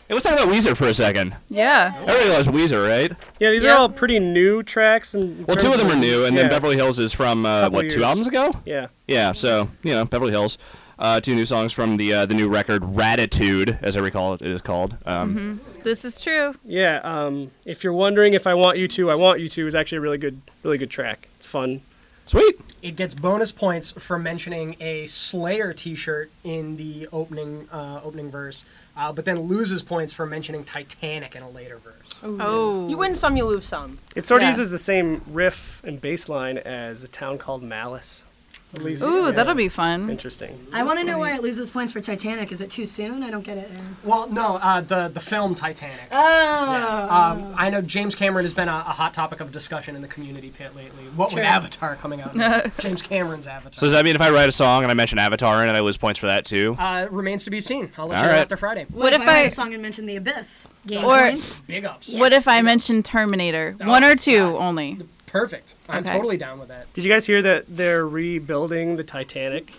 Hey, 0.08 0.14
let's 0.14 0.24
talk 0.24 0.34
about 0.40 0.50
Weezer 0.54 0.78
for 0.78 0.86
a 0.88 0.94
second. 0.94 1.36
Yeah. 1.50 1.92
Everybody 2.08 2.30
loves 2.30 2.48
Weezer, 2.48 2.88
right? 2.88 3.12
Yeah, 3.40 3.50
these 3.50 3.64
Yeah. 3.64 3.74
are 3.74 3.78
all 3.78 3.90
pretty 3.90 4.20
new 4.20 4.62
tracks. 4.62 5.16
And 5.16 5.48
Well, 5.48 5.56
two 5.58 5.72
of 5.74 5.80
them 5.80 5.90
are 5.90 5.96
new, 5.96 6.26
and 6.26 6.38
then. 6.38 6.48
Beverly 6.48 6.76
Hills 6.76 7.00
is 7.00 7.12
from 7.12 7.44
uh, 7.46 7.62
Couple 7.64 7.76
what 7.78 7.90
two 7.90 8.00
years. 8.00 8.08
albums 8.08 8.28
ago? 8.28 8.52
Yeah. 8.66 8.88
Yeah, 9.08 9.32
so 9.32 9.70
you 9.82 9.94
know 9.94 10.06
Beverly 10.06 10.32
Hills. 10.32 10.60
Uh, 11.00 11.20
two 11.20 11.34
new 11.36 11.44
songs 11.46 11.74
from 11.74 11.98
the 11.98 12.14
uh, 12.14 12.26
the 12.28 12.36
new 12.36 12.48
record 12.48 12.84
Raditude, 12.84 13.80
as 13.82 13.98
I 13.98 14.00
recall 14.00 14.36
it 14.36 14.44
is 14.44 14.62
called. 14.62 14.96
Um, 15.08 15.60
This 15.84 16.06
is 16.06 16.20
true. 16.22 16.54
Yeah. 16.64 17.02
Um, 17.04 17.50
if 17.66 17.84
you're 17.84 17.92
wondering 17.92 18.34
if 18.36 18.46
I 18.48 18.54
want 18.54 18.78
you 18.78 18.88
to, 18.90 19.10
I 19.10 19.16
want 19.16 19.40
you 19.40 19.50
to 19.50 19.66
is 19.68 19.74
actually 19.76 19.98
a 19.98 20.02
really 20.02 20.18
good, 20.20 20.40
really 20.64 20.78
good 20.78 20.92
track. 20.92 21.28
It's 21.38 21.46
fun. 21.48 21.82
Sweet. 22.28 22.56
It 22.82 22.96
gets 22.96 23.14
bonus 23.14 23.52
points 23.52 23.92
for 23.92 24.18
mentioning 24.18 24.78
a 24.80 25.06
Slayer 25.08 25.74
T-shirt 25.74 26.32
in 26.44 26.76
the 26.78 27.08
opening 27.12 27.68
uh, 27.72 28.00
opening 28.04 28.32
verse, 28.32 28.64
uh, 28.98 29.12
but 29.12 29.26
then 29.26 29.40
loses 29.42 29.84
points 29.84 30.14
for 30.14 30.26
mentioning 30.26 30.64
Titanic 30.64 31.36
in 31.36 31.44
a 31.44 31.50
later 31.50 31.78
verse. 31.78 31.94
Oh. 32.24 32.88
You 32.88 32.98
win 32.98 33.16
some, 33.16 33.36
you 33.38 33.46
lose 33.46 33.66
some. 33.66 34.00
It 34.16 34.26
sort 34.26 34.42
of 34.42 34.46
Yeah. 34.46 34.52
uses 34.52 34.70
the 34.70 34.80
same 34.80 35.22
riff 35.28 35.82
and 35.84 36.00
bass 36.00 36.30
line 36.30 36.58
as 36.58 37.04
a 37.04 37.08
town 37.08 37.38
called 37.38 37.62
Malice. 37.64 38.26
At 38.78 39.02
Ooh, 39.04 39.26
yeah. 39.26 39.32
that'll 39.32 39.56
be 39.56 39.70
fun. 39.70 40.10
Interesting. 40.10 40.60
I 40.74 40.84
want 40.84 41.00
to 41.00 41.06
know 41.06 41.20
why 41.20 41.34
it 41.36 41.42
loses 41.42 41.70
points 41.70 41.92
for 41.94 42.02
Titanic. 42.02 42.52
Is 42.52 42.62
it 42.62 42.70
too 42.70 42.86
soon? 42.86 43.24
I 43.24 43.30
don't 43.32 43.44
get 43.44 43.58
it. 43.58 43.70
Aaron. 43.72 43.96
Well, 44.04 44.28
no, 44.30 44.56
uh, 44.58 44.82
the 44.82 45.08
the 45.08 45.20
film 45.20 45.56
Titanic. 45.56 46.02
Oh. 46.12 47.08
Um, 47.10 47.54
I 47.58 47.70
know 47.70 47.82
James 47.82 48.16
Cameron 48.16 48.46
has 48.46 48.54
been 48.54 48.68
a, 48.68 48.72
a 48.72 48.92
hot 48.94 49.14
topic 49.14 49.40
of 49.40 49.52
discussion 49.52 49.96
in 49.96 50.02
the 50.02 50.08
community 50.08 50.50
pit 50.50 50.76
lately. 50.76 51.04
What 51.16 51.30
True. 51.32 51.40
with 51.40 51.46
Avatar 51.48 51.96
coming 51.96 52.22
out? 52.22 52.36
James 52.80 53.02
Cameron's 53.02 53.48
Avatar. 53.48 53.74
So 53.74 53.86
does 53.86 53.92
that 53.94 54.06
mean 54.06 54.16
if 54.16 54.22
I 54.22 54.30
write 54.32 54.50
a 54.50 54.52
song 54.52 54.84
and 54.84 54.92
I 54.92 54.96
mention 54.96 55.20
Avatar 55.20 55.64
in 55.64 55.70
it, 55.70 55.74
I 55.78 55.80
lose 55.82 55.98
points 55.98 56.20
for 56.20 56.28
that 56.28 56.46
too? 56.46 56.76
uh, 56.80 57.08
remains 57.12 57.44
to 57.46 57.50
be 57.50 57.62
seen. 57.62 57.92
I'll 57.98 58.08
let 58.08 58.18
All 58.18 58.24
you 58.24 58.28
know 58.30 58.34
right. 58.36 58.42
after 58.42 58.58
Friday. 58.58 58.86
What, 58.92 59.14
if, 59.14 59.22
if 59.22 59.28
I 59.28 59.32
I- 59.32 59.36
write 59.44 59.52
a 59.52 59.56
song 59.56 59.74
and 59.74 59.82
mention 59.82 60.06
the 60.06 60.16
abyss? 60.16 60.68
Game 60.88 61.06
Or- 61.06 61.30
points. 61.30 61.60
Big 61.62 61.86
ups. 61.86 62.14
What 62.14 62.34
if 62.34 62.48
I 62.48 62.62
mention 62.62 63.04
Terminator? 63.04 63.76
Oh, 63.82 63.88
One 63.90 64.04
or 64.04 64.16
two 64.16 64.52
God. 64.54 64.56
only. 64.62 65.00
Perfect. 65.36 65.74
I'm 65.90 66.06
Okay. 66.06 66.14
totally 66.16 66.38
down 66.38 66.60
with 66.60 66.70
that. 66.70 66.92
Did 66.94 67.04
you 67.04 67.12
guys 67.12 67.26
hear 67.26 67.42
that 67.42 67.66
they're 67.68 68.08
rebuilding 68.08 68.96
the 68.96 69.04
Titanic? 69.04 69.74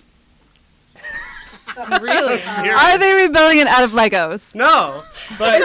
Really? 2.01 2.43
Are 2.71 2.99
they 2.99 3.15
rebuilding 3.15 3.59
it 3.59 3.67
out 3.67 3.85
of 3.85 3.91
Legos? 3.93 4.55
No, 4.55 5.05
but 5.39 5.63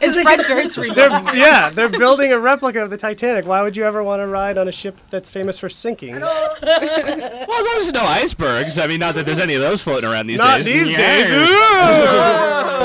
Is 0.00 0.14
Fred 0.16 0.44
Durst 0.46 0.76
they're 0.94 1.10
yeah 1.34 1.70
they're 1.70 1.88
building 1.88 2.32
a 2.32 2.38
replica 2.38 2.82
of 2.82 2.90
the 2.90 2.96
Titanic. 2.96 3.46
Why 3.46 3.62
would 3.62 3.76
you 3.76 3.84
ever 3.84 4.02
want 4.02 4.20
to 4.20 4.26
ride 4.26 4.56
on 4.58 4.68
a 4.68 4.72
ship 4.72 4.96
that's 5.10 5.28
famous 5.28 5.58
for 5.58 5.68
sinking? 5.68 6.20
Well, 6.20 6.52
as 6.62 7.48
long 7.48 7.76
as 7.76 7.90
there's 7.90 7.92
no 7.92 8.02
icebergs. 8.04 8.78
I 8.78 8.86
mean, 8.86 9.00
not 9.00 9.14
that 9.16 9.26
there's 9.26 9.38
any 9.38 9.54
of 9.54 9.60
those 9.60 9.82
floating 9.82 10.08
around 10.10 10.26
these 10.28 10.38
Not 10.38 10.58
days. 10.62 10.64
these 10.66 10.90
Yeah. 10.90 10.98
days. 10.98 11.32
Ooh! 11.32 11.44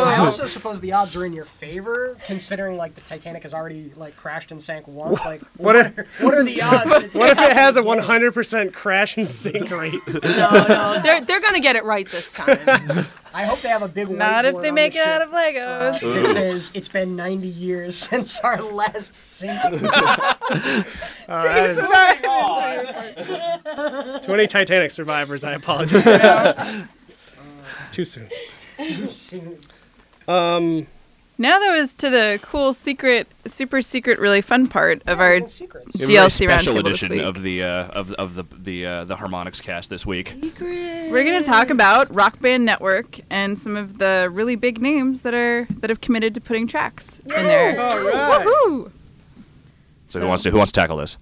I 0.03 0.17
also 0.19 0.45
suppose 0.45 0.81
the 0.81 0.91
odds 0.93 1.15
are 1.15 1.25
in 1.25 1.33
your 1.33 1.45
favor, 1.45 2.17
considering 2.25 2.77
like 2.77 2.95
the 2.95 3.01
Titanic 3.01 3.43
has 3.43 3.53
already 3.53 3.91
like 3.95 4.15
crashed 4.17 4.51
and 4.51 4.61
sank 4.61 4.87
once. 4.87 5.23
Like, 5.25 5.41
What 5.57 5.75
what, 5.75 5.75
are, 5.75 6.05
what 6.19 6.33
are 6.33 6.43
the 6.43 6.61
odds? 6.61 6.83
that 7.13 7.13
What 7.19 7.29
if 7.29 7.39
it 7.39 7.53
has 7.53 7.77
a 7.77 7.81
100% 7.81 8.73
crash 8.73 9.17
and 9.17 9.29
sink 9.29 9.71
rate? 9.71 9.93
No, 10.07 10.19
no. 10.67 10.99
They're, 11.01 11.21
they're 11.21 11.41
going 11.41 11.53
to 11.55 11.59
get 11.59 11.75
it 11.75 11.83
right 11.83 12.07
this 12.07 12.33
time. 12.33 12.57
I 13.35 13.45
hope 13.45 13.61
they 13.61 13.69
have 13.69 13.81
a 13.81 13.87
big. 13.87 14.07
One. 14.07 14.17
Not 14.19 14.45
if 14.45 14.55
they 14.61 14.69
on 14.69 14.75
make 14.75 14.93
the 14.93 14.99
it 14.99 15.07
out 15.07 15.21
of 15.23 15.31
Legos. 15.31 16.03
uh, 16.03 16.21
that 16.21 16.29
says 16.29 16.71
it's 16.73 16.87
been 16.87 17.15
90 17.15 17.47
years 17.47 17.97
since 18.09 18.39
our 18.41 18.61
last 18.61 19.15
sinking. 19.15 19.85
Uh, 19.85 20.33
that 21.27 21.69
is- 21.71 21.77
Too 24.25 24.31
many 24.31 24.47
Titanic 24.47 24.91
survivors. 24.91 25.43
I 25.43 25.53
apologize. 25.53 26.03
Too 27.91 28.05
soon. 28.05 28.27
Too 28.77 29.07
soon. 29.07 29.57
Um, 30.27 30.87
Now 31.37 31.57
that 31.57 31.79
was 31.79 31.95
to 31.95 32.09
the 32.11 32.39
cool 32.43 32.73
secret, 32.73 33.27
super 33.47 33.81
secret, 33.81 34.19
really 34.19 34.41
fun 34.41 34.67
part 34.67 35.01
of 35.07 35.19
our 35.19 35.33
Little 35.33 35.47
secrets. 35.47 35.95
We 35.95 36.01
have 36.01 36.09
a 36.09 36.13
very 36.13 36.27
DLC 36.29 36.31
special 36.47 36.73
roundtable 36.75 36.83
this 36.83 37.01
edition 37.01 37.09
week. 37.09 37.21
of 37.23 37.41
the 37.41 37.63
uh, 37.63 37.87
of 37.87 38.11
of 38.13 38.35
the 38.35 38.43
the 38.55 38.85
uh, 38.85 39.03
the 39.05 39.15
Harmonix 39.15 39.61
cast 39.61 39.89
this 39.89 40.05
week. 40.05 40.35
We're 40.61 41.23
going 41.23 41.41
to 41.41 41.45
talk 41.47 41.71
about 41.71 42.13
Rock 42.13 42.39
Band 42.39 42.65
Network 42.65 43.19
and 43.31 43.57
some 43.57 43.75
of 43.75 43.97
the 43.97 44.29
really 44.31 44.55
big 44.55 44.79
names 44.79 45.21
that 45.21 45.33
are 45.33 45.65
that 45.79 45.89
have 45.89 46.01
committed 46.01 46.35
to 46.35 46.41
putting 46.41 46.67
tracks 46.67 47.17
in 47.19 47.29
there. 47.29 47.81
all 47.81 47.99
right. 47.99 48.45
Woohoo! 48.45 48.91
So 50.09 50.19
who 50.19 50.27
wants 50.27 50.43
to 50.43 50.51
who 50.51 50.57
wants 50.57 50.71
to 50.71 50.79
tackle 50.79 50.97
this? 50.97 51.17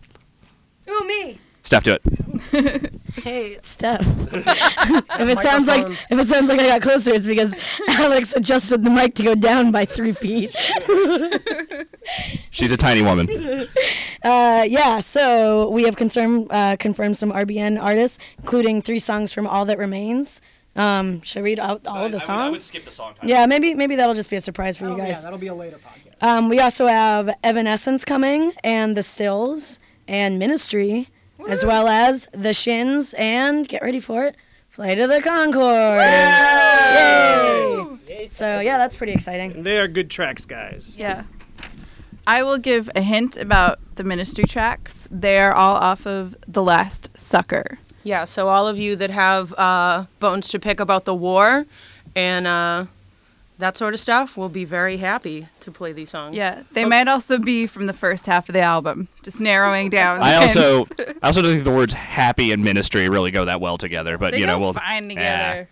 Ooh, 0.90 1.06
me. 1.08 1.40
Steph, 1.64 1.84
do 1.84 1.94
it. 1.94 2.94
Hey, 3.12 3.48
it's 3.56 3.70
Steph. 3.70 4.02
if 4.34 5.30
it 5.30 5.40
sounds 5.42 5.68
like 5.68 5.86
if 6.10 6.18
it 6.18 6.28
sounds 6.30 6.48
like 6.48 6.60
I 6.62 6.68
got 6.70 6.82
closer, 6.82 7.12
it's 7.12 7.28
because 7.28 7.56
Alex 7.90 8.34
adjusted 8.34 8.84
the 8.84 8.90
mic 8.90 9.16
to 9.16 9.24
go 9.24 9.36
down 9.36 9.70
by 9.74 9.84
three 9.84 10.14
feet. 10.14 10.56
She's 12.50 12.72
a 12.72 12.78
tiny 12.78 13.02
woman. 13.02 13.68
Uh, 14.24 14.66
yeah, 14.68 15.02
so 15.02 15.70
we 15.70 15.84
have 15.84 15.98
confirmed 15.98 16.48
uh, 16.52 16.78
confirmed 16.80 17.18
some 17.18 17.32
RBN 17.34 17.82
artists, 17.82 18.18
including 18.40 18.82
three 18.82 19.00
songs 19.00 19.34
from 19.34 19.46
All 19.46 19.66
That 19.66 19.78
Remains. 19.78 20.42
Um, 20.78 21.22
should 21.22 21.40
I 21.40 21.44
read 21.44 21.60
out 21.60 21.86
all 21.86 22.06
of 22.06 22.14
the 22.14 22.20
songs? 22.20 22.64
skip 22.64 22.86
the 22.86 22.92
song. 22.92 23.14
Yeah, 23.24 23.46
maybe 23.46 23.74
maybe 23.74 23.96
that'll 23.98 24.16
just 24.16 24.30
be 24.30 24.38
a 24.38 24.42
surprise 24.42 24.78
for 24.78 24.86
Oh, 24.86 24.92
you 24.92 24.98
guys. 24.98 25.18
yeah, 25.18 25.22
that'll 25.26 25.38
be 25.40 25.48
a 25.48 25.54
later 25.54 25.78
podcast. 25.78 26.26
Um, 26.26 26.48
we 26.50 26.60
also 26.62 26.88
have 26.88 27.30
Evanescence 27.44 28.06
coming, 28.06 28.54
and 28.64 28.96
The 28.96 29.04
Stills, 29.04 29.80
and 30.08 30.40
Ministry, 30.40 31.10
as 31.48 31.66
well 31.66 31.88
as 31.88 32.28
The 32.34 32.54
Shins, 32.54 33.14
and 33.18 33.68
get 33.68 33.82
ready 33.82 34.00
for 34.00 34.24
it, 34.26 34.36
Flight 34.70 35.00
of 35.00 35.10
the 35.10 35.20
Conchords. 35.20 36.02
Yay! 38.08 38.28
So 38.28 38.60
yeah, 38.60 38.78
that's 38.78 38.96
pretty 38.96 39.14
exciting. 39.14 39.64
they 39.64 39.80
are 39.80 39.88
good 39.88 40.10
tracks, 40.10 40.46
guys. 40.46 40.98
Yeah. 40.98 41.24
I 42.28 42.44
will 42.44 42.58
give 42.60 42.90
a 42.96 43.02
hint 43.02 43.36
about 43.36 43.80
the 43.96 44.04
ministry 44.04 44.44
tracks. 44.46 45.08
They're 45.10 45.54
all 45.56 45.76
off 45.76 46.06
of 46.06 46.36
The 46.48 46.62
Last 46.62 47.10
Sucker. 47.18 47.80
Yeah, 48.04 48.26
so 48.26 48.48
all 48.48 48.68
of 48.68 48.78
you 48.78 48.96
that 48.96 49.10
have 49.10 49.54
uh, 49.54 50.06
bones 50.20 50.48
to 50.50 50.60
pick 50.60 50.80
about 50.80 51.06
the 51.06 51.16
war 51.16 51.66
and 52.16 52.48
uh, 52.48 52.86
that 53.62 53.78
sort 53.78 53.94
of 53.94 54.00
stuff 54.00 54.36
We'll 54.38 54.50
be 54.50 54.66
very 54.66 54.98
happy 54.98 55.48
to 55.62 55.72
play 55.72 55.94
these 55.94 56.10
songs. 56.10 56.36
Yeah, 56.36 56.64
they 56.74 56.86
might 56.86 57.08
also 57.08 57.38
be 57.40 57.66
from 57.68 57.86
the 57.86 57.94
first 57.94 58.26
half 58.26 58.50
of 58.50 58.54
the 58.54 58.62
album, 58.62 59.08
just 59.24 59.40
narrowing 59.40 59.90
down. 60.00 60.20
the 60.20 60.26
I 60.26 60.36
also. 60.36 60.86
I 61.24 61.28
also 61.28 61.42
don't 61.42 61.52
think 61.54 61.64
the 61.64 61.72
words 61.72 61.94
happy 61.94 62.52
and 62.52 62.64
ministry 62.64 63.08
really 63.10 63.32
go 63.32 63.46
that 63.46 63.62
well 63.62 63.78
together. 63.78 64.18
But 64.18 64.34
they 64.34 64.40
you 64.40 64.46
know, 64.48 64.60
we'll 64.60 64.74
find 64.74 65.12
Yeah. 65.12 65.52
together. 65.54 65.70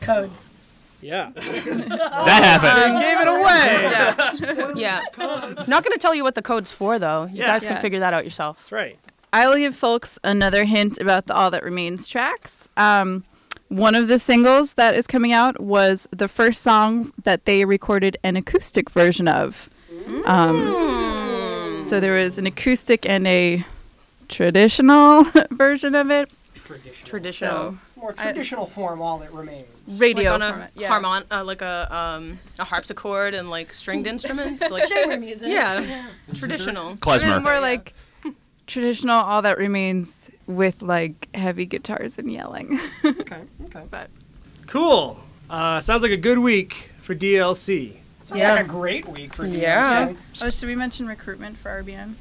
Codes. 0.00 0.50
Yeah. 1.04 1.30
That 1.36 2.42
happened. 2.62 3.00
Gave 3.00 3.20
it 3.20 3.28
away. 3.28 4.80
Yeah. 4.80 5.02
Not 5.68 5.84
going 5.84 5.92
to 5.92 5.98
tell 5.98 6.14
you 6.14 6.22
what 6.24 6.34
the 6.34 6.42
code's 6.42 6.72
for, 6.72 6.98
though. 6.98 7.24
You 7.24 7.40
Yeah. 7.40 7.46
guys 7.48 7.64
can 7.64 7.76
Yeah. 7.76 7.80
figure 7.82 8.00
that 8.00 8.14
out 8.14 8.24
yourself. 8.24 8.56
That's 8.58 8.72
right. 8.72 8.98
I 9.32 9.46
will 9.48 9.56
give 9.58 9.74
folks 9.76 10.18
another 10.24 10.64
hint 10.64 10.98
about 11.00 11.26
the 11.26 11.34
All 11.34 11.50
That 11.50 11.62
Remains 11.62 12.06
tracks. 12.06 12.68
Um, 12.76 13.24
one 13.68 13.94
of 13.94 14.08
the 14.08 14.18
singles 14.18 14.74
that 14.74 14.94
is 14.94 15.06
coming 15.06 15.32
out 15.32 15.60
was 15.60 16.08
the 16.10 16.28
first 16.28 16.62
song 16.62 17.12
that 17.24 17.44
they 17.44 17.64
recorded 17.64 18.16
an 18.22 18.36
acoustic 18.36 18.88
version 18.90 19.26
of. 19.28 19.68
Um, 20.24 21.80
so 21.82 22.00
there 22.00 22.14
was 22.14 22.38
an 22.38 22.46
acoustic 22.46 23.06
and 23.08 23.26
a 23.26 23.64
traditional 24.28 25.24
version 25.50 25.94
of 25.94 26.10
it. 26.10 26.30
Traditional. 27.04 27.72
So 27.72 27.78
More 28.04 28.14
I- 28.18 28.24
traditional 28.24 28.66
form, 28.66 29.00
all 29.00 29.18
that 29.20 29.32
remains. 29.32 29.66
radio 29.88 30.32
like 30.32 30.42
on 30.42 30.60
a 30.60 30.68
yeah. 30.74 30.88
harmon- 30.88 31.24
uh, 31.30 31.42
like 31.42 31.62
a 31.62 31.88
um, 31.90 32.38
a 32.58 32.64
harpsichord 32.64 33.32
and 33.32 33.48
like 33.48 33.72
stringed 33.72 34.06
instruments, 34.06 34.60
like 34.70 34.86
Chamber 34.86 35.16
music. 35.16 35.48
yeah, 35.48 36.06
traditional. 36.38 36.96
Klezmer. 36.96 37.42
more 37.42 37.60
like 37.60 37.94
traditional 38.66 39.22
All 39.22 39.40
That 39.40 39.56
Remains 39.56 40.30
with 40.46 40.82
like 40.82 41.34
heavy 41.34 41.64
guitars 41.64 42.18
and 42.18 42.30
yelling. 42.30 42.78
Okay, 43.06 43.40
okay. 43.66 43.82
but 43.90 44.10
Cool. 44.66 45.18
Uh, 45.48 45.80
sounds 45.80 46.02
like 46.02 46.10
a 46.12 46.16
good 46.18 46.38
week 46.40 46.90
for 47.00 47.14
DLC. 47.14 47.96
Sounds 48.22 48.38
Yeah. 48.38 48.52
like 48.54 48.66
a 48.66 48.68
great 48.68 49.08
week 49.08 49.32
for 49.32 49.44
DLC. 49.44 49.60
Yeah. 49.62 50.12
Oh, 50.42 50.50
should 50.50 50.66
we 50.68 50.74
mention 50.74 51.06
recruitment 51.06 51.56
for 51.56 51.70
RBN? 51.82 52.14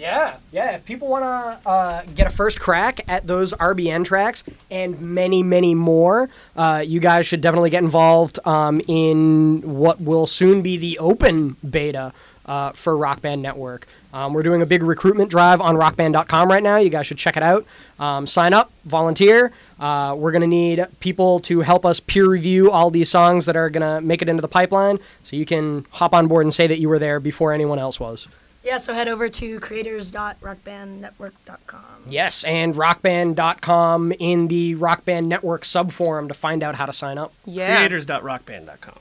Yeah, 0.00 0.36
yeah. 0.50 0.76
If 0.76 0.86
people 0.86 1.08
want 1.08 1.24
to 1.24 1.68
uh, 1.68 2.02
get 2.14 2.26
a 2.26 2.30
first 2.30 2.58
crack 2.58 3.00
at 3.06 3.26
those 3.26 3.52
RBN 3.52 4.06
tracks 4.06 4.42
and 4.70 4.98
many, 4.98 5.42
many 5.42 5.74
more, 5.74 6.30
uh, 6.56 6.82
you 6.86 7.00
guys 7.00 7.26
should 7.26 7.42
definitely 7.42 7.68
get 7.68 7.82
involved 7.82 8.38
um, 8.46 8.80
in 8.88 9.60
what 9.60 10.00
will 10.00 10.26
soon 10.26 10.62
be 10.62 10.78
the 10.78 10.98
open 10.98 11.56
beta 11.68 12.14
uh, 12.46 12.72
for 12.72 12.96
Rock 12.96 13.20
Band 13.20 13.42
Network. 13.42 13.86
Um, 14.14 14.32
we're 14.32 14.42
doing 14.42 14.62
a 14.62 14.66
big 14.66 14.82
recruitment 14.82 15.30
drive 15.30 15.60
on 15.60 15.76
rockband.com 15.76 16.50
right 16.50 16.62
now. 16.62 16.78
You 16.78 16.88
guys 16.88 17.06
should 17.06 17.18
check 17.18 17.36
it 17.36 17.42
out. 17.42 17.66
Um, 17.98 18.26
sign 18.26 18.54
up, 18.54 18.72
volunteer. 18.86 19.52
Uh, 19.78 20.14
we're 20.16 20.32
going 20.32 20.40
to 20.40 20.46
need 20.46 20.82
people 21.00 21.40
to 21.40 21.60
help 21.60 21.84
us 21.84 22.00
peer 22.00 22.26
review 22.26 22.70
all 22.70 22.88
these 22.88 23.10
songs 23.10 23.44
that 23.44 23.54
are 23.54 23.68
going 23.68 23.82
to 23.82 24.00
make 24.00 24.22
it 24.22 24.30
into 24.30 24.40
the 24.40 24.48
pipeline 24.48 24.98
so 25.24 25.36
you 25.36 25.44
can 25.44 25.84
hop 25.90 26.14
on 26.14 26.26
board 26.26 26.46
and 26.46 26.54
say 26.54 26.66
that 26.66 26.78
you 26.78 26.88
were 26.88 26.98
there 26.98 27.20
before 27.20 27.52
anyone 27.52 27.78
else 27.78 28.00
was. 28.00 28.26
Yeah, 28.62 28.78
so 28.78 28.92
head 28.92 29.08
over 29.08 29.28
to 29.28 29.60
creators.rockbandnetwork.com. 29.60 31.84
Yes, 32.08 32.44
and 32.44 32.74
rockband.com 32.74 34.12
in 34.18 34.48
the 34.48 34.74
Rock 34.74 35.04
Band 35.04 35.28
Network 35.28 35.62
subforum 35.62 36.28
to 36.28 36.34
find 36.34 36.62
out 36.62 36.74
how 36.74 36.86
to 36.86 36.92
sign 36.92 37.18
up. 37.18 37.32
Yeah. 37.46 37.76
Creators.rockband.com. 37.76 38.98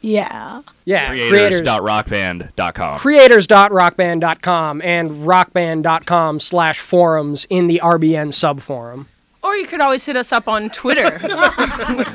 Yeah. 0.00 0.62
Yeah, 0.84 1.08
creators. 1.08 1.60
Creators.rockband.com. 1.60 2.98
creators.rockband.com 2.98 4.82
and 4.82 5.10
rockband.com 5.10 6.40
slash 6.40 6.78
forums 6.78 7.46
in 7.50 7.66
the 7.66 7.80
RBN 7.82 8.28
subforum. 8.28 9.06
Or 9.48 9.56
you 9.56 9.66
could 9.66 9.80
always 9.80 10.04
hit 10.04 10.14
us 10.16 10.30
up 10.30 10.46
on 10.46 10.68
Twitter. 10.68 11.18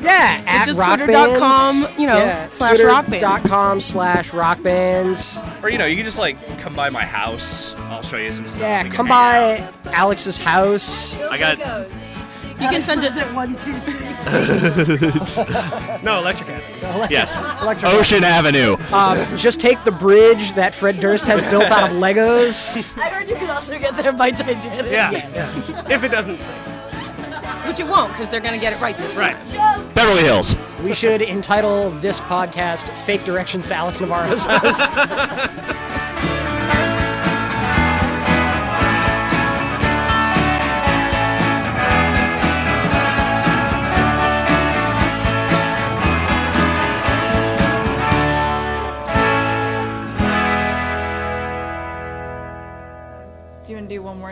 Yeah, 0.03 0.43
at 0.45 0.65
Just 0.65 0.79
rockbands. 0.79 1.05
twitter.com, 1.05 1.87
you 1.97 2.05
know, 2.07 2.17
Yeah, 2.17 2.49
slash 2.49 2.77
rockband. 2.79 3.07
twitter.com 3.21 3.81
slash 3.81 4.29
rockbands. 4.31 5.63
Or 5.63 5.69
you 5.69 5.77
know, 5.79 5.85
you 5.85 5.95
can 5.95 6.05
just 6.05 6.19
like 6.19 6.37
come 6.59 6.75
by 6.75 6.89
my 6.91 7.03
house. 7.05 7.73
I'll 7.89 8.03
show 8.03 8.17
you 8.17 8.31
some 8.31 8.45
stuff. 8.45 8.59
Yeah, 8.61 8.83
We 8.83 8.89
can 8.89 8.95
come 8.97 9.07
hang 9.07 9.61
out. 9.63 9.83
by 9.83 9.91
Alex's 9.93 10.37
house. 10.37 11.17
I 11.17 11.37
got 11.39 11.57
You 11.57 12.69
can 12.69 12.81
send 12.83 13.03
it. 13.03 13.15
it 13.17 13.33
one, 13.33 13.55
two, 13.55 13.73
three. 13.79 13.99
No, 16.03 16.19
Electric 16.19 16.49
Avenue. 16.49 17.07
yes, 17.09 17.35
Electric 17.61 17.91
Ocean 17.93 18.23
Avenue. 18.23 18.77
Um, 18.91 19.37
just 19.37 19.59
take 19.59 19.83
the 19.85 19.91
bridge 19.91 20.53
that 20.53 20.75
Fred 20.75 20.99
Durst 20.99 21.25
has 21.27 21.41
built 21.49 21.65
out 21.71 21.89
of 21.91 21.97
Legos. 22.03 22.77
I 22.97 23.09
heard 23.09 23.27
you 23.27 23.35
could 23.35 23.49
also 23.49 23.77
get 23.79 23.95
there 23.97 24.11
by 24.13 24.31
Titanic. 24.31 24.91
Yeah. 24.91 25.11
yeah. 25.11 25.89
If 25.89 26.03
it 26.03 26.09
doesn't 26.09 26.39
sing. 26.41 26.55
Which 27.67 27.79
it 27.79 27.87
won't, 27.87 28.11
because 28.11 28.29
they're 28.29 28.39
going 28.41 28.53
to 28.53 28.59
get 28.59 28.73
it 28.73 28.79
right 28.81 28.97
this 28.97 29.15
Right. 29.15 29.35
time. 29.35 29.87
Beverly 29.89 30.23
Hills. 30.23 30.55
We 30.83 30.93
should 30.93 31.21
entitle 31.21 31.89
this 31.91 32.19
podcast 32.21 32.89
Fake 33.05 33.23
Directions 33.23 33.67
to 33.67 33.75
Alex 33.75 33.99
Navarro's 34.01 34.45
House. 34.45 34.79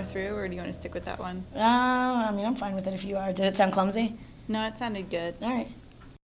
more 0.02 0.12
through, 0.12 0.36
or 0.36 0.48
do 0.48 0.56
you 0.56 0.62
want 0.62 0.74
to 0.74 0.80
stick 0.80 0.94
with 0.94 1.06
that 1.06 1.20
one? 1.20 1.44
Uh, 1.56 1.60
I 1.60 2.32
mean, 2.32 2.46
I'm 2.46 2.56
fine 2.56 2.76
with 2.76 2.88
it 2.88 2.94
if 2.94 3.06
you 3.06 3.18
are. 3.18 3.32
Did 3.32 3.46
it 3.46 3.56
sound 3.56 3.74
clumsy? 3.74 4.16
No, 4.48 4.66
it 4.66 4.78
sounded 4.78 5.10
good. 5.10 5.36
All 5.42 5.50
right. 5.50 5.68